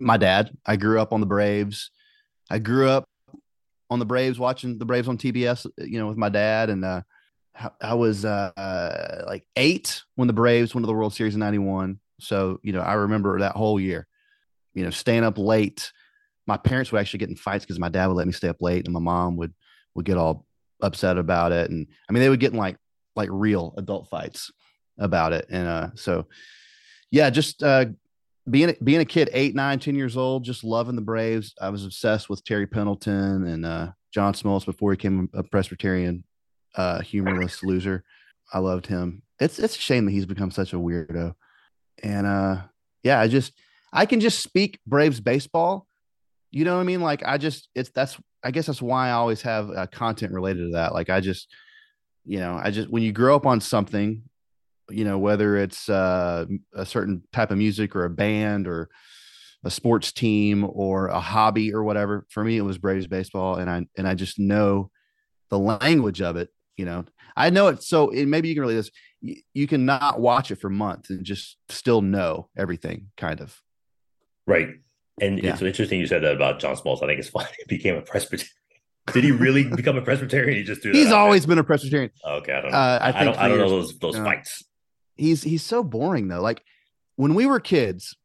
My 0.00 0.16
dad, 0.16 0.50
I 0.66 0.76
grew 0.76 0.98
up 1.00 1.12
on 1.12 1.20
the 1.20 1.26
Braves. 1.26 1.90
I 2.50 2.58
grew 2.58 2.88
up 2.88 3.04
on 3.90 3.98
the 3.98 4.06
Braves, 4.06 4.38
watching 4.38 4.78
the 4.78 4.84
Braves 4.86 5.08
on 5.08 5.18
TBS, 5.18 5.66
you 5.78 5.98
know, 5.98 6.08
with 6.08 6.16
my 6.16 6.28
dad. 6.30 6.70
And 6.70 6.84
uh, 6.84 7.02
I- 7.80 7.94
was 7.94 8.24
uh, 8.24 8.50
uh, 8.56 9.24
like 9.26 9.44
eight 9.56 10.02
when 10.14 10.26
the 10.26 10.32
Braves 10.32 10.74
went 10.74 10.84
to 10.84 10.86
the 10.86 10.94
World 10.94 11.12
Series 11.12 11.34
in 11.34 11.40
91. 11.40 12.00
So, 12.18 12.58
you 12.62 12.72
know, 12.72 12.80
I 12.80 12.94
remember 12.94 13.38
that 13.40 13.56
whole 13.56 13.78
year, 13.78 14.06
you 14.74 14.84
know, 14.84 14.90
staying 14.90 15.24
up 15.24 15.36
late. 15.38 15.92
My 16.46 16.56
parents 16.56 16.90
would 16.92 16.98
actually 17.00 17.18
get 17.18 17.28
in 17.28 17.36
fights 17.36 17.64
because 17.64 17.78
my 17.78 17.88
dad 17.90 18.06
would 18.06 18.16
let 18.16 18.26
me 18.26 18.32
stay 18.32 18.48
up 18.48 18.60
late 18.62 18.86
and 18.86 18.94
my 18.94 19.00
mom 19.00 19.36
would, 19.36 19.52
would 19.94 20.06
get 20.06 20.16
all 20.16 20.46
upset 20.82 21.18
about 21.18 21.52
it. 21.52 21.70
And 21.70 21.86
I 22.08 22.12
mean, 22.12 22.22
they 22.22 22.28
would 22.30 22.40
get 22.40 22.52
in 22.52 22.58
like, 22.58 22.76
like 23.16 23.28
real 23.30 23.74
adult 23.76 24.08
fights 24.08 24.50
about 25.00 25.32
it. 25.32 25.46
And 25.50 25.66
uh, 25.66 25.88
so, 25.96 26.26
yeah, 27.10 27.30
just 27.30 27.62
uh, 27.62 27.86
being 28.48 28.74
being 28.84 29.00
a 29.00 29.04
kid, 29.04 29.30
eight, 29.32 29.54
nine, 29.54 29.78
ten 29.78 29.96
years 29.96 30.16
old, 30.16 30.44
just 30.44 30.62
loving 30.62 30.96
the 30.96 31.02
Braves. 31.02 31.54
I 31.60 31.70
was 31.70 31.84
obsessed 31.84 32.30
with 32.30 32.44
Terry 32.44 32.66
Pendleton 32.66 33.46
and 33.46 33.66
uh, 33.66 33.88
John 34.12 34.34
Smoltz 34.34 34.64
before 34.64 34.92
he 34.92 34.96
became 34.96 35.28
a 35.34 35.42
Presbyterian 35.42 36.24
uh, 36.76 37.00
humorless 37.00 37.62
loser. 37.62 38.04
I 38.52 38.58
loved 38.58 38.86
him. 38.86 39.22
It's 39.38 39.58
it's 39.58 39.76
a 39.76 39.80
shame 39.80 40.04
that 40.06 40.12
he's 40.12 40.26
become 40.26 40.50
such 40.50 40.72
a 40.72 40.76
weirdo. 40.76 41.34
And 42.02 42.26
uh, 42.26 42.62
yeah, 43.02 43.20
I 43.20 43.28
just 43.28 43.52
I 43.92 44.06
can 44.06 44.20
just 44.20 44.40
speak 44.40 44.78
Braves 44.86 45.20
baseball. 45.20 45.86
You 46.50 46.64
know 46.64 46.76
what 46.76 46.82
I 46.82 46.84
mean? 46.84 47.00
Like 47.00 47.22
I 47.24 47.38
just 47.38 47.68
it's 47.74 47.90
that's 47.90 48.18
I 48.42 48.50
guess 48.50 48.66
that's 48.66 48.82
why 48.82 49.08
I 49.08 49.12
always 49.12 49.42
have 49.42 49.70
uh, 49.70 49.86
content 49.86 50.32
related 50.32 50.66
to 50.66 50.72
that. 50.72 50.92
Like 50.92 51.10
I 51.10 51.20
just 51.20 51.48
you 52.24 52.38
know 52.38 52.60
I 52.62 52.70
just 52.70 52.90
when 52.90 53.02
you 53.02 53.12
grow 53.12 53.36
up 53.36 53.46
on 53.46 53.60
something 53.60 54.22
you 54.90 55.04
know 55.04 55.18
whether 55.18 55.56
it's 55.56 55.88
uh, 55.88 56.46
a 56.74 56.86
certain 56.86 57.22
type 57.32 57.50
of 57.50 57.58
music 57.58 57.94
or 57.94 58.04
a 58.04 58.10
band 58.10 58.66
or 58.66 58.88
a 59.64 59.70
sports 59.70 60.12
team 60.12 60.66
or 60.68 61.08
a 61.08 61.20
hobby 61.20 61.72
or 61.72 61.84
whatever 61.84 62.26
for 62.30 62.42
me 62.42 62.56
it 62.56 62.62
was 62.62 62.78
braves 62.78 63.06
baseball 63.06 63.56
and 63.56 63.68
i 63.68 63.84
and 63.96 64.08
i 64.08 64.14
just 64.14 64.38
know 64.38 64.90
the 65.50 65.58
language 65.58 66.22
of 66.22 66.36
it 66.36 66.48
you 66.76 66.86
know 66.86 67.04
i 67.36 67.50
know 67.50 67.68
it 67.68 67.82
so 67.82 68.10
and 68.10 68.30
maybe 68.30 68.48
you 68.48 68.54
can 68.54 68.62
relate 68.62 68.76
this 68.76 68.90
you, 69.20 69.36
you 69.52 69.66
can 69.66 69.84
not 69.84 70.18
watch 70.18 70.50
it 70.50 70.58
for 70.60 70.70
months 70.70 71.10
and 71.10 71.26
just 71.26 71.58
still 71.68 72.00
know 72.00 72.48
everything 72.56 73.10
kind 73.18 73.40
of 73.40 73.60
Right. 74.50 74.68
And 75.20 75.42
yeah. 75.42 75.52
it's 75.52 75.62
interesting 75.62 76.00
you 76.00 76.06
said 76.06 76.22
that 76.22 76.34
about 76.34 76.58
John 76.58 76.76
Smoltz. 76.76 77.02
I 77.02 77.06
think 77.06 77.20
it's 77.20 77.28
funny. 77.30 77.48
He 77.58 77.76
became 77.76 77.94
a 77.94 78.02
Presbyterian. 78.02 78.50
Did 79.12 79.24
he 79.24 79.32
really 79.32 79.64
become 79.64 79.96
a 79.96 80.02
Presbyterian? 80.02 80.56
He 80.56 80.64
just 80.64 80.84
He's 80.84 81.12
always 81.12 81.46
been 81.46 81.58
a 81.58 81.64
Presbyterian. 81.64 82.10
Okay, 82.24 82.52
I 82.52 82.60
don't 82.60 82.70
know. 82.70 82.76
Uh, 82.76 82.98
I, 83.00 83.20
I, 83.20 83.24
don't. 83.24 83.38
I 83.38 83.48
don't 83.48 83.58
know 83.58 83.68
those 83.68 83.98
those 83.98 84.16
uh, 84.16 84.24
fights. 84.24 84.62
He's 85.20 85.42
he's 85.42 85.62
so 85.62 85.84
boring 85.84 86.28
though. 86.28 86.40
Like 86.40 86.62
when 87.16 87.34
we 87.34 87.44
were 87.44 87.60
kids, 87.60 88.16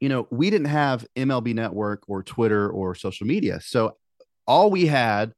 you 0.00 0.08
know, 0.08 0.26
we 0.30 0.48
didn't 0.48 0.68
have 0.68 1.06
MLB 1.14 1.54
Network 1.54 2.04
or 2.08 2.22
Twitter 2.22 2.70
or 2.70 2.94
social 2.94 3.26
media, 3.26 3.60
so 3.60 3.96
all 4.46 4.70
we 4.70 4.86
had 4.86 5.34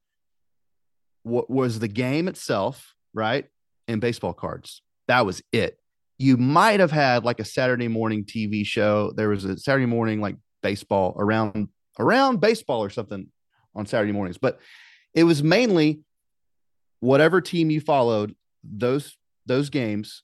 w- 1.25 1.47
was 1.49 1.81
the 1.81 1.89
game 1.89 2.29
itself, 2.29 2.95
right, 3.13 3.47
and 3.89 4.01
baseball 4.01 4.33
cards. 4.33 4.83
That 5.09 5.27
was 5.27 5.43
it. 5.53 5.79
You 6.17 6.37
might 6.37 6.79
have 6.79 6.93
had 6.93 7.25
like 7.25 7.41
a 7.41 7.45
Saturday 7.45 7.89
morning 7.89 8.25
TV 8.25 8.65
show. 8.65 9.13
There 9.17 9.31
was 9.31 9.45
a 9.45 9.59
Saturday 9.59 9.87
morning 9.87 10.21
like 10.21 10.37
baseball 10.63 11.17
around 11.19 11.69
around 11.99 12.41
baseball 12.41 12.85
or 12.85 12.91
something 12.91 13.27
on 13.75 13.87
Saturday 13.87 14.13
mornings, 14.13 14.39
but 14.39 14.61
it 15.13 15.25
was 15.25 15.43
mainly 15.43 16.03
whatever 17.01 17.41
team 17.41 17.69
you 17.69 17.81
followed 17.81 18.37
those 18.63 19.17
those 19.47 19.71
games 19.71 20.23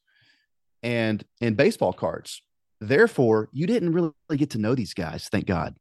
and 0.85 1.25
and 1.41 1.57
baseball 1.57 1.93
cards. 1.93 2.43
Therefore, 2.81 3.49
you 3.53 3.67
didn't 3.67 3.93
really 3.93 4.13
get 4.37 4.51
to 4.51 4.59
know 4.59 4.75
these 4.77 4.95
guys. 4.95 5.29
Thank 5.33 5.47
God. 5.47 5.75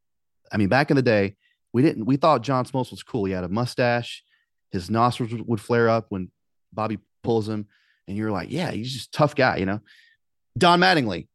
I 0.51 0.57
mean, 0.57 0.69
back 0.69 0.89
in 0.89 0.95
the 0.95 1.03
day, 1.03 1.35
we 1.73 1.81
didn't. 1.83 2.05
We 2.05 2.15
thought 2.15 2.41
John 2.41 2.65
Smoltz 2.65 2.89
was 2.89 3.03
cool. 3.03 3.25
He 3.25 3.33
had 3.33 3.43
a 3.43 3.49
mustache. 3.49 4.23
His 4.71 4.89
nostrils 4.89 5.33
would 5.45 5.61
flare 5.61 5.89
up 5.89 6.05
when 6.09 6.31
Bobby 6.71 6.97
pulls 7.21 7.47
him, 7.47 7.67
and 8.07 8.17
you're 8.17 8.31
like, 8.31 8.49
yeah, 8.49 8.71
he's 8.71 8.91
just 8.91 9.11
tough 9.11 9.35
guy, 9.35 9.57
you 9.57 9.65
know. 9.65 9.81
Don 10.57 10.79
Mattingly, 10.79 11.27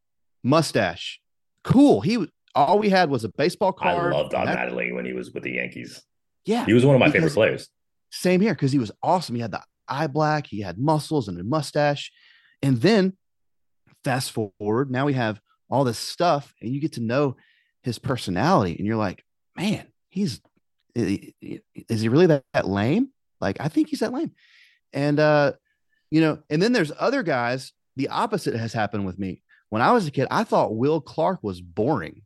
mustache, 0.43 1.19
cool. 1.63 2.01
He 2.01 2.27
all 2.55 2.79
we 2.79 2.89
had 2.89 3.09
was 3.09 3.23
a 3.23 3.29
baseball 3.29 3.71
card. 3.71 4.13
I 4.13 4.17
love 4.17 4.31
Don 4.31 4.47
Mattingly 4.47 4.93
when 4.93 5.05
he 5.05 5.13
was 5.13 5.31
with 5.31 5.43
the 5.43 5.51
Yankees. 5.51 6.01
Yeah, 6.45 6.65
he 6.65 6.73
was 6.73 6.85
one 6.85 6.95
of 6.95 6.99
my 6.99 7.11
favorite 7.11 7.33
players. 7.33 7.69
Same 8.11 8.41
here 8.41 8.55
because 8.55 8.71
he 8.71 8.79
was 8.79 8.91
awesome. 9.03 9.35
He 9.35 9.41
had 9.41 9.51
the 9.51 9.61
eye 9.87 10.07
black, 10.07 10.47
he 10.47 10.61
had 10.61 10.79
muscles 10.79 11.27
and 11.27 11.39
a 11.39 11.43
mustache, 11.43 12.11
and 12.63 12.81
then 12.81 13.15
fast 14.03 14.31
forward, 14.31 14.91
now 14.91 15.05
we 15.05 15.13
have 15.13 15.39
all 15.69 15.83
this 15.83 15.99
stuff, 15.99 16.53
and 16.61 16.73
you 16.73 16.81
get 16.81 16.93
to 16.93 17.01
know 17.01 17.35
his 17.83 17.99
personality, 17.99 18.75
and 18.77 18.85
you're 18.85 18.97
like, 18.97 19.23
man, 19.55 19.87
he's 20.09 20.41
is 20.95 22.01
he 22.01 22.09
really 22.09 22.27
that, 22.27 22.43
that 22.53 22.67
lame? 22.67 23.09
Like, 23.39 23.57
I 23.59 23.67
think 23.67 23.89
he's 23.89 23.99
that 23.99 24.13
lame. 24.13 24.31
And 24.91 25.19
uh, 25.19 25.53
you 26.11 26.21
know, 26.21 26.39
and 26.49 26.61
then 26.61 26.73
there's 26.73 26.91
other 26.99 27.23
guys. 27.23 27.73
The 27.95 28.09
opposite 28.09 28.55
has 28.55 28.73
happened 28.73 29.05
with 29.05 29.19
me. 29.19 29.43
When 29.69 29.81
I 29.81 29.91
was 29.91 30.07
a 30.07 30.11
kid, 30.11 30.27
I 30.31 30.43
thought 30.43 30.75
Will 30.75 30.99
Clark 30.99 31.43
was 31.43 31.61
boring. 31.61 32.23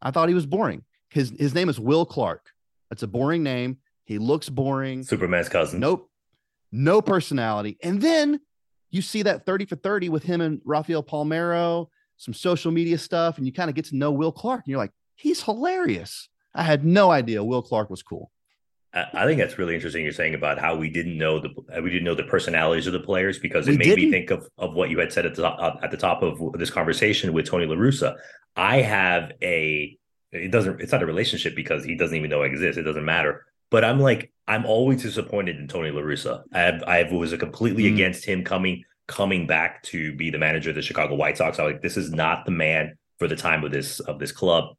I 0.00 0.10
thought 0.10 0.28
he 0.28 0.34
was 0.34 0.46
boring. 0.46 0.84
His 1.10 1.32
his 1.38 1.54
name 1.54 1.68
is 1.68 1.80
Will 1.80 2.06
Clark. 2.06 2.46
That's 2.88 3.02
a 3.02 3.08
boring 3.08 3.42
name. 3.42 3.78
He 4.04 4.18
looks 4.18 4.48
boring. 4.48 5.02
Superman's 5.02 5.48
cousin. 5.48 5.80
Nope. 5.80 6.08
No 6.70 7.02
personality. 7.02 7.78
And 7.82 8.00
then 8.00 8.40
you 8.92 9.02
see 9.02 9.22
that 9.22 9.44
30 9.44 9.64
for 9.64 9.76
30 9.76 10.10
with 10.10 10.22
him 10.22 10.40
and 10.40 10.60
Rafael 10.64 11.02
Palmeiro, 11.02 11.88
some 12.18 12.34
social 12.34 12.70
media 12.70 12.98
stuff, 12.98 13.38
and 13.38 13.46
you 13.46 13.52
kind 13.52 13.68
of 13.68 13.74
get 13.74 13.86
to 13.86 13.96
know 13.96 14.12
Will 14.12 14.30
Clark. 14.30 14.60
And 14.64 14.70
you're 14.70 14.78
like, 14.78 14.92
he's 15.16 15.42
hilarious. 15.42 16.28
I 16.54 16.62
had 16.62 16.84
no 16.84 17.10
idea 17.10 17.42
Will 17.42 17.62
Clark 17.62 17.90
was 17.90 18.02
cool. 18.02 18.30
I 18.94 19.24
think 19.24 19.40
that's 19.40 19.56
really 19.56 19.74
interesting. 19.74 20.04
You're 20.04 20.12
saying 20.12 20.34
about 20.34 20.58
how 20.58 20.76
we 20.76 20.90
didn't 20.90 21.16
know 21.16 21.40
the 21.40 21.48
uh, 21.74 21.80
we 21.80 21.88
didn't 21.88 22.04
know 22.04 22.14
the 22.14 22.24
personalities 22.24 22.86
of 22.86 22.92
the 22.92 23.00
players 23.00 23.38
because 23.38 23.66
it 23.66 23.70
we 23.72 23.78
made 23.78 23.84
didn't. 23.84 24.04
me 24.04 24.10
think 24.10 24.30
of, 24.30 24.46
of 24.58 24.74
what 24.74 24.90
you 24.90 24.98
had 24.98 25.10
said 25.10 25.24
at 25.24 25.34
the 25.34 25.42
top, 25.42 25.80
at 25.82 25.90
the 25.90 25.96
top 25.96 26.22
of 26.22 26.38
this 26.58 26.68
conversation 26.68 27.32
with 27.32 27.46
Tony 27.46 27.64
La 27.64 27.74
Russa. 27.74 28.16
I 28.54 28.82
have 28.82 29.32
a 29.40 29.96
it 30.30 30.50
doesn't 30.50 30.82
it's 30.82 30.92
not 30.92 31.02
a 31.02 31.06
relationship 31.06 31.56
because 31.56 31.84
he 31.84 31.94
doesn't 31.94 32.16
even 32.16 32.28
know 32.28 32.42
I 32.42 32.46
exist. 32.46 32.76
It 32.76 32.82
doesn't 32.82 33.04
matter. 33.04 33.46
But 33.70 33.82
I'm 33.82 33.98
like 33.98 34.31
I'm 34.48 34.66
always 34.66 35.02
disappointed 35.02 35.56
in 35.56 35.68
Tony 35.68 35.90
La 35.90 36.00
Russa. 36.00 36.42
I 36.52 36.60
have, 36.60 36.82
I 36.82 37.02
was 37.12 37.34
completely 37.36 37.84
mm. 37.84 37.94
against 37.94 38.24
him 38.24 38.44
coming 38.44 38.84
coming 39.08 39.46
back 39.46 39.82
to 39.82 40.14
be 40.14 40.30
the 40.30 40.38
manager 40.38 40.70
of 40.70 40.76
the 40.76 40.82
Chicago 40.82 41.14
White 41.14 41.36
Sox. 41.36 41.58
I 41.58 41.64
was 41.64 41.74
like, 41.74 41.82
this 41.82 41.96
is 41.96 42.12
not 42.12 42.44
the 42.44 42.50
man 42.50 42.96
for 43.18 43.28
the 43.28 43.36
time 43.36 43.62
of 43.64 43.70
this 43.70 44.00
of 44.00 44.18
this 44.18 44.32
club. 44.32 44.74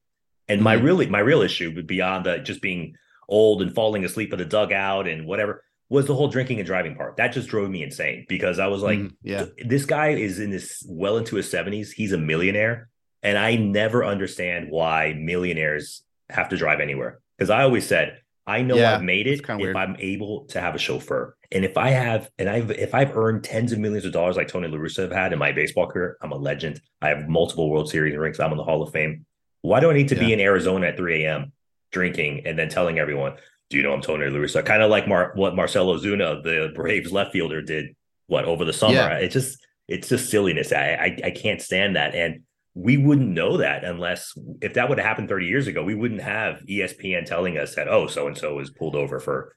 And 0.48 0.62
my 0.62 0.76
mm-hmm. 0.76 0.86
really 0.86 1.08
my 1.08 1.20
real 1.20 1.42
issue 1.42 1.82
beyond 1.84 2.26
the 2.26 2.40
just 2.40 2.62
being 2.62 2.96
old 3.30 3.62
and 3.62 3.74
falling 3.74 4.04
asleep 4.04 4.34
at 4.34 4.40
the 4.40 4.46
dugout 4.46 5.08
and 5.08 5.26
whatever 5.26 5.64
was 5.90 6.08
the 6.08 6.16
whole 6.16 6.28
drinking 6.28 6.60
and 6.60 6.66
driving 6.66 6.96
part. 6.96 7.18
That 7.18 7.30
just 7.30 7.48
drove 7.48 7.70
me 7.70 7.84
insane 7.84 8.26
because 8.28 8.60
I 8.60 8.68
was 8.68 8.82
like, 8.82 9.00
mm, 9.00 9.12
yeah, 9.22 9.46
this 9.64 9.86
guy 9.86 10.10
is 10.10 10.40
in 10.40 10.50
this 10.50 10.84
well 10.90 11.18
into 11.18 11.36
his 11.36 11.52
70s. 11.52 11.92
He's 11.92 12.14
a 12.14 12.18
millionaire. 12.18 12.90
And 13.22 13.38
I 13.38 13.56
never 13.56 14.04
understand 14.04 14.70
why 14.70 15.14
millionaires 15.14 16.04
have 16.30 16.50
to 16.50 16.58
drive 16.58 16.82
anywhere. 16.82 17.20
Because 17.38 17.50
I 17.50 17.64
always 17.64 17.88
said, 17.88 18.23
I 18.46 18.62
know 18.62 18.76
yeah, 18.76 18.96
I've 18.96 19.04
made 19.04 19.28
it 19.28 19.40
if 19.40 19.58
weird. 19.58 19.76
I'm 19.76 19.96
able 20.00 20.46
to 20.48 20.60
have 20.60 20.76
a 20.76 20.78
chauffeur. 20.78 21.38
And 21.52 21.64
if 21.64 21.78
I 21.78 21.92
have, 21.92 22.30
and 22.38 22.50
I've, 22.50 22.72
if 22.72 22.94
I've 22.94 23.16
earned 23.16 23.44
tens 23.44 23.72
of 23.72 23.80
millions 23.80 24.06
of 24.06 24.12
dollars 24.12 24.36
like 24.36 24.50
Tony 24.50 24.68
La 24.68 24.78
Russa 24.78 25.04
have 25.04 25.12
had 25.12 25.32
in 25.32 25.40
my 25.40 25.52
baseball 25.52 25.88
career, 25.88 26.18
I'm 26.22 26.32
a 26.32 26.38
legend. 26.38 26.82
I 27.02 27.10
have 27.10 27.30
multiple 27.30 27.70
World 27.70 27.90
Series 27.90 28.18
rings. 28.18 28.40
I'm 28.40 28.52
in 28.52 28.58
the 28.58 28.64
Hall 28.64 28.82
of 28.82 28.92
Fame. 28.92 29.26
Why 29.62 29.80
do 29.80 29.90
I 29.90 29.94
need 29.94 30.10
to 30.10 30.16
yeah. 30.16 30.26
be 30.26 30.34
in 30.34 30.40
Arizona 30.42 30.88
at 30.88 30.98
3 30.98 31.24
a.m. 31.24 31.54
drinking 31.92 32.42
and 32.46 32.60
then 32.60 32.68
telling 32.68 33.00
everyone, 33.00 33.36
do 33.70 33.78
you 33.78 33.84
know 33.84 33.94
I'm 33.94 34.02
Tony 34.02 34.28
La 34.30 34.38
Russa? 34.38 34.66
Kind 34.66 34.84
of 34.84 34.90
like 34.90 35.08
Mar- 35.08 35.32
what 35.36 35.56
Marcell 35.56 35.88
Ozuna, 35.88 36.44
the 36.44 36.72
Braves 36.76 37.14
left 37.14 37.32
fielder, 37.32 37.62
did 37.62 37.96
what 38.28 38.44
over 38.44 38.66
the 38.66 38.74
summer. 38.74 38.94
Yeah. 38.96 39.18
It 39.20 39.30
just, 39.30 39.58
it's 39.88 40.10
just 40.10 40.30
silliness. 40.30 40.74
I, 40.74 41.18
I, 41.24 41.28
I 41.28 41.32
can't 41.32 41.62
stand 41.62 41.96
that. 41.96 42.14
And 42.14 42.42
we 42.76 42.98
wouldn't 42.98 43.30
know 43.30 43.58
that 43.58 43.84
unless 43.84 44.34
if 44.62 44.74
that 44.74 44.90
would 44.90 44.98
have 44.98 45.06
happened 45.06 45.30
30 45.30 45.46
years 45.46 45.68
ago, 45.68 45.84
we 45.84 45.96
wouldn't 45.96 46.22
have 46.22 46.64
ESPN 46.68 47.26
telling 47.26 47.58
us 47.58 47.76
that, 47.76 47.88
oh, 47.88 48.08
so 48.08 48.28
and 48.28 48.38
so 48.38 48.56
was 48.56 48.72
pulled 48.72 48.96
over 48.96 49.20
for 49.20 49.56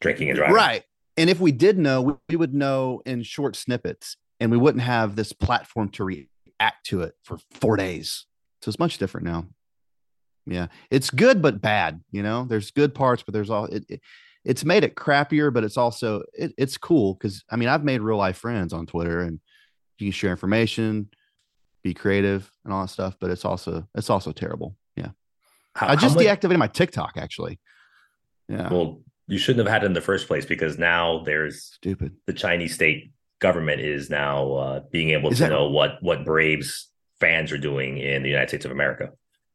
drinking 0.00 0.28
and 0.28 0.36
driving. 0.36 0.54
Right. 0.54 0.82
And 1.16 1.30
if 1.30 1.40
we 1.40 1.52
did 1.52 1.78
know, 1.78 2.18
we 2.28 2.36
would 2.36 2.52
know 2.52 3.00
in 3.06 3.22
short 3.22 3.56
snippets 3.56 4.16
and 4.40 4.50
we 4.50 4.58
wouldn't 4.58 4.82
have 4.82 5.16
this 5.16 5.32
platform 5.32 5.88
to 5.90 6.04
react 6.04 6.86
to 6.86 7.02
it 7.02 7.14
for 7.22 7.38
four 7.52 7.76
days. 7.76 8.26
So 8.60 8.68
it's 8.68 8.78
much 8.78 8.98
different 8.98 9.26
now. 9.26 9.46
Yeah. 10.46 10.66
It's 10.90 11.10
good, 11.10 11.40
but 11.40 11.62
bad. 11.62 12.02
You 12.10 12.22
know, 12.22 12.44
there's 12.44 12.70
good 12.72 12.94
parts, 12.94 13.22
but 13.22 13.32
there's 13.32 13.48
all 13.48 13.66
it, 13.66 13.84
it 13.88 14.00
it's 14.44 14.64
made 14.64 14.84
it 14.84 14.96
crappier, 14.96 15.50
but 15.50 15.64
it's 15.64 15.78
also 15.78 16.22
it, 16.34 16.52
it's 16.58 16.76
cool 16.76 17.14
because 17.14 17.42
I 17.50 17.56
mean 17.56 17.70
I've 17.70 17.84
made 17.84 18.02
real 18.02 18.18
life 18.18 18.36
friends 18.36 18.74
on 18.74 18.84
Twitter 18.84 19.20
and 19.20 19.40
you 19.98 20.08
can 20.08 20.12
share 20.12 20.30
information 20.30 21.08
be 21.84 21.94
creative 21.94 22.50
and 22.64 22.72
all 22.72 22.80
that 22.80 22.88
stuff, 22.88 23.16
but 23.20 23.30
it's 23.30 23.44
also 23.44 23.86
it's 23.94 24.10
also 24.10 24.32
terrible. 24.32 24.76
Yeah. 24.96 25.10
How, 25.76 25.88
I 25.88 25.96
just 25.96 26.16
deactivated 26.16 26.58
my 26.58 26.66
TikTok 26.66 27.12
actually. 27.16 27.60
Yeah. 28.48 28.68
Well, 28.70 29.02
you 29.28 29.38
shouldn't 29.38 29.64
have 29.66 29.72
had 29.72 29.84
it 29.84 29.86
in 29.86 29.92
the 29.92 30.00
first 30.00 30.26
place 30.26 30.44
because 30.44 30.78
now 30.78 31.22
there's 31.24 31.62
stupid. 31.62 32.16
The 32.26 32.32
Chinese 32.32 32.74
state 32.74 33.12
government 33.38 33.80
is 33.80 34.10
now 34.10 34.52
uh, 34.52 34.80
being 34.90 35.10
able 35.10 35.30
is 35.30 35.38
to 35.38 35.44
that... 35.44 35.50
know 35.50 35.68
what 35.68 36.02
what 36.02 36.24
Braves 36.24 36.88
fans 37.20 37.52
are 37.52 37.58
doing 37.58 37.98
in 37.98 38.22
the 38.22 38.30
United 38.30 38.48
States 38.48 38.64
of 38.64 38.72
America. 38.72 39.10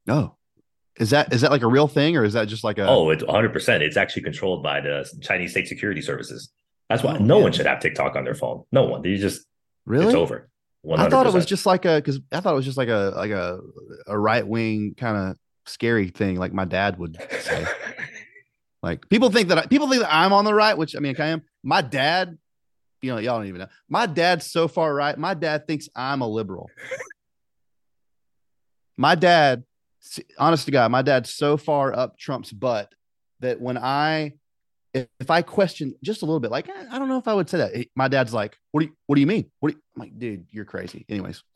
Oh, 0.07 0.35
is 0.97 1.09
that 1.09 1.33
is 1.33 1.41
that 1.41 1.51
like 1.51 1.63
a 1.63 1.67
real 1.67 1.87
thing 1.87 2.15
or 2.15 2.23
is 2.23 2.33
that 2.33 2.47
just 2.47 2.63
like 2.63 2.77
a? 2.77 2.87
Oh, 2.87 3.09
it's 3.09 3.23
100. 3.23 3.51
percent 3.51 3.83
It's 3.83 3.97
actually 3.97 4.21
controlled 4.21 4.61
by 4.61 4.81
the 4.81 5.09
Chinese 5.21 5.51
state 5.51 5.67
security 5.67 6.01
services. 6.01 6.49
That's 6.89 7.03
why 7.03 7.15
oh, 7.15 7.17
no 7.17 7.35
man. 7.35 7.43
one 7.43 7.51
should 7.53 7.65
have 7.65 7.79
TikTok 7.79 8.15
on 8.15 8.23
their 8.23 8.35
phone. 8.35 8.65
No 8.71 8.83
one. 8.83 9.01
They 9.01 9.17
just 9.17 9.45
really 9.85 10.07
it's 10.07 10.15
over. 10.15 10.49
100%. 10.85 10.99
I 10.99 11.09
thought 11.09 11.27
it 11.27 11.33
was 11.33 11.45
just 11.45 11.65
like 11.65 11.85
a 11.85 11.97
because 11.97 12.19
I 12.31 12.39
thought 12.39 12.53
it 12.53 12.55
was 12.55 12.65
just 12.65 12.77
like 12.77 12.89
a 12.89 13.13
like 13.15 13.31
a 13.31 13.59
a 14.07 14.17
right 14.17 14.47
wing 14.47 14.95
kind 14.97 15.17
of 15.17 15.37
scary 15.65 16.09
thing, 16.09 16.37
like 16.37 16.53
my 16.53 16.65
dad 16.65 16.97
would 16.97 17.17
say. 17.41 17.65
like 18.83 19.07
people 19.09 19.29
think 19.29 19.49
that 19.49 19.57
I, 19.57 19.65
people 19.65 19.89
think 19.89 20.01
that 20.01 20.13
I'm 20.13 20.31
on 20.33 20.45
the 20.45 20.53
right, 20.53 20.77
which 20.77 20.95
I 20.95 20.99
mean 20.99 21.15
I 21.19 21.27
am. 21.27 21.43
My 21.63 21.81
dad, 21.81 22.37
you 23.01 23.11
know, 23.11 23.17
y'all 23.17 23.37
don't 23.37 23.47
even 23.47 23.59
know. 23.59 23.67
My 23.89 24.05
dad's 24.05 24.49
so 24.49 24.67
far 24.67 24.93
right. 24.93 25.17
My 25.17 25.33
dad 25.33 25.67
thinks 25.67 25.89
I'm 25.95 26.21
a 26.21 26.27
liberal. 26.27 26.69
my 28.97 29.15
dad, 29.15 29.63
honest 30.37 30.65
to 30.65 30.71
God, 30.71 30.91
my 30.91 31.01
dad's 31.01 31.33
so 31.33 31.57
far 31.57 31.93
up 31.93 32.17
Trump's 32.17 32.53
butt 32.53 32.93
that 33.41 33.59
when 33.59 33.77
I 33.77 34.33
if, 35.19 35.29
I 35.29 35.41
question 35.41 35.93
just 36.03 36.21
a 36.21 36.25
little 36.25 36.39
bit, 36.39 36.51
like 36.51 36.67
eh, 36.69 36.85
I 36.91 36.99
don't 36.99 37.09
know 37.09 37.17
if 37.17 37.27
I 37.27 37.33
would 37.33 37.49
say 37.49 37.57
that. 37.57 37.87
My 37.95 38.07
dad's 38.07 38.33
like, 38.33 38.57
"What 38.71 38.81
do 38.81 38.87
you 38.87 38.93
What 39.07 39.15
do 39.15 39.21
you 39.21 39.27
mean? 39.27 39.51
What?" 39.59 39.69
Do 39.71 39.77
you, 39.77 39.81
I'm 39.95 39.99
like, 39.99 40.19
"Dude, 40.19 40.45
you're 40.51 40.65
crazy." 40.65 41.05
Anyways. 41.09 41.43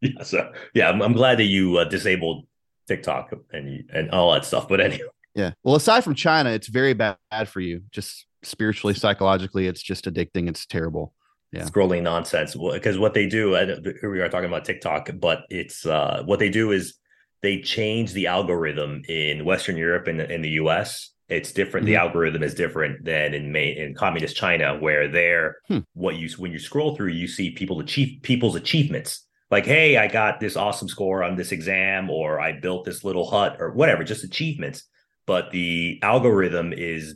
Yeah. 0.00 0.22
So 0.22 0.52
yeah, 0.74 0.90
I'm, 0.90 1.00
I'm 1.00 1.14
glad 1.14 1.38
that 1.38 1.44
you 1.44 1.78
uh, 1.78 1.84
disabled 1.84 2.46
TikTok 2.88 3.32
and 3.52 3.88
and 3.90 4.10
all 4.10 4.32
that 4.34 4.44
stuff. 4.44 4.68
But 4.68 4.82
anyway. 4.82 5.08
Yeah. 5.34 5.52
Well, 5.62 5.76
aside 5.76 6.04
from 6.04 6.14
China, 6.14 6.50
it's 6.50 6.68
very 6.68 6.92
bad 6.92 7.16
for 7.46 7.60
you. 7.60 7.82
Just 7.90 8.26
spiritually, 8.42 8.92
psychologically, 8.92 9.66
it's 9.66 9.82
just 9.82 10.04
addicting. 10.04 10.46
It's 10.48 10.66
terrible. 10.66 11.14
Yeah. 11.52 11.62
Scrolling 11.62 12.02
nonsense. 12.02 12.54
Because 12.54 12.98
what 12.98 13.14
they 13.14 13.26
do, 13.26 13.54
here 13.54 14.10
we 14.10 14.20
are 14.20 14.28
talking 14.28 14.48
about 14.48 14.64
TikTok, 14.64 15.10
but 15.14 15.44
it's 15.48 15.86
uh, 15.86 16.22
what 16.26 16.38
they 16.38 16.50
do 16.50 16.72
is 16.72 16.98
they 17.42 17.60
change 17.60 18.12
the 18.12 18.26
algorithm 18.26 19.02
in 19.08 19.44
Western 19.44 19.76
Europe 19.76 20.06
and 20.08 20.20
in 20.20 20.42
the 20.42 20.50
US 20.50 21.10
it's 21.28 21.52
different. 21.52 21.86
Mm-hmm. 21.86 21.92
The 21.92 22.00
algorithm 22.00 22.42
is 22.42 22.54
different 22.54 23.04
than 23.04 23.34
in 23.34 23.50
May, 23.50 23.76
in 23.76 23.94
communist 23.94 24.36
China, 24.36 24.76
where 24.78 25.08
there, 25.08 25.56
hmm. 25.68 25.78
what 25.94 26.16
you 26.16 26.28
when 26.36 26.52
you 26.52 26.58
scroll 26.58 26.94
through, 26.94 27.12
you 27.12 27.26
see 27.26 27.50
people 27.50 27.80
achieve 27.80 28.22
people's 28.22 28.56
achievements. 28.56 29.26
like, 29.50 29.66
hey, 29.66 29.96
I 29.96 30.08
got 30.08 30.40
this 30.40 30.56
awesome 30.56 30.88
score 30.88 31.22
on 31.22 31.36
this 31.36 31.52
exam, 31.52 32.10
or 32.10 32.40
I 32.40 32.52
built 32.52 32.84
this 32.84 33.04
little 33.04 33.28
hut, 33.30 33.56
or 33.58 33.72
whatever, 33.72 34.04
just 34.04 34.24
achievements. 34.24 34.84
But 35.26 35.50
the 35.50 35.98
algorithm 36.02 36.72
is 36.72 37.14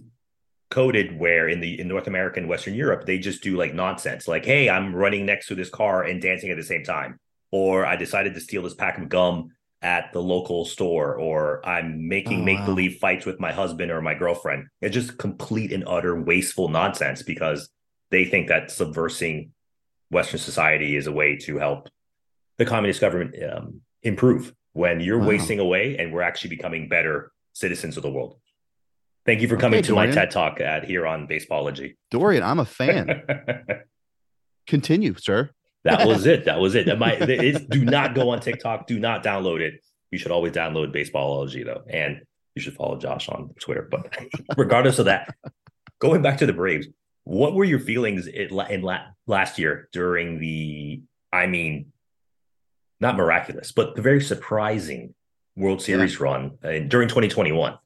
coded 0.71 1.19
where 1.19 1.49
in 1.49 1.61
the 1.61 1.81
in 1.81 1.89
North 1.89 2.07
America 2.07 2.41
and 2.41 2.49
Western 2.49 2.75
Europe, 2.75 3.07
they 3.07 3.19
just 3.19 3.43
do 3.43 3.57
like 3.57 3.75
nonsense, 3.75 4.27
like, 4.29 4.45
hey, 4.45 4.71
I'm 4.71 4.95
running 4.95 5.27
next 5.27 5.49
to 5.49 5.55
this 5.55 5.71
car 5.71 6.05
and 6.05 6.23
dancing 6.23 6.51
at 6.51 6.57
the 6.57 6.63
same 6.63 6.85
time, 6.85 7.19
or 7.51 7.85
I 7.85 7.97
decided 7.97 8.35
to 8.35 8.41
steal 8.41 8.63
this 8.63 8.75
pack 8.75 8.99
of 8.99 9.09
gum 9.09 9.51
at 9.83 10.13
the 10.13 10.21
local 10.21 10.65
store, 10.65 11.15
or 11.15 11.65
I'm 11.67 12.09
making 12.09 12.41
oh, 12.41 12.45
make 12.45 12.65
believe 12.65 12.95
wow. 12.95 13.09
fights 13.09 13.27
with 13.27 13.39
my 13.39 13.53
husband 13.53 13.91
or 13.91 14.03
my 14.03 14.15
girlfriend. 14.15 14.67
It's 14.81 14.95
just 14.95 15.19
complete 15.19 15.73
and 15.73 15.85
utter 15.87 16.21
wasteful 16.21 16.69
nonsense 16.69 17.23
because 17.23 17.69
they 18.11 18.25
think 18.25 18.49
that 18.49 18.71
subversing 18.71 19.53
Western 20.11 20.41
society 20.41 20.97
is 20.97 21.07
a 21.07 21.13
way 21.13 21.37
to 21.37 21.59
help 21.59 21.89
the 22.57 22.65
communist 22.65 23.01
government 23.01 23.35
um, 23.51 23.83
improve 24.03 24.53
when 24.73 25.01
you're 25.01 25.19
wow. 25.19 25.29
wasting 25.29 25.61
away 25.61 25.97
and 25.99 26.13
we're 26.13 26.23
actually 26.23 26.51
becoming 26.51 26.89
better 26.89 27.33
citizens 27.53 27.97
of 27.97 28.03
the 28.03 28.11
world. 28.11 28.39
Thank 29.27 29.43
you 29.43 29.49
for 29.49 29.57
coming 29.57 29.79
okay, 29.79 29.89
to 29.89 29.93
Dorian. 29.93 30.11
my 30.11 30.15
TED 30.15 30.31
talk 30.31 30.61
at 30.61 30.85
here 30.85 31.07
on 31.07 31.29
Baseballogy. 31.29 31.97
Dorian, 32.11 32.43
I'm 32.43 32.61
a 32.61 32.65
fan. 32.65 33.23
Continue, 34.67 35.15
sir. 35.19 35.51
That 35.89 36.07
was 36.07 36.27
it. 36.27 36.45
That 36.45 36.61
was 36.61 36.75
it. 36.75 36.87
That 36.87 36.99
might 36.99 37.19
do 37.71 37.85
not 37.85 38.15
go 38.15 38.31
on 38.31 38.41
TikTok. 38.41 38.87
Do 38.87 38.99
not 38.99 39.25
download 39.25 39.61
it. 39.61 39.83
You 40.11 40.19
should 40.19 40.33
always 40.33 40.53
download 40.53 40.95
Baseballogy 40.95 41.65
though, 41.65 41.83
and 41.89 42.23
you 42.55 42.63
should 42.63 42.75
follow 42.75 42.99
Josh 42.99 43.29
on 43.29 43.55
Twitter. 43.61 43.89
But 43.91 44.17
regardless 44.57 44.99
of 44.99 45.07
that, 45.07 45.35
going 45.99 46.23
back 46.23 46.39
to 46.39 46.47
the 46.47 46.53
Braves, 46.53 46.87
what 47.25 47.55
were 47.55 47.65
your 47.65 47.81
feelings 47.81 48.27
in, 48.27 48.59
in 48.71 48.83
last 49.27 49.59
year 49.59 49.89
during 49.93 50.41
the? 50.41 51.03
I 51.33 51.47
mean, 51.47 51.93
not 53.01 53.17
miraculous, 53.17 53.73
but 53.73 53.95
the 53.95 54.03
very 54.03 54.21
surprising 54.21 55.15
World 55.57 55.83
Series 55.83 56.15
yeah. 56.19 56.25
run 56.25 56.59
uh, 56.65 56.79
during 56.89 57.09
2021. 57.09 57.79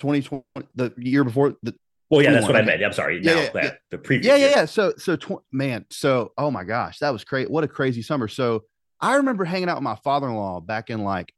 2020, 0.00 0.44
the 0.74 0.92
year 0.96 1.24
before 1.24 1.56
the. 1.62 1.74
Well, 2.10 2.22
yeah, 2.22 2.32
that's 2.32 2.46
what 2.46 2.56
I 2.56 2.62
meant. 2.62 2.82
I'm 2.82 2.92
sorry. 2.92 3.20
Yeah, 3.22 3.34
now, 3.34 3.40
yeah, 3.40 3.50
yeah. 3.54 3.70
the 3.90 3.98
previous. 3.98 4.26
Yeah, 4.26 4.36
yeah, 4.36 4.50
yeah. 4.56 4.64
So, 4.64 4.92
so 4.96 5.16
tw- 5.16 5.44
man, 5.52 5.86
so 5.90 6.32
oh 6.36 6.50
my 6.50 6.64
gosh, 6.64 6.98
that 6.98 7.10
was 7.10 7.24
great. 7.24 7.50
What 7.50 7.64
a 7.64 7.68
crazy 7.68 8.02
summer. 8.02 8.26
So, 8.26 8.64
I 9.00 9.16
remember 9.16 9.44
hanging 9.44 9.68
out 9.68 9.76
with 9.76 9.84
my 9.84 9.96
father-in-law 9.96 10.62
back 10.62 10.90
in 10.90 11.04
like 11.04 11.32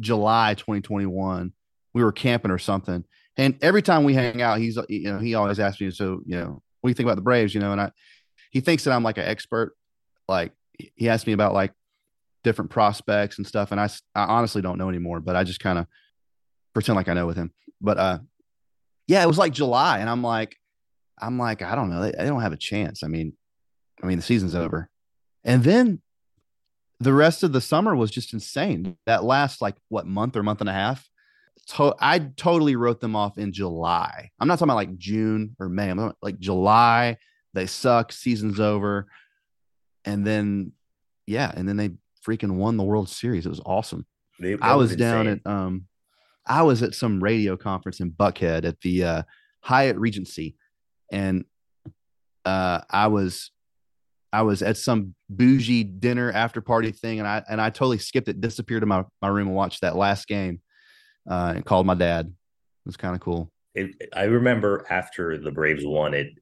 July 0.00 0.54
2021. 0.54 1.52
We 1.94 2.04
were 2.04 2.12
camping 2.12 2.50
or 2.50 2.58
something, 2.58 3.04
and 3.36 3.56
every 3.62 3.82
time 3.82 4.04
we 4.04 4.14
hang 4.14 4.42
out, 4.42 4.58
he's 4.58 4.78
you 4.88 5.12
know 5.12 5.18
he 5.18 5.34
always 5.34 5.58
asks 5.58 5.80
me, 5.80 5.90
so 5.90 6.20
you 6.26 6.36
know, 6.36 6.62
what 6.80 6.88
do 6.88 6.90
you 6.90 6.94
think 6.94 7.06
about 7.06 7.16
the 7.16 7.22
Braves? 7.22 7.54
You 7.54 7.60
know, 7.60 7.72
and 7.72 7.80
I 7.80 7.90
he 8.50 8.60
thinks 8.60 8.84
that 8.84 8.92
I'm 8.92 9.02
like 9.02 9.18
an 9.18 9.24
expert. 9.24 9.74
Like 10.28 10.52
he 10.76 11.08
asked 11.08 11.26
me 11.26 11.32
about 11.32 11.54
like 11.54 11.72
different 12.44 12.70
prospects 12.70 13.38
and 13.38 13.46
stuff. 13.46 13.72
And 13.72 13.80
I, 13.80 13.88
I 14.14 14.24
honestly 14.24 14.62
don't 14.62 14.78
know 14.78 14.88
anymore, 14.88 15.20
but 15.20 15.36
I 15.36 15.44
just 15.44 15.60
kind 15.60 15.78
of 15.78 15.86
pretend 16.74 16.96
like 16.96 17.08
I 17.08 17.14
know 17.14 17.26
with 17.26 17.36
him. 17.36 17.52
But 17.80 17.98
uh, 17.98 18.18
yeah, 19.10 19.24
it 19.24 19.26
was 19.26 19.38
like 19.38 19.52
July, 19.52 19.98
and 19.98 20.08
I'm 20.08 20.22
like, 20.22 20.56
I'm 21.20 21.36
like, 21.36 21.62
I 21.62 21.74
don't 21.74 21.90
know, 21.90 22.00
they, 22.00 22.12
they 22.12 22.26
don't 22.26 22.42
have 22.42 22.52
a 22.52 22.56
chance. 22.56 23.02
I 23.02 23.08
mean, 23.08 23.32
I 24.00 24.06
mean, 24.06 24.18
the 24.18 24.22
season's 24.22 24.54
over, 24.54 24.88
and 25.42 25.64
then 25.64 26.00
the 27.00 27.12
rest 27.12 27.42
of 27.42 27.52
the 27.52 27.60
summer 27.60 27.96
was 27.96 28.12
just 28.12 28.32
insane. 28.32 28.96
That 29.06 29.24
last 29.24 29.60
like 29.60 29.74
what 29.88 30.06
month 30.06 30.36
or 30.36 30.44
month 30.44 30.60
and 30.60 30.70
a 30.70 30.72
half, 30.72 31.10
to- 31.70 31.96
I 31.98 32.20
totally 32.20 32.76
wrote 32.76 33.00
them 33.00 33.16
off 33.16 33.36
in 33.36 33.52
July. 33.52 34.30
I'm 34.38 34.46
not 34.46 34.60
talking 34.60 34.70
about 34.70 34.76
like 34.76 34.96
June 34.96 35.56
or 35.58 35.68
May. 35.68 35.90
I'm 35.90 36.12
like 36.22 36.38
July. 36.38 37.18
They 37.52 37.66
suck. 37.66 38.12
Season's 38.12 38.60
over, 38.60 39.08
and 40.04 40.24
then 40.24 40.70
yeah, 41.26 41.50
and 41.52 41.68
then 41.68 41.76
they 41.76 41.90
freaking 42.24 42.52
won 42.52 42.76
the 42.76 42.84
World 42.84 43.08
Series. 43.08 43.44
It 43.44 43.48
was 43.48 43.60
awesome. 43.66 44.06
They, 44.38 44.56
I 44.62 44.76
was, 44.76 44.90
was 44.90 44.96
down 44.96 45.26
at 45.26 45.40
um, 45.44 45.88
I 46.50 46.62
was 46.62 46.82
at 46.82 46.96
some 46.96 47.22
radio 47.22 47.56
conference 47.56 48.00
in 48.00 48.10
Buckhead 48.10 48.64
at 48.64 48.80
the 48.80 49.04
uh, 49.04 49.22
Hyatt 49.60 49.96
Regency, 49.96 50.56
and 51.12 51.44
uh, 52.44 52.80
I 52.90 53.06
was 53.06 53.52
I 54.32 54.42
was 54.42 54.60
at 54.60 54.76
some 54.76 55.14
bougie 55.28 55.84
dinner 55.84 56.32
after 56.32 56.60
party 56.60 56.90
thing, 56.90 57.20
and 57.20 57.28
I 57.28 57.44
and 57.48 57.60
I 57.60 57.70
totally 57.70 57.98
skipped 57.98 58.28
it, 58.28 58.40
disappeared 58.40 58.80
to 58.80 58.86
my 58.86 59.04
my 59.22 59.28
room 59.28 59.46
and 59.46 59.56
watched 59.56 59.82
that 59.82 59.94
last 59.94 60.26
game, 60.26 60.60
uh, 61.30 61.52
and 61.54 61.64
called 61.64 61.86
my 61.86 61.94
dad. 61.94 62.26
It 62.26 62.88
was 62.88 62.96
kind 62.96 63.14
of 63.14 63.20
cool. 63.20 63.52
It, 63.76 64.10
I 64.12 64.24
remember 64.24 64.84
after 64.90 65.38
the 65.38 65.52
Braves 65.52 65.86
won 65.86 66.14
it, 66.14 66.32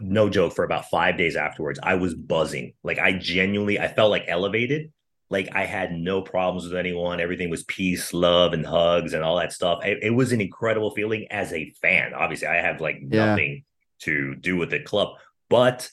no 0.00 0.30
joke, 0.30 0.54
for 0.54 0.62
about 0.62 0.88
five 0.88 1.18
days 1.18 1.34
afterwards, 1.34 1.80
I 1.82 1.96
was 1.96 2.14
buzzing. 2.14 2.74
Like 2.84 3.00
I 3.00 3.10
genuinely, 3.12 3.80
I 3.80 3.88
felt 3.88 4.12
like 4.12 4.26
elevated 4.28 4.92
like 5.30 5.48
I 5.54 5.64
had 5.64 5.92
no 5.92 6.22
problems 6.22 6.64
with 6.64 6.76
anyone. 6.76 7.20
Everything 7.20 7.50
was 7.50 7.64
peace, 7.64 8.12
love, 8.14 8.52
and 8.52 8.64
hugs 8.64 9.12
and 9.12 9.22
all 9.22 9.36
that 9.36 9.52
stuff. 9.52 9.84
It, 9.84 9.98
it 10.02 10.10
was 10.10 10.32
an 10.32 10.40
incredible 10.40 10.90
feeling 10.92 11.26
as 11.30 11.52
a 11.52 11.70
fan. 11.82 12.14
Obviously, 12.14 12.48
I 12.48 12.56
have 12.56 12.80
like 12.80 13.00
yeah. 13.00 13.26
nothing 13.26 13.64
to 14.00 14.34
do 14.36 14.56
with 14.56 14.70
the 14.70 14.80
club, 14.80 15.16
but 15.50 15.90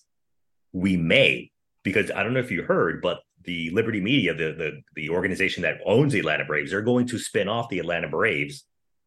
we 0.71 0.95
may 0.95 1.51
because 1.83 2.11
I 2.11 2.23
don't 2.23 2.33
know 2.33 2.39
if 2.39 2.51
you 2.51 2.63
heard, 2.63 3.01
but 3.01 3.19
the 3.43 3.69
Liberty 3.71 4.01
Media, 4.01 4.33
the 4.33 4.53
the 4.53 4.81
the 4.95 5.09
organization 5.09 5.63
that 5.63 5.79
owns 5.85 6.13
the 6.13 6.19
Atlanta 6.19 6.45
Braves, 6.45 6.71
they're 6.71 6.81
going 6.81 7.07
to 7.07 7.19
spin 7.19 7.49
off 7.49 7.69
the 7.69 7.79
Atlanta 7.79 8.07
Braves, 8.07 8.63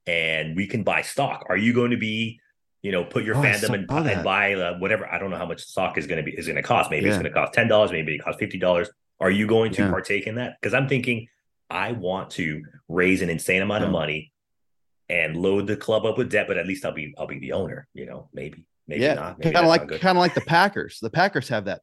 and 0.07 0.55
we 0.57 0.67
can 0.67 0.85
buy 0.85 1.03
stock. 1.03 1.47
Are 1.49 1.57
you 1.57 1.73
going 1.73 1.91
to 1.91 1.97
be 1.97 2.41
you 2.83 2.93
know, 2.93 3.05
put 3.05 3.25
your 3.25 3.37
oh, 3.37 3.43
fandom 3.43 3.75
and, 3.75 3.91
and, 3.91 4.25
buy 4.25 4.55
uh, 4.55 4.79
whatever. 4.79 5.13
I 5.13 5.19
don't 5.19 5.31
know 5.31 5.37
how 5.37 5.47
much 5.47 5.63
stock 5.63 5.99
is 5.99 6.07
going 6.07 6.19
to 6.19 6.23
be 6.23 6.37
is 6.37 6.47
going 6.47 6.57
to 6.57 6.63
cost. 6.63 6.91
Maybe 6.91 7.07
yeah. 7.07 7.13
it's 7.13 7.19
going 7.19 7.33
to 7.33 7.37
cost 7.37 7.53
ten 7.53 7.67
dollars. 7.67 7.91
Maybe 7.91 8.15
it 8.15 8.19
costs 8.19 8.39
fifty 8.39 8.59
dollars. 8.59 8.89
Are 9.21 9.31
you 9.31 9.47
going 9.47 9.73
to 9.73 9.83
yeah. 9.83 9.91
partake 9.91 10.27
in 10.27 10.37
that? 10.37 10.57
Because 10.61 10.75
I'm 10.75 10.89
thinking 10.89 11.29
I 11.71 11.93
want 11.93 12.31
to 12.33 12.63
raise 12.89 13.23
an 13.23 13.31
insane 13.31 13.63
amount 13.63 13.85
of 13.85 13.91
money 13.91 14.33
and 15.09 15.37
load 15.37 15.67
the 15.67 15.77
club 15.77 16.05
up 16.07 16.19
with 16.19 16.31
debt, 16.31 16.47
but 16.47 16.59
at 16.59 16.67
least 16.67 16.85
I'll 16.85 16.93
be 16.93 17.15
I'll 17.19 17.27
be 17.27 17.39
the 17.39 17.53
owner. 17.53 17.89
You 17.95 18.07
know, 18.07 18.29
maybe 18.33 18.65
maybe 18.87 19.03
yeah. 19.03 19.15
not. 19.15 19.41
Kind 19.41 19.57
of 19.57 19.67
like 19.67 19.89
kind 20.01 20.17
of 20.17 20.21
like 20.21 20.35
the 20.35 20.41
Packers. 20.43 20.99
The 21.01 21.11
Packers 21.11 21.49
have 21.49 21.65
that. 21.67 21.83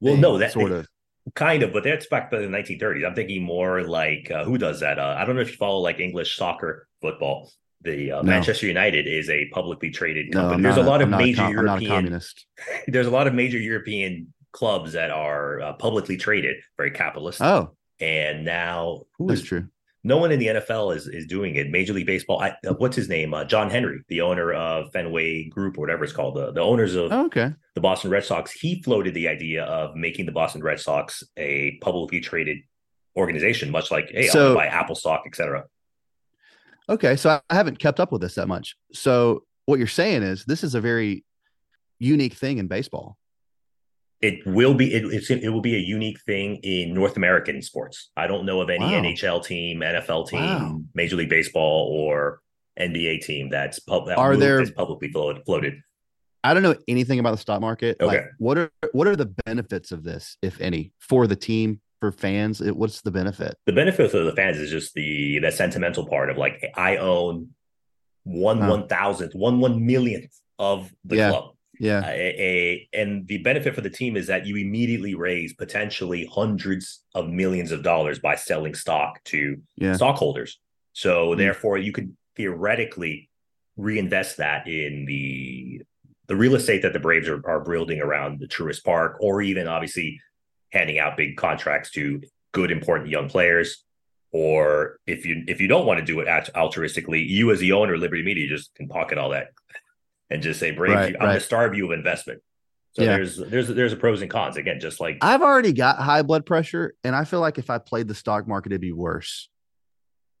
Well, 0.00 0.16
no, 0.16 0.38
that 0.38 0.52
sort 0.52 0.72
of 0.72 0.88
kind 1.34 1.62
of, 1.62 1.72
but 1.72 1.84
that's 1.84 2.06
back 2.06 2.30
to 2.30 2.38
the 2.38 2.46
1930s. 2.46 3.06
I'm 3.06 3.14
thinking 3.14 3.42
more 3.42 3.82
like 3.82 4.30
uh, 4.30 4.44
who 4.44 4.58
does 4.58 4.80
that? 4.80 4.98
Uh, 4.98 5.14
I 5.18 5.24
don't 5.24 5.36
know 5.36 5.42
if 5.42 5.50
you 5.50 5.56
follow 5.56 5.78
like 5.78 6.00
English 6.00 6.36
soccer 6.36 6.88
football. 7.00 7.50
The 7.82 8.12
uh, 8.12 8.22
no. 8.22 8.22
Manchester 8.22 8.66
United 8.66 9.06
is 9.06 9.28
a 9.28 9.48
publicly 9.48 9.90
traded 9.90 10.32
company. 10.32 10.62
No, 10.62 10.72
there's 10.72 10.84
a 10.84 10.88
lot 10.88 11.00
a, 11.00 11.04
of 11.04 11.10
major 11.10 11.42
com- 11.42 11.52
European. 11.52 12.20
there's 12.86 13.06
a 13.06 13.10
lot 13.10 13.26
of 13.26 13.34
major 13.34 13.58
European 13.58 14.32
clubs 14.52 14.92
that 14.92 15.10
are 15.10 15.60
uh, 15.60 15.72
publicly 15.74 16.16
traded, 16.16 16.56
very 16.76 16.90
capitalist. 16.90 17.40
Oh, 17.42 17.72
and 18.00 18.44
now 18.44 19.02
who 19.18 19.28
That's 19.28 19.40
is 19.40 19.46
true? 19.46 19.68
No 20.04 20.16
one 20.16 20.32
in 20.32 20.40
the 20.40 20.48
NFL 20.48 20.96
is 20.96 21.06
is 21.06 21.26
doing 21.26 21.54
it. 21.54 21.70
Major 21.70 21.92
League 21.92 22.06
Baseball. 22.06 22.40
I, 22.40 22.56
uh, 22.66 22.74
what's 22.74 22.96
his 22.96 23.08
name? 23.08 23.32
Uh, 23.32 23.44
John 23.44 23.70
Henry, 23.70 24.02
the 24.08 24.20
owner 24.20 24.52
of 24.52 24.90
Fenway 24.92 25.44
Group, 25.44 25.78
or 25.78 25.82
whatever 25.82 26.02
it's 26.02 26.12
called, 26.12 26.34
the 26.34 26.52
the 26.52 26.60
owners 26.60 26.94
of 26.96 27.12
oh, 27.12 27.26
okay. 27.26 27.52
the 27.74 27.80
Boston 27.80 28.10
Red 28.10 28.24
Sox. 28.24 28.50
He 28.50 28.82
floated 28.82 29.14
the 29.14 29.28
idea 29.28 29.64
of 29.64 29.94
making 29.94 30.26
the 30.26 30.32
Boston 30.32 30.62
Red 30.62 30.80
Sox 30.80 31.22
a 31.36 31.78
publicly 31.80 32.20
traded 32.20 32.58
organization, 33.16 33.70
much 33.70 33.90
like 33.90 34.10
hey, 34.10 34.26
so, 34.26 34.48
I'll 34.48 34.54
buy 34.54 34.66
Apple 34.66 34.96
stock, 34.96 35.22
etc. 35.26 35.66
Okay, 36.88 37.14
so 37.14 37.40
I 37.48 37.54
haven't 37.54 37.78
kept 37.78 38.00
up 38.00 38.10
with 38.10 38.22
this 38.22 38.34
that 38.34 38.48
much. 38.48 38.76
So 38.92 39.44
what 39.66 39.78
you're 39.78 39.86
saying 39.86 40.24
is 40.24 40.44
this 40.44 40.64
is 40.64 40.74
a 40.74 40.80
very 40.80 41.24
unique 42.00 42.34
thing 42.34 42.58
in 42.58 42.66
baseball 42.66 43.16
it 44.22 44.46
will 44.46 44.72
be 44.72 44.94
it, 44.94 45.30
it 45.30 45.48
will 45.48 45.60
be 45.60 45.74
a 45.74 45.80
unique 45.80 46.20
thing 46.22 46.56
in 46.62 46.94
North 46.94 47.16
American 47.16 47.60
sports. 47.60 48.10
I 48.16 48.28
don't 48.28 48.46
know 48.46 48.60
of 48.60 48.70
any 48.70 48.84
wow. 48.84 49.02
NHL 49.02 49.44
team, 49.44 49.80
NFL 49.80 50.28
team, 50.28 50.40
wow. 50.40 50.80
Major 50.94 51.16
League 51.16 51.28
Baseball, 51.28 51.88
or 51.92 52.40
NBA 52.78 53.22
team 53.22 53.50
that's 53.50 53.80
pub- 53.80 54.06
that 54.06 54.18
are 54.18 54.36
there 54.36 54.64
publicly 54.72 55.10
floated. 55.10 55.82
I 56.44 56.54
don't 56.54 56.62
know 56.62 56.76
anything 56.88 57.18
about 57.18 57.32
the 57.32 57.38
stock 57.38 57.60
market. 57.60 57.96
Okay, 58.00 58.16
like, 58.18 58.26
what 58.38 58.58
are 58.58 58.70
what 58.92 59.08
are 59.08 59.16
the 59.16 59.34
benefits 59.44 59.90
of 59.90 60.04
this, 60.04 60.36
if 60.40 60.60
any, 60.60 60.92
for 61.00 61.26
the 61.26 61.36
team, 61.36 61.80
for 62.00 62.12
fans? 62.12 62.60
It, 62.60 62.76
what's 62.76 63.00
the 63.00 63.10
benefit? 63.10 63.56
The 63.66 63.72
benefit 63.72 64.14
of 64.14 64.24
the 64.24 64.32
fans 64.32 64.58
is 64.58 64.70
just 64.70 64.94
the 64.94 65.40
the 65.40 65.50
sentimental 65.50 66.06
part 66.06 66.30
of 66.30 66.38
like 66.38 66.64
I 66.76 66.96
own 66.98 67.50
one 68.22 68.60
huh. 68.60 68.70
one 68.70 68.86
thousandth, 68.86 69.34
one 69.34 69.58
one 69.58 69.84
millionth 69.84 70.32
of 70.60 70.92
the 71.04 71.16
yeah. 71.16 71.30
club. 71.30 71.51
Yeah. 71.82 71.98
Uh, 71.98 72.10
a, 72.10 72.88
a, 72.94 73.00
and 73.02 73.26
the 73.26 73.38
benefit 73.38 73.74
for 73.74 73.80
the 73.80 73.90
team 73.90 74.16
is 74.16 74.28
that 74.28 74.46
you 74.46 74.54
immediately 74.54 75.16
raise 75.16 75.52
potentially 75.52 76.30
hundreds 76.32 77.02
of 77.12 77.28
millions 77.28 77.72
of 77.72 77.82
dollars 77.82 78.20
by 78.20 78.36
selling 78.36 78.76
stock 78.76 79.22
to 79.24 79.60
yeah. 79.74 79.94
stockholders. 79.94 80.60
So 80.92 81.30
mm-hmm. 81.30 81.40
therefore, 81.40 81.78
you 81.78 81.90
could 81.90 82.16
theoretically 82.36 83.28
reinvest 83.76 84.36
that 84.36 84.68
in 84.68 85.06
the 85.06 85.82
the 86.28 86.36
real 86.36 86.54
estate 86.54 86.82
that 86.82 86.92
the 86.92 87.00
Braves 87.00 87.28
are, 87.28 87.44
are 87.44 87.64
building 87.64 88.00
around 88.00 88.38
the 88.38 88.46
Truist 88.46 88.84
Park, 88.84 89.16
or 89.18 89.42
even 89.42 89.66
obviously 89.66 90.20
handing 90.70 91.00
out 91.00 91.16
big 91.16 91.36
contracts 91.36 91.90
to 91.90 92.22
good, 92.52 92.70
important 92.70 93.10
young 93.10 93.28
players. 93.28 93.82
Or 94.30 94.98
if 95.04 95.26
you 95.26 95.42
if 95.48 95.60
you 95.60 95.66
don't 95.66 95.84
want 95.84 95.98
to 95.98 96.06
do 96.06 96.20
it 96.20 96.28
altruistically, 96.54 97.28
you 97.28 97.50
as 97.50 97.58
the 97.58 97.72
owner, 97.72 97.98
Liberty 97.98 98.22
Media, 98.22 98.48
just 98.48 98.72
can 98.76 98.86
pocket 98.86 99.18
all 99.18 99.30
that 99.30 99.48
and 100.32 100.42
just 100.42 100.58
say, 100.58 100.70
Brave, 100.70 100.94
right, 100.94 101.06
I'm 101.08 101.12
right. 101.12 101.20
going 101.20 101.34
to 101.34 101.40
starve 101.40 101.74
you 101.74 101.86
of 101.86 101.92
investment. 101.92 102.40
So 102.94 103.02
Yeah. 103.02 103.16
there's 103.16 103.36
there's 103.36 103.68
there's 103.68 103.92
a 103.92 103.96
pros 103.96 104.20
and 104.22 104.30
cons 104.30 104.56
again, 104.56 104.80
just 104.80 105.00
like 105.00 105.18
I've 105.22 105.42
already 105.42 105.72
got 105.72 105.98
high 105.98 106.22
blood 106.22 106.44
pressure, 106.44 106.94
and 107.04 107.16
I 107.16 107.24
feel 107.24 107.40
like 107.40 107.58
if 107.58 107.70
I 107.70 107.78
played 107.78 108.08
the 108.08 108.14
stock 108.14 108.46
market, 108.46 108.72
it'd 108.72 108.80
be 108.80 108.92
worse. 108.92 109.48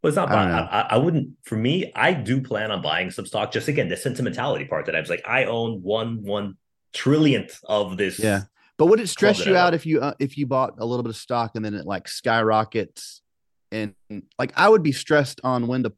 Well, 0.02 0.08
it's 0.08 0.16
not 0.16 0.28
I 0.30 0.34
buying. 0.34 0.48
know. 0.48 0.68
I, 0.70 0.80
I 0.90 0.96
wouldn't. 0.98 1.30
For 1.44 1.56
me, 1.56 1.92
I 1.94 2.12
do 2.12 2.42
plan 2.42 2.70
on 2.70 2.82
buying 2.82 3.10
some 3.10 3.24
stock. 3.24 3.52
Just 3.52 3.68
again, 3.68 3.88
the 3.88 3.96
sentimentality 3.96 4.64
part 4.66 4.86
that 4.86 4.96
I 4.96 5.00
was 5.00 5.08
like, 5.08 5.22
I 5.26 5.44
own 5.44 5.82
one 5.82 6.22
one 6.22 6.56
trillionth 6.94 7.58
of 7.64 7.96
this. 7.96 8.18
Yeah. 8.18 8.42
But 8.78 8.86
would 8.86 9.00
it 9.00 9.08
stress 9.08 9.46
you 9.46 9.56
out 9.56 9.74
if 9.74 9.86
you 9.86 10.00
uh, 10.00 10.14
if 10.18 10.36
you 10.36 10.46
bought 10.46 10.74
a 10.78 10.84
little 10.84 11.02
bit 11.02 11.10
of 11.10 11.16
stock 11.16 11.52
and 11.54 11.64
then 11.64 11.72
it 11.72 11.86
like 11.86 12.08
skyrockets 12.08 13.22
and 13.70 13.94
like 14.38 14.52
I 14.56 14.68
would 14.68 14.82
be 14.82 14.92
stressed 14.92 15.40
on 15.44 15.68
when 15.68 15.84
to 15.84 15.92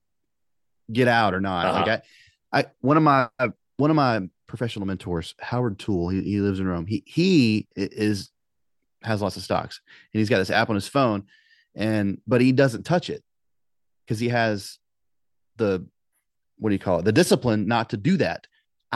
get 0.93 1.09
out 1.09 1.35
or 1.35 1.41
not. 1.41 1.67
Uh-huh. 1.67 1.79
Like 1.81 2.03
I, 2.53 2.61
I 2.61 2.65
one 2.81 2.97
of 2.97 3.03
my 3.03 3.29
one 3.77 3.91
of 3.91 3.97
my 3.97 4.29
professional 4.47 4.87
mentors, 4.87 5.35
Howard 5.41 5.79
Toole, 5.79 6.09
he, 6.09 6.23
he 6.23 6.41
lives 6.41 6.61
in 6.61 6.67
Rome. 6.67 6.87
He 6.87 7.03
he 7.07 7.69
is 7.77 8.31
has 9.03 9.21
lots 9.21 9.37
of 9.37 9.43
stocks 9.43 9.81
and 10.13 10.19
he's 10.19 10.31
got 10.31 10.39
this 10.39 10.51
app 10.51 10.71
on 10.71 10.75
his 10.75 10.89
phone 10.89 11.25
and 11.75 12.21
but 12.27 12.41
he 12.41 12.53
doesn't 12.53 12.85
touch 12.85 13.11
it 13.11 13.23
because 14.07 14.19
he 14.19 14.29
has 14.31 14.79
the 15.57 15.87
what 16.59 16.71
do 16.71 16.75
you 16.75 16.79
call 16.79 17.01
it 17.01 17.05
the 17.05 17.13
discipline 17.13 17.67
not 17.67 17.91
to 17.91 17.97
do 17.97 18.17
that. 18.17 18.47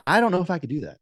I 0.06 0.20
don't 0.20 0.32
know 0.32 0.40
if 0.40 0.50
I 0.50 0.58
could 0.58 0.70
do 0.70 0.80
that. 0.80 0.98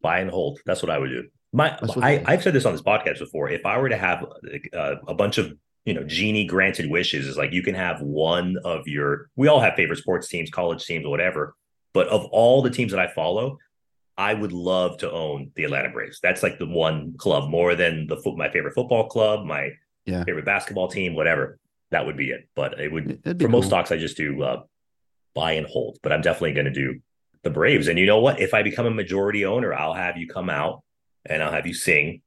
buy 0.00 0.20
and 0.20 0.30
hold. 0.30 0.60
That's 0.64 0.82
what 0.82 0.90
I 0.90 0.98
would 0.98 1.10
do. 1.10 1.28
My, 1.52 1.76
I, 2.02 2.22
I've 2.26 2.42
said 2.42 2.52
this 2.52 2.66
on 2.66 2.72
this 2.72 2.82
podcast 2.82 3.18
before. 3.18 3.48
If 3.50 3.64
I 3.64 3.78
were 3.78 3.88
to 3.88 3.96
have 3.96 4.24
uh, 4.72 4.96
a 5.06 5.14
bunch 5.14 5.38
of 5.38 5.54
you 5.84 5.94
know 5.94 6.04
genie 6.04 6.44
granted 6.44 6.90
wishes, 6.90 7.26
is 7.26 7.36
like 7.36 7.52
you 7.52 7.62
can 7.62 7.74
have 7.74 8.00
one 8.00 8.56
of 8.64 8.86
your. 8.86 9.30
We 9.34 9.48
all 9.48 9.60
have 9.60 9.74
favorite 9.74 9.98
sports 9.98 10.28
teams, 10.28 10.50
college 10.50 10.84
teams, 10.84 11.06
whatever. 11.06 11.54
But 11.94 12.08
of 12.08 12.24
all 12.26 12.62
the 12.62 12.70
teams 12.70 12.92
that 12.92 13.00
I 13.00 13.08
follow, 13.12 13.58
I 14.16 14.34
would 14.34 14.52
love 14.52 14.98
to 14.98 15.10
own 15.10 15.50
the 15.54 15.64
Atlanta 15.64 15.90
Braves. 15.90 16.18
That's 16.22 16.42
like 16.42 16.58
the 16.58 16.66
one 16.66 17.14
club 17.18 17.48
more 17.50 17.74
than 17.74 18.06
the 18.06 18.16
foot. 18.16 18.36
My 18.36 18.50
favorite 18.50 18.74
football 18.74 19.08
club, 19.08 19.44
my 19.46 19.70
Yeah. 20.06 20.24
favorite 20.24 20.44
basketball 20.44 20.88
team, 20.88 21.14
whatever. 21.14 21.58
That 21.90 22.04
would 22.06 22.16
be 22.16 22.30
it. 22.30 22.48
But 22.54 22.78
it 22.80 22.92
would 22.92 23.20
for 23.40 23.48
most 23.48 23.66
stocks, 23.66 23.90
I 23.92 23.96
just 23.96 24.16
do 24.16 24.42
uh, 24.42 24.62
buy 25.34 25.52
and 25.52 25.66
hold. 25.66 25.98
But 26.02 26.12
I'm 26.12 26.20
definitely 26.20 26.52
going 26.52 26.66
to 26.66 26.72
do 26.72 27.00
the 27.42 27.50
Braves. 27.50 27.88
And 27.88 27.98
you 27.98 28.06
know 28.06 28.18
what? 28.20 28.40
If 28.40 28.52
I 28.54 28.62
become 28.62 28.86
a 28.86 28.90
majority 28.90 29.44
owner, 29.44 29.72
I'll 29.72 29.94
have 29.94 30.16
you 30.16 30.26
come 30.26 30.50
out 30.50 30.82
and 31.24 31.42
I'll 31.42 31.52
have 31.52 31.66
you 31.66 31.74
sing 31.74 32.20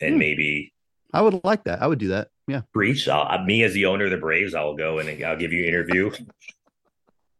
and 0.00 0.14
Hmm. 0.14 0.18
maybe 0.18 0.72
I 1.12 1.20
would 1.22 1.44
like 1.44 1.64
that. 1.64 1.80
I 1.82 1.86
would 1.86 1.98
do 2.00 2.08
that. 2.08 2.28
Yeah. 2.46 2.62
preach. 2.72 3.08
I'll, 3.08 3.42
me 3.44 3.62
as 3.64 3.72
the 3.72 3.86
owner 3.86 4.04
of 4.06 4.10
the 4.10 4.16
Braves, 4.18 4.54
I'll 4.54 4.74
go 4.74 4.98
and 4.98 5.24
I'll 5.24 5.36
give 5.36 5.52
you 5.52 5.62
an 5.62 5.68
interview. 5.68 6.10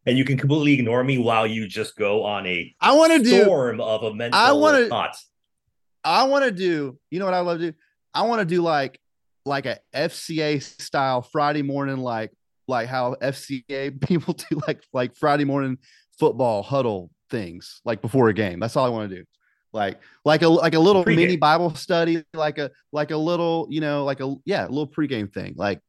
And 0.07 0.19
you 0.19 0.25
can 0.25 0.37
completely 0.37 0.75
ignore 0.75 1.03
me 1.05 1.19
while 1.19 1.47
you 1.47 1.67
just 1.67 1.97
go 1.97 2.25
on 2.25 2.47
a 2.47 2.75
I 2.81 2.93
want 2.93 3.13
to 3.13 3.19
do 3.21 3.43
storm 3.43 3.81
of 3.81 4.03
a 4.03 4.15
mental 4.15 4.39
I 4.41 4.53
wanna- 4.53 4.87
thoughts. 4.89 5.29
I 6.07 6.25
want 6.25 6.45
to 6.45 6.51
do, 6.51 6.99
you 7.11 7.19
know 7.19 7.25
what 7.25 7.33
I 7.35 7.41
love 7.41 7.59
to 7.61 7.71
do? 7.73 7.79
I 8.13 8.23
want 8.23 8.41
to 8.41 8.45
do 8.45 8.61
like 8.63 9.01
like 9.47 9.65
a 9.67 9.79
FCA 9.95 10.63
style 10.63 11.23
Friday 11.23 11.63
morning, 11.63 11.97
like 11.99 12.31
like 12.69 12.89
how 12.89 13.15
FCA 13.23 13.99
people 14.07 14.35
do 14.35 14.61
like 14.67 14.83
like 14.93 15.17
Friday 15.17 15.45
morning 15.45 15.79
football 16.19 16.63
huddle 16.63 17.11
things, 17.31 17.81
like 17.85 18.03
before 18.03 18.29
a 18.29 18.35
game. 18.35 18.61
That's 18.61 18.77
all 18.77 18.85
I 18.85 18.91
want 18.91 19.11
to 19.11 19.17
do. 19.17 19.25
Like 19.73 19.99
like 20.25 20.43
a 20.43 20.49
like 20.49 20.75
a 20.75 20.79
little 20.79 21.05
Pregame. 21.05 21.17
mini 21.17 21.37
Bible 21.37 21.75
study, 21.75 22.23
like 22.35 22.59
a 22.59 22.71
like 22.93 23.11
a 23.11 23.17
little, 23.17 23.67
you 23.71 23.81
know, 23.81 24.05
like 24.05 24.21
a 24.21 24.35
yeah, 24.45 24.67
a 24.67 24.69
little 24.69 24.87
pregame 24.87 25.33
thing. 25.33 25.55
Like, 25.57 25.81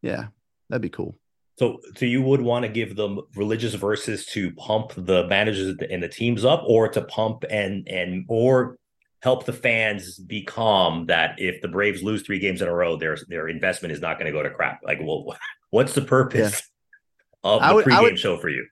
yeah, 0.00 0.28
that'd 0.68 0.80
be 0.80 0.88
cool. 0.88 1.18
So, 1.60 1.78
so 1.94 2.06
you 2.06 2.22
would 2.22 2.40
want 2.40 2.62
to 2.64 2.70
give 2.70 2.96
them 2.96 3.20
religious 3.36 3.74
verses 3.74 4.24
to 4.32 4.50
pump 4.52 4.92
the 4.96 5.26
managers 5.26 5.76
and 5.90 6.02
the 6.02 6.08
teams 6.08 6.42
up, 6.42 6.62
or 6.66 6.88
to 6.88 7.02
pump 7.02 7.44
and 7.50 7.86
and 7.86 8.24
or 8.30 8.78
help 9.22 9.44
the 9.44 9.52
fans 9.52 10.18
be 10.18 10.42
calm 10.42 11.04
that 11.08 11.34
if 11.36 11.60
the 11.60 11.68
Braves 11.68 12.02
lose 12.02 12.22
three 12.22 12.38
games 12.38 12.62
in 12.62 12.68
a 12.68 12.72
row, 12.74 12.96
their 12.96 13.18
their 13.28 13.46
investment 13.46 13.92
is 13.92 14.00
not 14.00 14.18
going 14.18 14.24
to 14.24 14.32
go 14.32 14.42
to 14.42 14.48
crap. 14.48 14.80
Like, 14.82 15.00
well, 15.02 15.36
what's 15.70 15.92
the 15.92 16.00
purpose 16.00 16.62
of 17.44 17.60
the 17.60 17.66
I 17.66 17.72
would- 17.74 17.84
pregame 17.84 18.02
would- 18.04 18.18
show 18.18 18.38
for 18.38 18.48
you? 18.48 18.66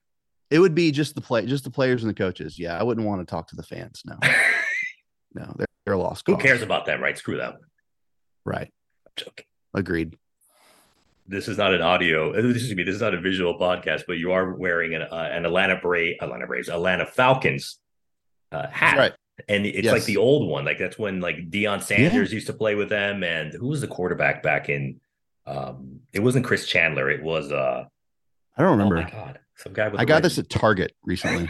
It 0.50 0.60
would 0.60 0.74
be 0.74 0.90
just 0.90 1.14
the 1.14 1.20
play, 1.20 1.44
just 1.44 1.64
the 1.64 1.70
players 1.70 2.02
and 2.02 2.08
the 2.08 2.14
coaches. 2.14 2.58
Yeah, 2.58 2.80
I 2.80 2.82
wouldn't 2.84 3.06
want 3.06 3.20
to 3.20 3.30
talk 3.30 3.48
to 3.48 3.56
the 3.56 3.62
fans. 3.64 4.00
No, 4.06 4.16
no, 5.34 5.52
they're 5.58 5.66
they're 5.84 5.96
lost. 5.98 6.22
Who 6.26 6.38
cares 6.38 6.62
about 6.62 6.86
them, 6.86 7.02
right? 7.02 7.18
Screw 7.18 7.36
them. 7.36 7.58
Right. 8.46 8.72
I'm 9.06 9.12
joking. 9.14 9.44
Agreed. 9.74 10.16
This 11.30 11.46
is 11.46 11.58
not 11.58 11.74
an 11.74 11.82
audio. 11.82 12.32
This 12.32 12.62
is 12.62 12.74
me. 12.74 12.82
This 12.84 12.94
is 12.94 13.02
not 13.02 13.12
a 13.14 13.20
visual 13.20 13.58
podcast, 13.58 14.04
but 14.06 14.14
you 14.14 14.32
are 14.32 14.54
wearing 14.54 14.94
an 14.94 15.02
uh, 15.02 15.28
an 15.30 15.44
Atlanta 15.44 15.76
Brave, 15.80 16.16
Atlanta 16.22 16.46
Braves, 16.46 16.68
Atlanta 16.70 17.04
Falcons 17.06 17.78
uh, 18.50 18.66
hat. 18.68 18.96
Right. 18.96 19.12
And 19.48 19.66
it's 19.66 19.84
Yes. 19.84 19.92
like 19.92 20.04
the 20.04 20.16
old 20.16 20.48
one. 20.48 20.64
Like 20.64 20.78
that's 20.78 20.98
when 20.98 21.20
like 21.20 21.50
Deion 21.50 21.82
Sanders 21.82 22.32
used 22.32 22.46
to 22.46 22.52
play 22.54 22.74
with 22.74 22.88
them. 22.88 23.22
And 23.22 23.52
who 23.52 23.68
was 23.68 23.80
the 23.82 23.86
quarterback 23.88 24.42
back 24.42 24.68
in 24.68 25.00
um 25.46 26.00
it 26.12 26.20
wasn't 26.20 26.44
Chris 26.46 26.66
Chandler. 26.66 27.10
It 27.10 27.22
was 27.22 27.52
uh 27.52 27.84
I 28.56 28.62
don't 28.62 28.68
oh 28.70 28.72
remember. 28.72 28.96
my 28.96 29.10
god. 29.10 29.38
Some 29.56 29.74
guy 29.74 29.88
with 29.88 30.00
I 30.00 30.04
got 30.06 30.14
red- 30.14 30.22
this 30.24 30.38
at 30.38 30.48
Target 30.48 30.92
recently. 31.04 31.48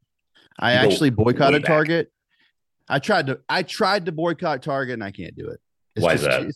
I 0.58 0.72
go 0.74 0.88
actually 0.88 1.10
boycotted. 1.10 1.64
Target. 1.64 2.10
I 2.88 2.98
tried 2.98 3.26
to 3.28 3.40
I 3.48 3.62
tried 3.64 4.06
to 4.06 4.12
boycott 4.12 4.62
Target 4.62 4.94
and 4.94 5.04
I 5.04 5.10
can't 5.10 5.36
do 5.36 5.48
it. 5.48 5.60
It's 5.94 6.04
Why 6.04 6.14
is 6.14 6.22
that? 6.22 6.50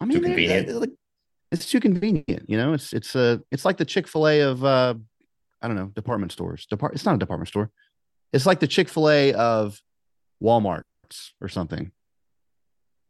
I 0.00 0.04
mean, 0.04 0.18
they're- 0.20 0.28
convenient? 0.30 0.66
they're 0.66 0.76
like- 0.76 0.90
it's 1.52 1.66
too 1.70 1.80
convenient. 1.80 2.48
You 2.48 2.56
know, 2.56 2.72
it's 2.72 2.92
it's 2.92 3.14
uh 3.16 3.38
it's 3.50 3.64
like 3.64 3.76
the 3.76 3.84
Chick 3.84 4.08
Fil 4.08 4.28
A 4.28 4.40
of 4.42 4.64
uh 4.64 4.94
I 5.62 5.68
don't 5.68 5.76
know 5.76 5.86
department 5.94 6.32
stores. 6.32 6.66
Depart. 6.66 6.94
It's 6.94 7.04
not 7.04 7.14
a 7.14 7.18
department 7.18 7.48
store. 7.48 7.70
It's 8.32 8.46
like 8.46 8.60
the 8.60 8.66
Chick 8.66 8.88
Fil 8.88 9.08
A 9.10 9.32
of 9.34 9.80
Walmart's 10.42 11.34
or 11.40 11.48
something. 11.48 11.90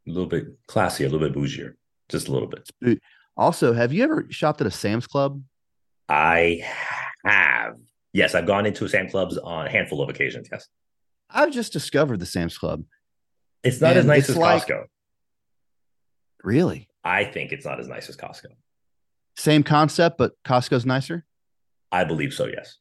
a 0.07 0.11
little 0.11 0.29
bit 0.29 0.47
classy, 0.67 1.05
a 1.05 1.09
little 1.09 1.27
bit 1.29 1.37
bougier. 1.37 1.75
Just 2.09 2.29
a 2.29 2.33
little 2.33 2.49
bit. 2.49 3.01
Also, 3.37 3.73
have 3.73 3.93
you 3.93 4.05
ever 4.05 4.27
shopped 4.31 4.61
at 4.61 4.67
a 4.67 4.71
Sam's 4.71 5.07
Club? 5.07 5.43
I 6.09 6.65
have. 7.25 7.77
Yes, 8.13 8.35
I've 8.35 8.47
gone 8.47 8.65
into 8.67 8.87
Sam's 8.89 9.11
Clubs 9.11 9.37
on 9.39 9.67
a 9.67 9.71
handful 9.71 10.01
of 10.01 10.09
occasions. 10.09 10.49
Yes. 10.51 10.69
I've 11.29 11.53
just 11.53 11.73
discovered 11.73 12.21
the 12.21 12.27
Sam's 12.27 12.57
Club. 12.57 12.85
It's 13.65 13.81
not 13.81 13.97
as 13.97 14.05
nice 14.05 14.29
as 14.31 14.37
like- 14.37 14.67
Costco. 14.67 14.85
Really? 16.45 16.86
I 17.07 17.25
think 17.25 17.53
it's 17.53 17.65
not 17.65 17.79
as 17.79 17.87
nice 17.87 18.09
as 18.09 18.17
Costco. 18.17 18.47
Same 19.37 19.63
concept, 19.63 20.19
but 20.19 20.33
Costco's 20.45 20.85
nicer. 20.85 21.25
I 21.93 22.05
believe 22.05 22.33
so, 22.35 22.47
yes. 22.47 22.79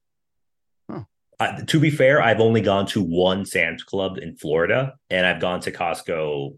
Huh. 0.89 1.03
Uh, 1.39 1.61
to 1.67 1.79
be 1.79 1.91
fair, 1.91 2.21
I've 2.21 2.39
only 2.39 2.61
gone 2.61 2.87
to 2.87 3.03
one 3.03 3.45
Sam's 3.45 3.83
Club 3.83 4.17
in 4.17 4.35
Florida, 4.35 4.95
and 5.09 5.25
I've 5.27 5.39
gone 5.39 5.59
to 5.61 5.71
Costco 5.71 6.57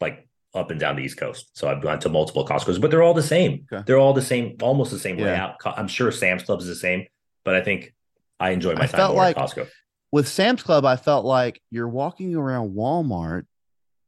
like 0.00 0.28
up 0.54 0.70
and 0.70 0.78
down 0.78 0.96
the 0.96 1.02
East 1.02 1.16
Coast. 1.18 1.50
So 1.58 1.68
I've 1.68 1.82
gone 1.82 1.98
to 2.00 2.08
multiple 2.08 2.46
Costco's, 2.46 2.78
but 2.78 2.90
they're 2.90 3.02
all 3.02 3.14
the 3.14 3.22
same. 3.22 3.66
Okay. 3.72 3.82
They're 3.86 3.98
all 3.98 4.12
the 4.14 4.22
same, 4.22 4.56
almost 4.62 4.90
the 4.92 4.98
same 4.98 5.18
Yeah. 5.18 5.24
layout. 5.26 5.56
I'm 5.64 5.88
sure 5.88 6.12
Sam's 6.12 6.44
Club 6.44 6.60
is 6.60 6.66
the 6.66 6.76
same, 6.76 7.06
but 7.44 7.54
I 7.56 7.62
think 7.62 7.94
I 8.38 8.50
enjoy 8.50 8.74
my 8.74 8.84
I 8.84 8.86
time 8.86 9.08
more 9.08 9.16
like- 9.16 9.36
at 9.36 9.42
Costco. 9.44 9.68
with 10.12 10.28
Sam's 10.28 10.62
Club, 10.62 10.84
I 10.84 10.96
felt 10.96 11.24
like 11.24 11.60
you're 11.70 11.88
walking 11.88 12.36
around 12.36 12.76
Walmart, 12.76 13.46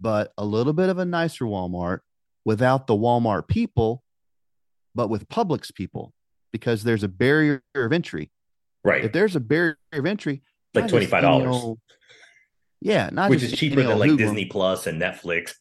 but 0.00 0.32
a 0.38 0.44
little 0.44 0.72
bit 0.72 0.88
of 0.90 0.98
a 0.98 1.04
nicer 1.04 1.44
Walmart 1.44 2.00
without 2.50 2.88
the 2.88 2.94
Walmart 2.94 3.46
people, 3.46 4.02
but 4.92 5.08
with 5.08 5.28
Publix 5.28 5.72
people, 5.72 6.12
because 6.52 6.82
there's 6.82 7.04
a 7.04 7.08
barrier 7.08 7.62
of 7.76 7.92
entry. 7.92 8.32
Right. 8.82 9.04
If 9.04 9.12
there's 9.12 9.36
a 9.36 9.40
barrier 9.40 9.78
of 9.92 10.04
entry, 10.04 10.42
like 10.74 10.88
twenty 10.88 11.06
five 11.06 11.22
dollars, 11.22 11.76
Yeah, 12.80 13.08
not 13.12 13.30
which 13.30 13.44
is 13.44 13.52
cheaper 13.52 13.76
than 13.84 14.00
like 14.00 14.10
hoodlum. 14.10 14.16
Disney 14.16 14.46
Plus 14.46 14.88
and 14.88 15.00
Netflix 15.00 15.52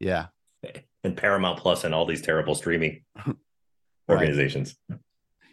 Yeah, 0.00 0.26
and 1.02 1.16
Paramount 1.16 1.58
Plus 1.60 1.84
and 1.84 1.94
all 1.94 2.04
these 2.04 2.20
terrible 2.20 2.54
streaming 2.54 3.04
Right. 3.16 3.36
organizations. 4.08 4.76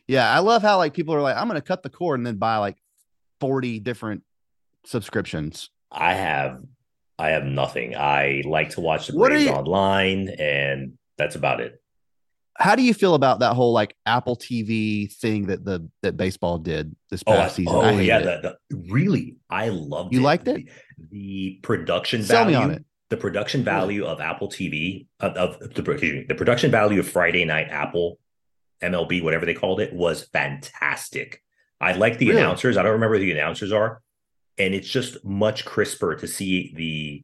yeah. 0.07 0.29
I 0.29 0.39
love 0.39 0.61
how 0.61 0.75
like 0.77 0.93
people 0.93 1.15
are 1.15 1.21
like, 1.21 1.37
I'm 1.37 1.47
going 1.47 1.55
to 1.61 1.65
cut 1.65 1.83
the 1.83 1.89
cord 1.89 2.19
and 2.19 2.27
then 2.27 2.35
buy 2.35 2.57
like 2.57 2.77
40 3.39 3.79
different 3.79 4.23
subscriptions. 4.85 5.69
I 5.89 6.15
have 6.15 6.61
I 7.17 7.29
have 7.29 7.45
nothing. 7.45 7.95
I 7.95 8.43
like 8.45 8.71
to 8.71 8.81
watch 8.81 9.07
the 9.07 9.15
What 9.17 9.29
Braves 9.29 9.45
you- 9.45 9.51
online, 9.51 10.29
and 10.29 10.93
that's 11.17 11.35
about 11.35 11.61
it. 11.61 11.81
How 12.57 12.75
do 12.77 12.83
you 12.83 12.93
feel 12.93 13.15
about 13.15 13.39
that 13.39 13.53
whole 13.53 13.73
like 13.73 13.95
Apple 14.05 14.37
TV 14.37 15.11
thing 15.13 15.47
that 15.47 15.65
the 15.65 15.89
that 16.03 16.15
baseball 16.15 16.57
did 16.57 16.95
this 17.11 17.21
Oh, 17.27 17.33
past 17.33 17.57
season? 17.57 17.73
oh 17.75 17.81
I 17.81 17.99
yeah, 17.99 18.19
the, 18.19 18.57
the, 18.69 18.77
really, 18.89 19.35
I 19.49 19.67
loved 19.69 20.13
You 20.13 20.21
it. 20.21 20.23
liked 20.23 20.47
it? 20.47 20.55
The, 20.55 20.65
the 21.11 21.59
production 21.63 22.23
Sell 22.23 22.45
me 22.45 22.53
value, 22.53 22.65
on 22.69 22.71
it. 22.75 22.85
the 23.09 23.17
production 23.17 23.63
value 23.65 24.05
of 24.05 24.21
Apple 24.21 24.47
TV 24.47 25.07
of, 25.19 25.33
of 25.35 25.59
the 25.73 26.25
the 26.29 26.35
production 26.35 26.71
value 26.71 27.01
of 27.01 27.09
Friday 27.09 27.43
Night 27.43 27.67
Apple 27.71 28.19
MLB, 28.81 29.21
whatever 29.21 29.45
they 29.45 29.53
called 29.53 29.81
it, 29.81 29.91
was 29.93 30.23
fantastic. 30.23 31.41
I 31.81 31.91
like 31.91 32.19
the 32.19 32.29
Really? 32.29 32.39
announcers. 32.39 32.77
I 32.77 32.83
don't 32.83 32.93
remember 32.93 33.17
who 33.17 33.25
the 33.25 33.31
announcers 33.33 33.73
are, 33.73 34.01
and 34.57 34.73
it's 34.73 34.87
just 34.89 35.23
much 35.25 35.65
crisper 35.65 36.15
to 36.15 36.27
see 36.27 36.73
the 36.75 37.23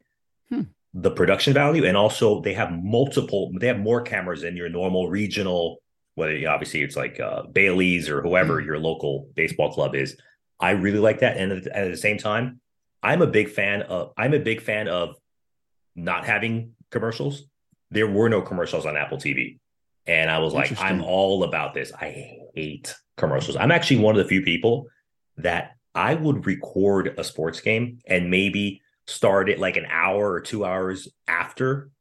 Hmm. 0.56 0.64
the 0.94 1.12
production 1.12 1.54
value, 1.54 1.86
and 1.86 1.96
also 1.96 2.42
they 2.42 2.54
have 2.54 2.72
multiple. 2.72 3.52
They 3.60 3.68
have 3.68 3.80
more 3.80 4.02
cameras 4.02 4.42
than 4.42 4.58
your 4.58 4.70
normal 4.70 5.10
regional. 5.10 5.78
Whether 6.16 6.36
you 6.36 6.48
obviously 6.50 6.82
it's 6.84 6.98
like 6.98 7.20
uh, 7.22 7.44
Bally's 7.44 8.10
or 8.10 8.22
whoever 8.22 8.60
Hmm. 8.60 8.66
your 8.66 8.80
local 8.80 9.30
baseball 9.36 9.72
club 9.72 9.96
is. 9.96 10.18
I 10.60 10.72
really 10.72 11.00
like 11.00 11.20
that, 11.20 11.38
and 11.38 11.52
at, 11.54 11.68
at 11.68 11.90
the 11.90 11.98
same 11.98 12.18
time, 12.18 12.60
I'm 13.02 13.22
a 13.22 13.28
big 13.28 13.50
fan 13.50 13.84
of 13.84 14.12
I'm 14.18 14.34
a 14.34 14.40
big 14.40 14.62
fan 14.62 14.88
of 14.90 15.16
not 15.96 16.26
having 16.26 16.74
commercials. 16.92 17.46
There 17.90 18.08
were 18.08 18.30
no 18.30 18.42
commercials 18.42 18.86
on 18.86 18.96
Apple 18.98 19.18
TV. 19.18 19.58
And 20.08 20.32
I 20.32 20.40
was 20.40 20.54
like, 20.54 20.82
I'm 20.82 21.04
all 21.04 21.44
about 21.44 21.74
this. 21.74 21.92
I 21.94 22.10
hate 22.56 22.96
commercials. 23.18 23.56
I'm 23.56 23.72
actually 23.72 23.98
one 24.00 24.16
of 24.18 24.24
the 24.24 24.28
few 24.28 24.42
people 24.42 24.88
that 25.38 25.72
I 25.94 26.16
would 26.16 26.46
record 26.46 27.16
a 27.18 27.24
sports 27.24 27.60
game 27.60 28.00
and 28.08 28.30
maybe 28.30 28.82
start 29.08 29.50
it 29.50 29.60
like 29.60 29.78
an 29.78 29.86
hour 29.89 30.32
or 30.32 30.42
two 30.42 30.64
hours 30.66 31.08
after 31.28 31.92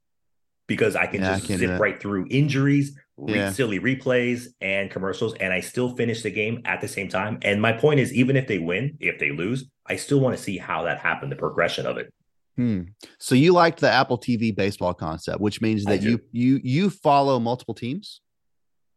because 0.67 0.95
I 0.95 1.07
can 1.07 1.21
yeah, 1.21 1.37
just 1.37 1.51
I 1.51 1.57
zip 1.57 1.81
right 1.81 2.01
through 2.01 2.29
injuries, 2.31 2.97
yeah. 3.27 3.51
silly 3.51 3.81
replays, 3.81 4.47
and 4.61 4.89
commercials, 4.89 5.35
and 5.35 5.53
I 5.53 5.59
still 5.59 5.97
finish 5.97 6.23
the 6.23 6.31
game 6.31 6.63
at 6.65 6.81
the 6.81 6.87
same 6.87 7.09
time. 7.09 7.41
And 7.43 7.61
my 7.61 7.73
point 7.73 7.99
is, 7.99 8.13
even 8.15 8.37
if 8.37 8.47
they 8.47 8.59
win, 8.59 8.97
if 9.01 9.19
they 9.19 9.33
lose, 9.33 9.69
I 9.87 9.97
still 9.97 10.21
want 10.21 10.37
to 10.37 10.43
see 10.43 10.59
how 10.59 10.85
that 10.85 11.01
happened, 11.01 11.33
the 11.33 11.37
progression 11.37 11.87
of 11.87 11.99
it. 11.99 12.15
Hmm. 12.57 12.83
So 13.19 13.35
you 13.35 13.53
liked 13.53 13.81
the 13.81 13.91
Apple 13.91 14.17
TV 14.17 14.55
baseball 14.55 14.95
concept, 14.95 15.41
which 15.41 15.61
means 15.61 15.85
that 15.87 16.03
you 16.03 16.21
you 16.31 16.61
you 16.63 16.89
follow 16.89 17.41
multiple 17.41 17.75
teams. 17.75 18.21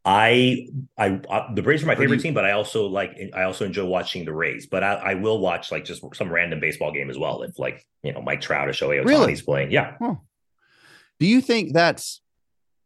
I, 0.05 0.67
I, 0.97 1.21
I 1.29 1.53
the 1.53 1.61
Braves 1.61 1.83
are 1.83 1.85
my 1.85 1.95
favorite 1.95 2.17
you, 2.17 2.23
team, 2.23 2.33
but 2.33 2.43
I 2.43 2.51
also 2.51 2.87
like 2.87 3.17
I 3.33 3.43
also 3.43 3.65
enjoy 3.65 3.85
watching 3.85 4.25
the 4.25 4.33
Rays. 4.33 4.67
But 4.67 4.83
I, 4.83 4.93
I 4.95 5.13
will 5.13 5.39
watch 5.39 5.71
like 5.71 5.85
just 5.85 6.03
some 6.13 6.31
random 6.31 6.59
baseball 6.59 6.91
game 6.91 7.09
as 7.09 7.17
well 7.17 7.43
if 7.43 7.57
like 7.57 7.85
you 8.03 8.11
know 8.11 8.21
Mike 8.21 8.41
Trout 8.41 8.67
or 8.67 8.71
Shohei 8.71 9.01
Ohtani's 9.01 9.07
really? 9.07 9.41
playing. 9.41 9.71
Yeah. 9.71 9.95
Huh. 9.99 10.15
Do 11.19 11.25
you 11.25 11.41
think 11.41 11.73
that's? 11.73 12.21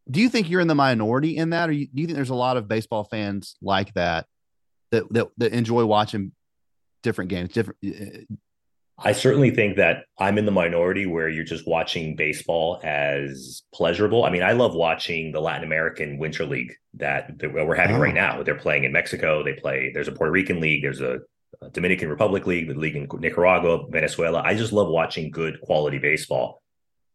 Do 0.09 0.21
you 0.21 0.29
think 0.29 0.49
you're 0.49 0.61
in 0.61 0.67
the 0.67 0.75
minority 0.75 1.35
in 1.35 1.49
that, 1.49 1.69
or 1.69 1.73
you, 1.73 1.87
do 1.87 2.01
you 2.01 2.07
think 2.07 2.15
there's 2.15 2.29
a 2.29 2.35
lot 2.35 2.55
of 2.55 2.67
baseball 2.67 3.03
fans 3.03 3.57
like 3.61 3.93
that 3.95 4.25
that 4.91 5.11
that, 5.11 5.27
that 5.37 5.53
enjoy 5.53 5.85
watching 5.85 6.31
different 7.03 7.29
games, 7.29 7.49
different 7.49 7.79
uh, 7.85 8.35
I 8.99 9.11
certainly 9.11 9.51
think 9.51 9.77
that 9.77 10.05
I'm 10.17 10.39
in 10.39 10.45
the 10.45 10.51
minority 10.51 11.05
where 11.05 11.29
you're 11.29 11.43
just 11.43 11.67
watching 11.67 12.15
baseball 12.15 12.79
as 12.83 13.61
pleasurable. 13.71 14.25
I 14.25 14.31
mean, 14.31 14.41
I 14.41 14.53
love 14.53 14.73
watching 14.73 15.31
the 15.31 15.39
Latin 15.39 15.63
American 15.63 16.17
Winter 16.17 16.45
League 16.45 16.73
that, 16.95 17.37
that 17.37 17.53
we're 17.53 17.75
having 17.75 17.97
oh. 17.97 17.99
right 17.99 18.13
now. 18.13 18.41
They're 18.41 18.55
playing 18.55 18.85
in 18.85 18.91
Mexico. 18.91 19.43
They 19.43 19.53
play. 19.53 19.91
There's 19.93 20.07
a 20.07 20.11
Puerto 20.11 20.31
Rican 20.31 20.59
league. 20.59 20.81
There's 20.81 21.01
a, 21.01 21.19
a 21.61 21.69
Dominican 21.69 22.09
Republic 22.09 22.47
league. 22.47 22.69
The 22.69 22.73
league 22.73 22.95
in 22.95 23.07
Nicaragua, 23.19 23.87
Venezuela. 23.87 24.41
I 24.43 24.55
just 24.55 24.73
love 24.73 24.89
watching 24.89 25.29
good 25.29 25.61
quality 25.61 25.99
baseball. 25.99 26.63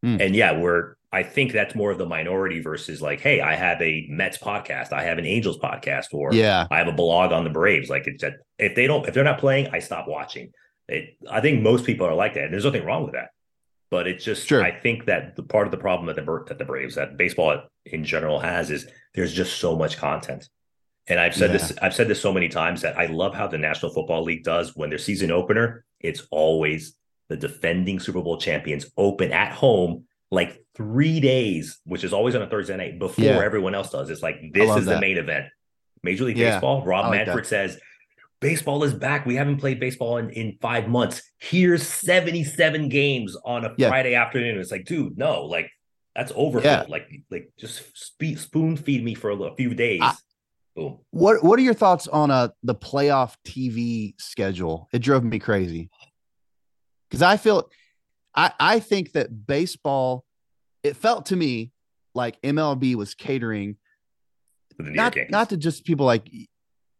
Mm. 0.04 0.20
And 0.20 0.36
yeah, 0.36 0.56
we're. 0.56 0.94
I 1.14 1.24
think 1.24 1.52
that's 1.52 1.74
more 1.74 1.90
of 1.90 1.98
the 1.98 2.06
minority 2.06 2.62
versus 2.62 3.02
like, 3.02 3.20
hey, 3.20 3.42
I 3.42 3.54
have 3.54 3.82
a 3.82 4.06
Mets 4.08 4.38
podcast, 4.38 4.94
I 4.94 5.02
have 5.02 5.18
an 5.18 5.26
Angels 5.26 5.58
podcast, 5.58 6.06
or 6.12 6.32
yeah, 6.32 6.66
I 6.70 6.78
have 6.78 6.88
a 6.88 6.92
blog 6.92 7.32
on 7.32 7.44
the 7.44 7.50
Braves. 7.50 7.90
Like, 7.90 8.06
it's 8.06 8.22
that 8.22 8.36
if 8.58 8.74
they 8.74 8.86
don't, 8.86 9.06
if 9.06 9.12
they're 9.12 9.22
not 9.22 9.38
playing, 9.38 9.68
I 9.72 9.80
stop 9.80 10.08
watching. 10.08 10.52
It, 10.92 11.16
I 11.30 11.40
think 11.40 11.62
most 11.62 11.84
people 11.84 12.06
are 12.06 12.14
like 12.14 12.34
that. 12.34 12.44
And 12.44 12.52
there's 12.52 12.64
nothing 12.64 12.84
wrong 12.84 13.04
with 13.04 13.14
that. 13.14 13.30
But 13.90 14.06
it's 14.06 14.24
just, 14.24 14.46
sure. 14.46 14.62
I 14.62 14.70
think 14.70 15.06
that 15.06 15.36
the 15.36 15.42
part 15.42 15.66
of 15.66 15.70
the 15.70 15.76
problem 15.76 16.06
that 16.06 16.16
the 16.16 16.44
that 16.48 16.58
the 16.58 16.64
Braves, 16.64 16.94
that 16.94 17.16
baseball 17.16 17.62
in 17.84 18.04
general 18.04 18.40
has, 18.40 18.70
is 18.70 18.86
there's 19.14 19.34
just 19.34 19.58
so 19.58 19.76
much 19.76 19.98
content. 19.98 20.48
And 21.08 21.18
I've 21.18 21.34
said 21.34 21.50
yeah. 21.50 21.58
this, 21.58 21.72
I've 21.82 21.94
said 21.94 22.08
this 22.08 22.20
so 22.20 22.32
many 22.32 22.48
times 22.48 22.82
that 22.82 22.98
I 22.98 23.06
love 23.06 23.34
how 23.34 23.48
the 23.48 23.58
National 23.58 23.92
Football 23.92 24.22
League 24.22 24.44
does 24.44 24.76
when 24.76 24.88
their 24.88 24.98
season 24.98 25.30
opener, 25.30 25.84
it's 26.00 26.26
always 26.30 26.94
the 27.28 27.36
defending 27.36 27.98
Super 27.98 28.22
Bowl 28.22 28.38
champions 28.38 28.86
open 28.96 29.32
at 29.32 29.52
home 29.52 30.04
like 30.30 30.64
three 30.74 31.20
days, 31.20 31.78
which 31.84 32.04
is 32.04 32.12
always 32.12 32.34
on 32.34 32.42
a 32.42 32.48
Thursday 32.48 32.76
night 32.76 32.98
before 32.98 33.24
yeah. 33.24 33.44
everyone 33.44 33.74
else 33.74 33.90
does. 33.90 34.10
It's 34.10 34.22
like 34.22 34.40
this 34.54 34.74
is 34.76 34.86
that. 34.86 34.94
the 34.94 35.00
main 35.00 35.18
event. 35.18 35.46
Major 36.02 36.24
League 36.24 36.38
yeah. 36.38 36.52
Baseball, 36.52 36.82
Rob 36.84 37.06
like 37.06 37.26
Manfred 37.26 37.46
says 37.46 37.78
baseball 38.42 38.84
is 38.84 38.92
back. 38.92 39.24
We 39.24 39.36
haven't 39.36 39.56
played 39.56 39.80
baseball 39.80 40.18
in, 40.18 40.28
in 40.30 40.58
five 40.60 40.88
months. 40.88 41.22
Here's 41.38 41.86
77 41.86 42.90
games 42.90 43.36
on 43.46 43.64
a 43.64 43.74
yeah. 43.78 43.88
Friday 43.88 44.14
afternoon. 44.14 44.58
It's 44.58 44.70
like, 44.70 44.84
dude, 44.84 45.16
no, 45.16 45.44
like 45.44 45.70
that's 46.14 46.32
overkill. 46.32 46.64
Yeah. 46.64 46.84
Like, 46.88 47.08
like 47.30 47.52
just 47.58 47.96
spe- 47.96 48.36
spoon 48.36 48.76
feed 48.76 49.02
me 49.02 49.14
for 49.14 49.30
a, 49.30 49.36
a 49.36 49.56
few 49.56 49.72
days. 49.72 50.00
I, 50.02 50.14
Boom. 50.74 50.98
What 51.10 51.44
What 51.44 51.58
are 51.58 51.62
your 51.62 51.74
thoughts 51.74 52.08
on 52.08 52.30
uh 52.30 52.48
the 52.62 52.74
playoff 52.74 53.36
TV 53.46 54.14
schedule? 54.18 54.88
It 54.92 55.00
drove 55.00 55.22
me 55.22 55.38
crazy 55.38 55.90
because 57.08 57.22
I 57.22 57.36
feel, 57.36 57.70
I 58.34 58.52
I 58.58 58.80
think 58.80 59.12
that 59.12 59.46
baseball. 59.46 60.24
It 60.82 60.96
felt 60.96 61.26
to 61.26 61.36
me 61.36 61.70
like 62.12 62.40
MLB 62.42 62.96
was 62.96 63.14
catering 63.14 63.76
not, 64.78 65.16
not 65.30 65.50
to 65.50 65.56
just 65.56 65.84
people 65.84 66.06
like 66.06 66.28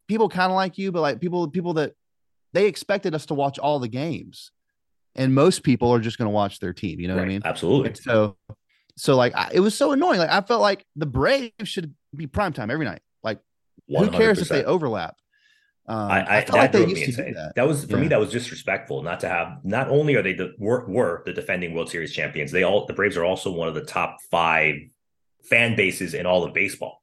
people 0.08 0.28
kind 0.28 0.50
of 0.50 0.56
like 0.56 0.78
you, 0.78 0.92
but 0.92 1.00
like 1.00 1.20
people 1.20 1.48
people 1.48 1.74
that 1.74 1.94
they 2.52 2.66
expected 2.66 3.14
us 3.14 3.26
to 3.26 3.34
watch 3.34 3.58
all 3.58 3.78
the 3.78 3.88
games, 3.88 4.50
and 5.14 5.34
most 5.34 5.62
people 5.62 5.92
are 5.92 6.00
just 6.00 6.18
going 6.18 6.26
to 6.26 6.32
watch 6.32 6.60
their 6.60 6.72
team. 6.72 7.00
You 7.00 7.08
know 7.08 7.14
right. 7.14 7.20
what 7.20 7.26
I 7.26 7.28
mean? 7.28 7.42
Absolutely. 7.44 7.88
And 7.88 7.98
so, 7.98 8.36
so 8.96 9.16
like 9.16 9.34
I, 9.34 9.50
it 9.52 9.60
was 9.60 9.76
so 9.76 9.92
annoying. 9.92 10.18
Like 10.18 10.30
I 10.30 10.40
felt 10.42 10.60
like 10.60 10.84
the 10.96 11.06
Braves 11.06 11.52
should 11.64 11.94
be 12.14 12.26
prime 12.26 12.52
time 12.52 12.70
every 12.70 12.86
night. 12.86 13.02
Like 13.22 13.38
100%. 13.90 14.04
who 14.04 14.10
cares 14.10 14.38
if 14.40 14.48
they 14.48 14.64
overlap? 14.64 15.16
Um, 15.88 15.98
I, 15.98 16.20
I, 16.20 16.36
I 16.36 16.40
that 16.42 16.74
like 16.74 16.88
me 16.88 17.04
insane. 17.04 17.34
That. 17.34 17.56
that. 17.56 17.66
was 17.66 17.84
for 17.84 17.96
yeah. 17.96 18.02
me. 18.02 18.08
That 18.08 18.20
was 18.20 18.30
disrespectful. 18.30 19.02
Not 19.02 19.20
to 19.20 19.28
have. 19.28 19.58
Not 19.64 19.88
only 19.88 20.14
are 20.14 20.22
they 20.22 20.34
the 20.34 20.54
were, 20.58 20.86
were 20.86 21.22
the 21.26 21.32
defending 21.32 21.74
World 21.74 21.90
Series 21.90 22.12
champions, 22.12 22.52
they 22.52 22.62
all 22.62 22.86
the 22.86 22.92
Braves 22.92 23.16
are 23.16 23.24
also 23.24 23.50
one 23.50 23.68
of 23.68 23.74
the 23.74 23.84
top 23.84 24.18
five 24.30 24.76
fan 25.42 25.74
bases 25.74 26.14
in 26.14 26.24
all 26.24 26.44
of 26.44 26.54
baseball 26.54 27.01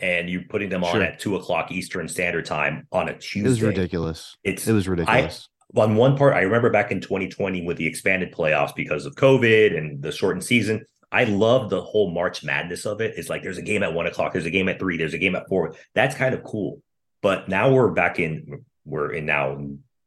and 0.00 0.28
you 0.28 0.42
putting 0.42 0.68
them 0.68 0.84
on 0.84 1.02
at 1.02 1.18
two 1.18 1.36
o'clock 1.36 1.70
Eastern 1.70 2.08
Standard 2.08 2.44
Time 2.44 2.86
on 2.92 3.08
a 3.08 3.18
Tuesday. 3.18 3.40
It 3.40 3.48
was 3.48 3.62
ridiculous. 3.62 4.36
It's 4.44 4.66
it 4.66 4.72
was 4.72 4.88
ridiculous. 4.88 5.48
I, 5.48 5.80
on 5.80 5.96
one 5.96 6.16
part, 6.16 6.34
I 6.34 6.42
remember 6.42 6.70
back 6.70 6.92
in 6.92 7.00
2020 7.00 7.64
with 7.64 7.76
the 7.76 7.86
expanded 7.86 8.32
playoffs 8.32 8.74
because 8.74 9.06
of 9.06 9.14
COVID 9.16 9.76
and 9.76 10.02
the 10.02 10.12
shortened 10.12 10.44
season. 10.44 10.84
I 11.10 11.24
love 11.24 11.70
the 11.70 11.80
whole 11.80 12.10
March 12.10 12.44
madness 12.44 12.86
of 12.86 13.00
it. 13.00 13.14
It's 13.16 13.28
like 13.28 13.42
there's 13.42 13.58
a 13.58 13.62
game 13.62 13.82
at 13.82 13.94
one 13.94 14.06
o'clock, 14.06 14.32
there's 14.32 14.46
a 14.46 14.50
game 14.50 14.68
at 14.68 14.78
three, 14.78 14.96
there's 14.96 15.14
a 15.14 15.18
game 15.18 15.36
at 15.36 15.48
four. 15.48 15.74
That's 15.94 16.14
kind 16.14 16.34
of 16.34 16.42
cool. 16.42 16.82
But 17.22 17.48
now 17.48 17.72
we're 17.72 17.90
back 17.90 18.18
in 18.18 18.64
we're 18.84 19.12
in 19.12 19.26
now 19.26 19.58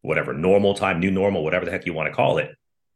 whatever 0.01 0.33
normal 0.33 0.73
time, 0.73 0.99
new 0.99 1.11
normal, 1.11 1.43
whatever 1.43 1.65
the 1.65 1.71
heck 1.71 1.85
you 1.85 1.93
want 1.93 2.07
to 2.07 2.15
call 2.15 2.37
it. 2.37 2.51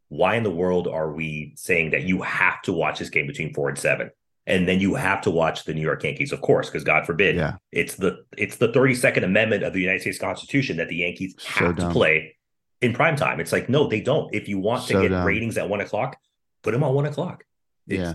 Why 0.09 0.35
in 0.35 0.43
the 0.43 0.51
world 0.51 0.87
are 0.87 1.11
we 1.11 1.53
saying 1.55 1.91
that 1.91 2.03
you 2.03 2.21
have 2.21 2.61
to 2.63 2.73
watch 2.73 2.99
this 2.99 3.09
game 3.09 3.27
between 3.27 3.53
four 3.53 3.69
and 3.69 3.77
seven? 3.77 4.11
And 4.51 4.67
then 4.67 4.81
you 4.81 4.95
have 4.95 5.21
to 5.21 5.31
watch 5.31 5.63
the 5.63 5.73
New 5.73 5.81
York 5.81 6.03
Yankees, 6.03 6.33
of 6.33 6.41
course, 6.41 6.67
because 6.67 6.83
God 6.83 7.05
forbid, 7.05 7.37
yeah. 7.37 7.55
it's 7.71 7.95
the 7.95 8.25
it's 8.37 8.57
the 8.57 8.67
32nd 8.67 9.23
Amendment 9.23 9.63
of 9.63 9.71
the 9.71 9.79
United 9.79 10.01
States 10.01 10.19
Constitution 10.19 10.77
that 10.77 10.89
the 10.89 10.97
Yankees 10.97 11.35
have 11.45 11.77
to 11.77 11.89
play 11.89 12.35
in 12.81 12.93
prime 12.93 13.15
time. 13.15 13.39
It's 13.39 13.53
like 13.53 13.69
no, 13.69 13.87
they 13.87 14.01
don't. 14.01 14.33
If 14.35 14.49
you 14.49 14.59
want 14.59 14.83
so 14.83 14.95
to 14.95 15.01
get 15.03 15.15
dumb. 15.15 15.25
ratings 15.25 15.57
at 15.57 15.69
one 15.69 15.79
o'clock, 15.79 16.17
put 16.63 16.71
them 16.71 16.83
on 16.83 16.93
one 16.93 17.05
o'clock. 17.05 17.45
It's, 17.87 17.99
yeah, 17.99 18.13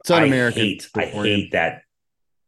it's 0.00 0.10
un-American. 0.10 0.62
I 0.62 0.64
hate, 0.64 0.88
I 0.96 1.04
hate 1.04 1.52
that 1.52 1.82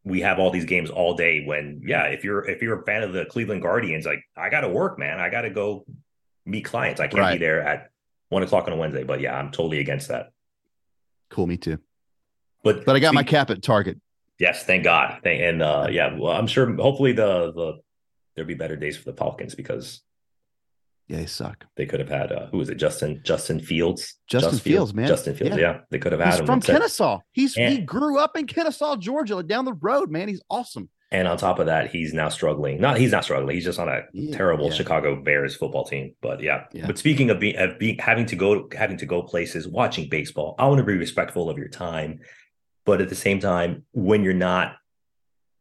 we 0.04 0.22
have 0.22 0.38
all 0.38 0.50
these 0.50 0.64
games 0.64 0.88
all 0.88 1.14
day. 1.14 1.44
When 1.44 1.82
yeah, 1.84 2.04
if 2.04 2.24
you're 2.24 2.48
if 2.48 2.62
you're 2.62 2.80
a 2.80 2.84
fan 2.84 3.02
of 3.02 3.12
the 3.12 3.26
Cleveland 3.26 3.60
Guardians, 3.60 4.06
like 4.06 4.24
I 4.38 4.48
got 4.48 4.62
to 4.62 4.68
work, 4.70 4.98
man. 4.98 5.20
I 5.20 5.28
got 5.28 5.42
to 5.42 5.50
go 5.50 5.84
meet 6.46 6.64
clients. 6.64 6.98
I 6.98 7.08
can't 7.08 7.20
right. 7.20 7.32
be 7.34 7.38
there 7.38 7.60
at 7.60 7.90
one 8.30 8.42
o'clock 8.42 8.66
on 8.68 8.72
a 8.72 8.76
Wednesday. 8.76 9.04
But 9.04 9.20
yeah, 9.20 9.36
I'm 9.36 9.50
totally 9.50 9.80
against 9.80 10.08
that. 10.08 10.30
Cool, 11.28 11.46
me 11.46 11.58
too. 11.58 11.78
But 12.62 12.84
but 12.84 12.96
I 12.96 12.98
got 12.98 13.14
my 13.14 13.22
cap 13.22 13.50
at 13.50 13.62
Target. 13.62 14.00
Yes, 14.38 14.64
thank 14.64 14.84
God. 14.84 15.20
Thank, 15.22 15.42
and 15.42 15.62
uh, 15.62 15.88
yeah, 15.90 16.16
well, 16.16 16.32
I'm 16.32 16.46
sure. 16.46 16.72
Hopefully, 16.76 17.12
the 17.12 17.52
the 17.52 17.72
there'll 18.34 18.48
be 18.48 18.54
better 18.54 18.76
days 18.76 18.96
for 18.96 19.10
the 19.10 19.16
Falcons 19.16 19.54
because 19.54 20.00
yeah, 21.08 21.16
they 21.16 21.26
suck. 21.26 21.64
They 21.76 21.86
could 21.86 22.00
have 22.00 22.08
had 22.08 22.30
uh, 22.30 22.46
who 22.48 22.58
was 22.58 22.68
it? 22.68 22.76
Justin 22.76 23.20
Justin 23.24 23.60
Fields. 23.60 24.16
Justin 24.26 24.52
Just 24.52 24.62
Fields, 24.62 24.92
man. 24.92 25.08
Justin 25.08 25.34
Fields. 25.34 25.56
Yeah, 25.56 25.60
yeah 25.60 25.80
they 25.90 25.98
could 25.98 26.12
have 26.12 26.20
had 26.20 26.32
He's 26.32 26.40
him 26.40 26.46
from 26.46 26.60
Kennesaw. 26.60 27.20
He's 27.32 27.56
and, 27.56 27.72
he 27.72 27.80
grew 27.80 28.18
up 28.18 28.36
in 28.36 28.46
Kennesaw, 28.46 28.96
Georgia, 28.96 29.42
down 29.42 29.64
the 29.64 29.72
road. 29.72 30.10
Man, 30.10 30.28
he's 30.28 30.42
awesome. 30.50 30.90
And 31.10 31.26
on 31.26 31.38
top 31.38 31.58
of 31.58 31.66
that, 31.66 31.90
he's 31.90 32.12
now 32.12 32.28
struggling. 32.28 32.78
Not 32.78 32.98
he's 32.98 33.12
not 33.12 33.24
struggling. 33.24 33.54
He's 33.54 33.64
just 33.64 33.78
on 33.78 33.88
a 33.88 34.02
yeah, 34.12 34.36
terrible 34.36 34.66
yeah. 34.66 34.74
Chicago 34.74 35.22
Bears 35.22 35.56
football 35.56 35.84
team. 35.84 36.14
But 36.20 36.42
yeah. 36.42 36.64
yeah. 36.72 36.86
But 36.86 36.98
speaking 36.98 37.30
of 37.30 37.40
being 37.40 37.56
of 37.56 37.78
being 37.78 37.98
having 37.98 38.26
to 38.26 38.36
go 38.36 38.68
having 38.76 38.98
to 38.98 39.06
go 39.06 39.22
places, 39.22 39.66
watching 39.66 40.10
baseball, 40.10 40.54
I 40.58 40.66
want 40.66 40.78
to 40.78 40.84
be 40.84 40.98
respectful 40.98 41.48
of 41.48 41.56
your 41.56 41.68
time 41.68 42.20
but 42.88 43.02
at 43.02 43.10
the 43.10 43.14
same 43.14 43.38
time, 43.38 43.84
when 43.92 44.24
you're 44.24 44.32
not 44.32 44.76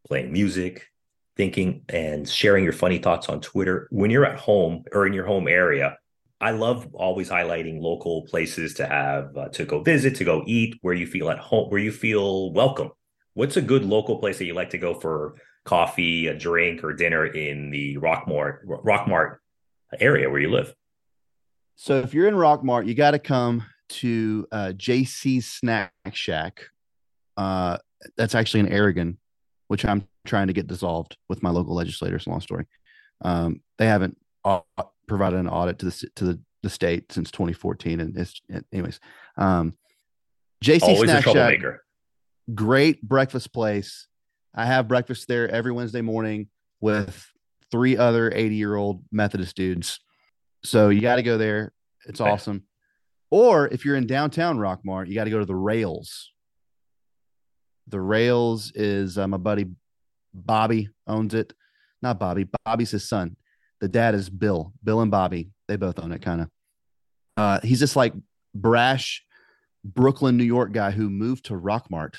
playing 0.07 0.31
music, 0.31 0.87
thinking 1.35 1.83
and 1.89 2.27
sharing 2.27 2.63
your 2.63 2.71
funny 2.71 2.99
thoughts 2.99 3.27
on 3.27 3.41
Twitter, 3.41 3.89
when 3.91 4.09
you're 4.09 4.25
at 4.25 4.39
home 4.39 4.85
or 4.93 5.05
in 5.05 5.11
your 5.11 5.25
home 5.25 5.49
area, 5.49 5.97
I 6.39 6.51
love 6.51 6.87
always 6.93 7.29
highlighting 7.29 7.81
local 7.81 8.21
places 8.27 8.75
to 8.75 8.87
have 8.87 9.35
uh, 9.35 9.49
to 9.49 9.65
go 9.65 9.81
visit, 9.83 10.15
to 10.15 10.23
go 10.23 10.45
eat, 10.47 10.77
where 10.83 10.93
you 10.93 11.05
feel 11.05 11.29
at 11.29 11.37
home, 11.37 11.69
where 11.69 11.81
you 11.81 11.91
feel 11.91 12.53
welcome. 12.53 12.91
What's 13.33 13.57
a 13.57 13.61
good 13.61 13.83
local 13.83 14.19
place 14.19 14.37
that 14.37 14.45
you 14.45 14.53
like 14.53 14.69
to 14.69 14.77
go 14.77 14.93
for 14.93 15.35
coffee, 15.65 16.27
a 16.27 16.33
drink, 16.33 16.81
or 16.81 16.93
dinner 16.93 17.25
in 17.25 17.71
the 17.71 17.97
Rockmart 17.97 18.59
Rockmart 18.65 19.39
area 19.99 20.29
where 20.29 20.39
you 20.39 20.49
live? 20.49 20.73
So 21.75 21.99
if 21.99 22.13
you're 22.13 22.29
in 22.29 22.35
Rockmart, 22.35 22.87
you 22.87 22.93
got 22.93 23.11
to 23.11 23.19
come 23.19 23.65
to 23.89 24.47
uh, 24.49 24.71
JC's 24.77 25.45
Snack 25.45 25.91
Shack 26.13 26.69
uh, 27.37 27.77
that's 28.17 28.35
actually 28.35 28.61
in 28.61 28.69
Aragon, 28.69 29.17
which 29.67 29.85
I'm 29.85 30.07
trying 30.25 30.47
to 30.47 30.53
get 30.53 30.67
dissolved 30.67 31.17
with 31.29 31.41
my 31.41 31.49
local 31.49 31.75
legislators. 31.75 32.27
Long 32.27 32.41
story. 32.41 32.65
Um, 33.21 33.61
they 33.77 33.87
haven't 33.87 34.17
provided 35.07 35.39
an 35.39 35.47
audit 35.47 35.79
to 35.79 35.85
the 35.85 36.09
to 36.15 36.25
the, 36.25 36.39
the 36.63 36.69
state 36.69 37.11
since 37.11 37.31
2014, 37.31 37.99
and 37.99 38.17
it's 38.17 38.41
anyways. 38.73 38.99
Um, 39.37 39.73
JC 40.63 40.83
Always 40.83 41.09
a 41.09 41.21
Snack 41.21 41.33
Shack, 41.33 41.59
great 42.53 43.01
breakfast 43.01 43.53
place. 43.53 44.07
I 44.55 44.65
have 44.65 44.87
breakfast 44.87 45.27
there 45.27 45.49
every 45.49 45.71
Wednesday 45.71 46.01
morning 46.01 46.49
with 46.81 47.25
three 47.71 47.97
other 47.97 48.31
80 48.33 48.55
year 48.55 48.75
old 48.75 49.03
Methodist 49.11 49.55
dudes. 49.55 49.99
So 50.63 50.89
you 50.89 51.01
got 51.01 51.17
to 51.17 51.23
go 51.23 51.37
there. 51.37 51.73
It's 52.07 52.19
Okay. 52.21 52.29
awesome. 52.29 52.63
Or 53.29 53.67
if 53.67 53.85
you're 53.85 53.97
in 53.97 54.07
downtown 54.07 54.57
Rockmart, 54.57 55.07
you 55.07 55.15
got 55.15 55.25
to 55.25 55.29
go 55.29 55.39
to 55.39 55.45
the 55.45 55.55
Rails. 55.55 56.31
The 57.87 57.99
Rails 57.99 58.71
is 58.75 59.17
uh, 59.17 59.27
my 59.27 59.37
buddy 59.37 59.67
Bobby 60.33 60.89
owns 61.07 61.33
it. 61.33 61.53
Not 62.01 62.19
Bobby. 62.19 62.47
Bobby's 62.65 62.91
his 62.91 63.07
son. 63.07 63.37
The 63.79 63.87
dad 63.87 64.15
is 64.15 64.29
Bill. 64.29 64.73
Bill 64.83 65.01
and 65.01 65.11
Bobby. 65.11 65.49
They 65.67 65.75
both 65.75 65.99
own 65.99 66.11
it, 66.11 66.21
kind 66.21 66.41
of. 66.41 66.49
Uh, 67.35 67.59
he's 67.61 67.79
this 67.79 67.95
like 67.95 68.13
brash 68.53 69.23
Brooklyn, 69.83 70.37
New 70.37 70.43
York 70.43 70.71
guy 70.71 70.91
who 70.91 71.09
moved 71.09 71.45
to 71.45 71.53
Rockmart. 71.53 72.15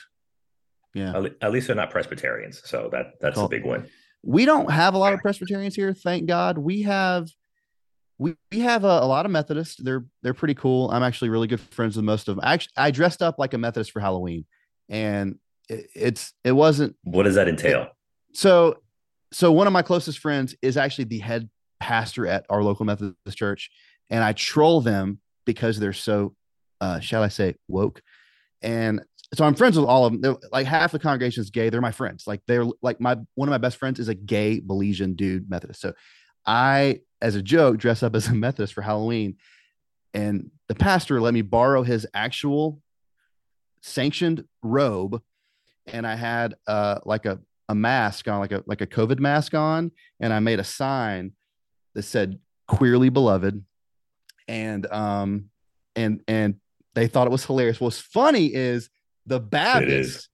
Yeah. 0.95 1.25
At 1.43 1.53
least 1.53 1.67
they're 1.67 1.77
not 1.77 1.91
Presbyterians, 1.91 2.63
so 2.65 2.89
that 2.93 3.15
that's 3.21 3.39
a 3.39 3.47
big 3.47 3.65
win. 3.65 3.89
we 4.23 4.45
don't 4.45 4.71
have 4.71 4.95
a 4.95 4.99
lot 4.99 5.13
of 5.13 5.21
Presbyterians 5.21 5.77
here, 5.77 5.93
thank 5.93 6.27
God. 6.27 6.59
We 6.59 6.83
have 6.83 7.29
we, 8.19 8.35
we 8.51 8.61
have 8.61 8.85
a, 8.85 8.87
a 8.87 9.07
lot 9.07 9.27
of 9.27 9.31
Methodists. 9.31 9.77
They're 9.77 10.05
they're 10.23 10.35
pretty 10.35 10.55
cool. 10.55 10.91
I'm 10.91 11.03
actually 11.03 11.29
really 11.29 11.47
good 11.47 11.61
friends 11.61 11.95
with 11.97 12.05
most 12.05 12.29
of 12.29 12.37
them. 12.37 12.45
Actually, 12.45 12.73
I 12.77 12.91
dressed 12.91 13.23
up 13.23 13.39
like 13.39 13.55
a 13.55 13.59
Methodist 13.59 13.93
for 13.93 14.01
Halloween, 14.01 14.45
and 14.89 15.39
it, 15.69 15.91
it's 15.95 16.33
it 16.45 16.53
wasn't 16.53 16.97
What 17.03 17.25
does 17.25 17.35
that 17.35 17.49
entail? 17.49 17.89
so 18.33 18.79
so 19.33 19.53
one 19.53 19.67
of 19.67 19.73
my 19.73 19.83
closest 19.83 20.19
friends 20.19 20.55
is 20.63 20.77
actually 20.77 21.05
the 21.05 21.19
head 21.19 21.49
pastor 21.81 22.27
at 22.27 22.47
our 22.49 22.63
local 22.63 22.87
Methodist 22.87 23.37
church, 23.37 23.71
and 24.11 24.25
I 24.25 24.33
troll 24.33 24.81
them 24.81 25.21
because 25.45 25.79
they're 25.79 25.93
so, 25.93 26.35
uh, 26.81 27.01
shall 27.01 27.23
I 27.23 27.29
say, 27.29 27.55
woke. 27.69 28.03
And 28.63 29.03
so 29.35 29.45
I'm 29.45 29.55
friends 29.55 29.77
with 29.79 29.87
all 29.87 30.07
of 30.07 30.13
them. 30.13 30.21
They're, 30.23 30.37
like 30.51 30.67
half 30.67 30.93
the 30.93 30.99
congregation 30.99 31.43
is 31.43 31.51
gay. 31.51 31.69
They're 31.69 31.81
my 31.81 31.93
friends. 31.93 32.27
Like 32.27 32.41
they're 32.47 32.65
like 32.83 33.01
my 33.01 33.17
one 33.35 33.49
of 33.49 33.51
my 33.51 33.59
best 33.59 33.77
friends 33.77 34.01
is 34.01 34.09
a 34.09 34.15
gay 34.15 34.61
Belizean 34.61 35.17
dude 35.17 35.51
Methodist. 35.51 35.81
So 35.81 35.93
I, 36.47 37.01
as 37.21 37.35
a 37.35 37.43
joke, 37.43 37.77
dress 37.77 38.03
up 38.03 38.17
as 38.17 38.29
a 38.29 38.35
Methodist 38.35 38.73
for 38.73 38.83
Halloween, 38.83 39.37
and 40.15 40.51
the 40.69 40.75
pastor 40.75 41.21
let 41.21 41.35
me 41.35 41.43
borrow 41.43 41.83
his 41.83 42.07
actual 42.15 42.81
sanctioned 43.83 44.45
robe, 44.63 45.23
and 45.93 46.07
I 46.07 46.15
had 46.15 46.55
uh 46.67 47.01
like 47.05 47.27
a 47.27 47.41
a 47.69 47.75
mask 47.75 48.29
on, 48.29 48.41
like 48.41 48.53
a 48.53 48.63
like 48.67 48.81
a 48.81 48.87
COVID 48.87 49.19
mask 49.19 49.55
on, 49.55 49.91
and 50.21 50.33
I 50.33 50.41
made 50.41 50.59
a 50.59 50.65
sign 50.65 51.33
that 51.95 52.03
said 52.03 52.39
"queerly 52.67 53.11
beloved," 53.11 53.63
and 54.47 54.87
um 54.87 55.51
and 55.95 56.23
and 56.27 56.57
they 56.95 57.07
thought 57.07 57.27
it 57.27 57.31
was 57.31 57.45
hilarious. 57.45 57.81
What's 57.81 58.01
funny 58.01 58.53
is 58.53 58.91
the 59.27 59.41
Baptists. 59.41 60.29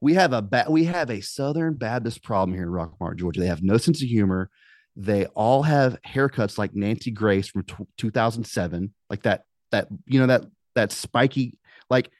We 0.00 0.14
have 0.14 0.32
a 0.32 0.40
ba- 0.40 0.66
we 0.68 0.84
have 0.84 1.10
a 1.10 1.20
Southern 1.20 1.74
Baptist 1.74 2.22
problem 2.22 2.56
here 2.56 2.64
in 2.64 2.70
Rockmart, 2.70 3.16
Georgia. 3.18 3.40
They 3.40 3.46
have 3.46 3.62
no 3.62 3.76
sense 3.76 4.02
of 4.02 4.08
humor. 4.08 4.48
They 4.96 5.26
all 5.26 5.62
have 5.62 5.98
haircuts 6.02 6.56
like 6.56 6.74
Nancy 6.74 7.10
Grace 7.10 7.48
from 7.48 7.64
t- 7.64 7.86
2007, 7.98 8.94
like 9.10 9.22
that 9.24 9.44
that 9.72 9.88
you 10.06 10.18
know 10.18 10.26
that 10.26 10.44
that 10.74 10.90
spiky 10.90 11.58
like 11.90 12.10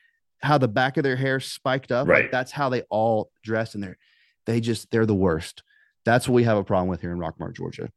how 0.42 0.58
the 0.58 0.68
back 0.68 0.96
of 0.96 1.02
their 1.02 1.16
hair 1.16 1.40
spiked 1.40 1.92
up. 1.92 2.08
Right. 2.08 2.22
Like 2.22 2.30
that's 2.30 2.52
how 2.52 2.68
they 2.68 2.82
all 2.90 3.30
dress, 3.44 3.74
and 3.74 3.82
they're 3.82 3.98
they 4.46 4.60
just 4.60 4.90
they're 4.90 5.06
the 5.06 5.14
worst. 5.14 5.62
That's 6.04 6.28
what 6.28 6.34
we 6.34 6.44
have 6.44 6.56
a 6.56 6.64
problem 6.64 6.88
with 6.88 7.00
here 7.00 7.12
in 7.12 7.18
Rockmart, 7.18 7.54
Georgia. 7.54 7.90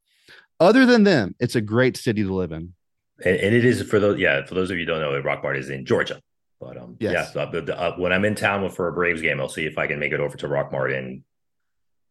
Other 0.59 0.85
than 0.85 1.03
them, 1.03 1.35
it's 1.39 1.55
a 1.55 1.61
great 1.61 1.97
city 1.97 2.23
to 2.23 2.33
live 2.33 2.51
in. 2.51 2.73
And, 3.23 3.37
and 3.37 3.55
it 3.55 3.65
is 3.65 3.81
for 3.83 3.99
those, 3.99 4.19
yeah, 4.19 4.45
for 4.45 4.55
those 4.55 4.71
of 4.71 4.77
you 4.77 4.85
who 4.85 4.91
don't 4.91 5.01
know, 5.01 5.13
it, 5.13 5.23
Rockmart 5.23 5.57
is 5.57 5.69
in 5.69 5.85
Georgia. 5.85 6.21
But 6.59 6.77
um, 6.77 6.97
Yes. 6.99 7.31
yeah, 7.35 7.49
so, 7.49 7.59
uh, 7.59 7.73
uh, 7.73 7.95
when 7.97 8.13
I'm 8.13 8.25
in 8.25 8.35
town 8.35 8.69
for 8.69 8.87
a 8.87 8.93
Braves 8.93 9.21
game, 9.21 9.39
I'll 9.39 9.49
see 9.49 9.65
if 9.65 9.77
I 9.77 9.87
can 9.87 9.99
make 9.99 10.11
it 10.13 10.19
over 10.19 10.37
to 10.37 10.47
Rockmart 10.47 10.97
and 10.97 11.23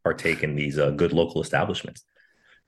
partake 0.04 0.42
in 0.42 0.56
these 0.56 0.78
uh, 0.78 0.90
good 0.90 1.12
local 1.12 1.40
establishments. 1.40 2.04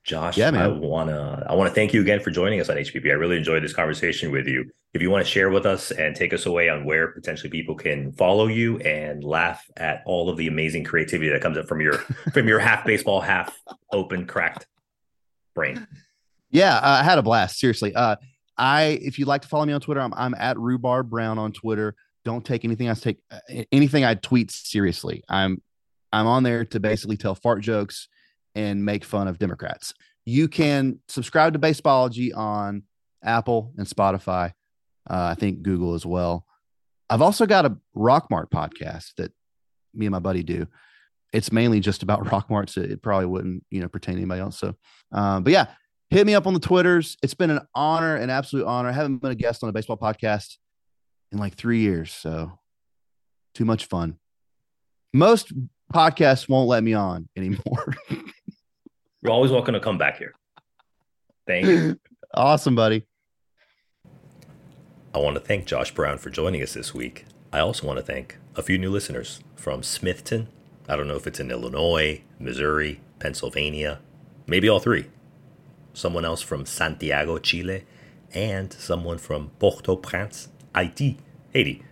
Josh, 0.05 0.37
Yeah, 0.37 0.51
I 0.51 0.69
wanna 0.69 1.47
I 1.49 1.55
wanna 1.55 1.71
thank 1.71 1.95
you 1.95 2.03
again 2.03 2.21
for 2.21 2.31
joining 2.31 2.61
us 2.61 2.69
on 2.69 2.77
HBP. 2.77 3.11
I 3.11 3.15
really 3.15 3.39
enjoyed 3.39 3.65
this 3.65 3.73
conversation 3.73 4.31
with 4.31 4.47
you. 4.47 4.71
If 4.93 5.01
you 5.01 5.11
want 5.11 5.25
to 5.25 5.31
share 5.31 5.49
with 5.49 5.65
us 5.65 5.91
and 5.91 6.15
take 6.15 6.35
us 6.35 6.45
away 6.45 6.69
on 6.69 6.85
where 6.85 7.09
potentially 7.09 7.49
people 7.49 7.75
can 7.75 8.13
follow 8.13 8.47
you 8.47 8.79
and 8.81 9.25
laugh 9.25 9.65
at 9.79 10.03
all 10.05 10.29
of 10.29 10.37
the 10.37 10.47
amazing 10.47 10.85
creativity 10.85 11.31
that 11.31 11.41
comes 11.41 11.57
up 11.57 11.67
from 11.67 11.81
your 11.81 11.95
from 12.35 12.47
your 12.47 12.59
half 12.59 12.85
baseball, 12.85 13.23
half 13.23 13.59
open, 13.93 14.27
cracked 14.27 14.67
brain. 15.55 15.87
Yeah, 16.51 16.77
uh, 16.77 17.01
I 17.01 17.03
had 17.03 17.19
a 17.19 17.23
blast. 17.23 17.59
Seriously. 17.59 17.95
Uh, 17.95 18.17
I 18.59 18.99
if 19.03 19.19
you'd 19.19 19.27
like 19.27 19.41
to 19.43 19.49
follow 19.49 19.65
me 19.65 19.73
on 19.73 19.81
Twitter, 19.81 20.01
I'm 20.01 20.13
I'm 20.13 20.35
at 20.35 20.59
Rhubarb 20.59 21.09
Brown 21.09 21.39
on 21.39 21.53
Twitter. 21.53 21.95
Don't 22.27 22.45
take 22.45 22.67
anything 22.67 22.91
I 22.91 22.95
take 22.95 23.21
uh, 23.31 23.39
anything 23.73 24.05
I 24.05 24.17
tweet 24.17 24.51
seriously. 24.51 25.25
I'm 25.31 25.63
I'm 26.13 26.27
on 26.27 26.43
there 26.43 26.67
to 26.67 26.79
basically 26.79 27.17
tell 27.17 27.35
fart 27.35 27.63
jokes 27.63 28.07
and 28.55 28.85
make 28.85 29.05
fun 29.05 29.29
of 29.29 29.39
Democrats. 29.39 29.95
You 30.25 30.49
can 30.49 31.01
subscribe 31.09 31.53
to 31.53 31.59
Baseballogy 31.59 32.37
on 32.37 32.85
Apple 33.23 33.73
and 33.77 33.87
Spotify. 33.87 34.53
Uh, 35.09 35.33
I 35.33 35.35
think 35.35 35.63
Google 35.63 35.95
as 35.95 36.07
well. 36.07 36.47
I've 37.11 37.23
also 37.23 37.47
got 37.47 37.67
a 37.67 37.77
Rockmart 37.97 38.51
podcast 38.51 39.15
that 39.17 39.33
me 39.93 40.07
and 40.07 40.13
my 40.13 40.19
buddy 40.19 40.43
do. 40.43 40.67
It's 41.33 41.53
mainly 41.53 41.81
just 41.81 42.03
about 42.03 42.25
Rockmart, 42.25 42.71
so 42.71 42.81
it 42.81 43.03
probably 43.03 43.27
wouldn't, 43.27 43.65
you 43.71 43.81
know, 43.81 43.89
pertain 43.89 44.15
to 44.15 44.21
anybody 44.21 44.41
else. 44.41 44.59
So, 44.59 44.75
um, 45.13 45.43
but 45.43 45.53
yeah, 45.53 45.67
hit 46.11 46.27
me 46.27 46.35
up 46.35 46.47
on 46.47 46.55
the 46.55 46.61
Twitters. 46.61 47.17
It's 47.23 47.35
been 47.35 47.51
an 47.51 47.61
honor, 47.75 48.17
an 48.17 48.31
absolute 48.31 48.67
honor. 48.67 48.89
I 48.89 48.93
haven't 48.93 49.19
been 49.19 49.33
a 49.33 49.37
guest 49.37 49.63
on 49.63 49.69
a 49.69 49.73
baseball 49.73 49.99
podcast 49.99 50.57
in 51.33 51.39
like 51.39 51.55
three 51.55 51.81
years, 51.81 52.13
so 52.13 52.59
too 53.55 53.65
much 53.65 53.87
fun. 53.87 54.19
Most 55.13 55.53
podcasts 55.93 56.49
won't 56.49 56.69
let 56.69 56.83
me 56.83 56.95
on 56.95 57.29
anymore. 57.37 57.95
You're 59.25 59.33
always 59.33 59.51
welcome 59.51 59.73
to 59.73 59.81
come 59.81 59.97
back 59.97 60.19
here. 60.19 60.35
Thank 61.47 61.67
you. 61.67 61.99
awesome, 62.35 62.75
buddy. 62.75 63.07
I 65.15 65.19
want 65.19 65.37
to 65.37 65.41
thank 65.41 65.65
Josh 65.65 65.95
Brown 65.95 66.19
for 66.19 66.29
joining 66.29 66.63
us 66.63 66.75
this 66.75 66.93
week. 66.93 67.25
I 67.51 67.61
also 67.61 67.87
want 67.87 67.99
to 67.99 68.05
thank 68.05 68.37
a 68.55 68.63
few 68.63 68.77
new 68.77 68.91
listeners 68.91 69.41
from 69.57 69.81
Smithton. 69.81 70.49
I 70.87 70.97
don't 70.97 71.09
know 71.09 71.17
if 71.17 71.27
it's 71.27 71.41
in 71.41 71.51
Illinois, 71.51 72.21
Missouri, 72.39 73.01
Pennsylvania, 73.19 74.01
maybe 74.47 74.69
all 74.69 74.79
three. 74.79 75.07
Someone 75.95 76.27
else 76.27 76.43
from 76.43 76.67
Santiago, 76.67 77.39
Chile, 77.39 77.85
and 78.35 78.75
someone 78.75 79.17
from 79.17 79.53
Port-au-Prince, 79.59 80.49
Haiti. 80.75 81.17
Haiti. 81.55 81.83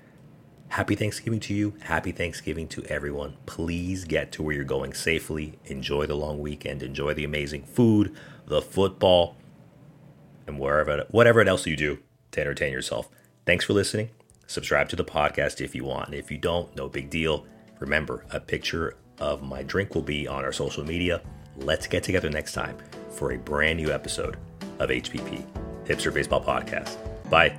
Happy 0.73 0.95
Thanksgiving 0.95 1.39
to 1.41 1.53
you. 1.53 1.75
Happy 1.83 2.13
Thanksgiving 2.13 2.67
to 2.69 2.83
everyone. 2.87 3.37
Please 3.45 4.07
get 4.07 4.33
to 4.33 4.43
where 4.43 4.55
you're 4.55 4.65
going 4.65 4.95
safely. 4.95 5.59
Enjoy 5.67 6.07
the 6.07 6.15
long 6.15 6.41
weekend. 6.41 6.83
Enjoy 6.83 7.13
the 7.13 7.25
amazing 7.25 7.65
food, 7.65 8.17
the 8.47 8.63
football, 8.63 9.37
and 10.47 10.59
wherever 10.59 11.05
whatever 11.11 11.43
else 11.43 11.67
you 11.67 11.77
do 11.77 11.99
to 12.31 12.41
entertain 12.41 12.73
yourself. 12.73 13.11
Thanks 13.45 13.67
for 13.67 13.75
listening. 13.75 14.13
Subscribe 14.47 14.89
to 14.89 14.97
the 14.97 15.05
podcast 15.05 15.61
if 15.61 15.75
you 15.75 15.85
want. 15.85 16.15
If 16.15 16.31
you 16.31 16.39
don't, 16.39 16.75
no 16.75 16.89
big 16.89 17.11
deal. 17.11 17.45
Remember, 17.79 18.25
a 18.31 18.41
picture 18.41 18.97
of 19.19 19.43
my 19.43 19.63
drink 19.63 19.95
will 19.95 20.01
be 20.01 20.27
on 20.27 20.43
our 20.43 20.53
social 20.53 20.85
media. 20.85 21.21
Let's 21.59 21.87
get 21.87 22.03
together 22.03 22.31
next 22.31 22.55
time 22.55 22.79
for 23.11 23.33
a 23.33 23.37
brand 23.37 23.77
new 23.77 23.93
episode 23.93 24.39
of 24.79 24.89
HBP, 24.89 25.45
Hipster 25.85 26.15
Baseball 26.15 26.43
Podcast. 26.43 26.97
Bye. 27.29 27.59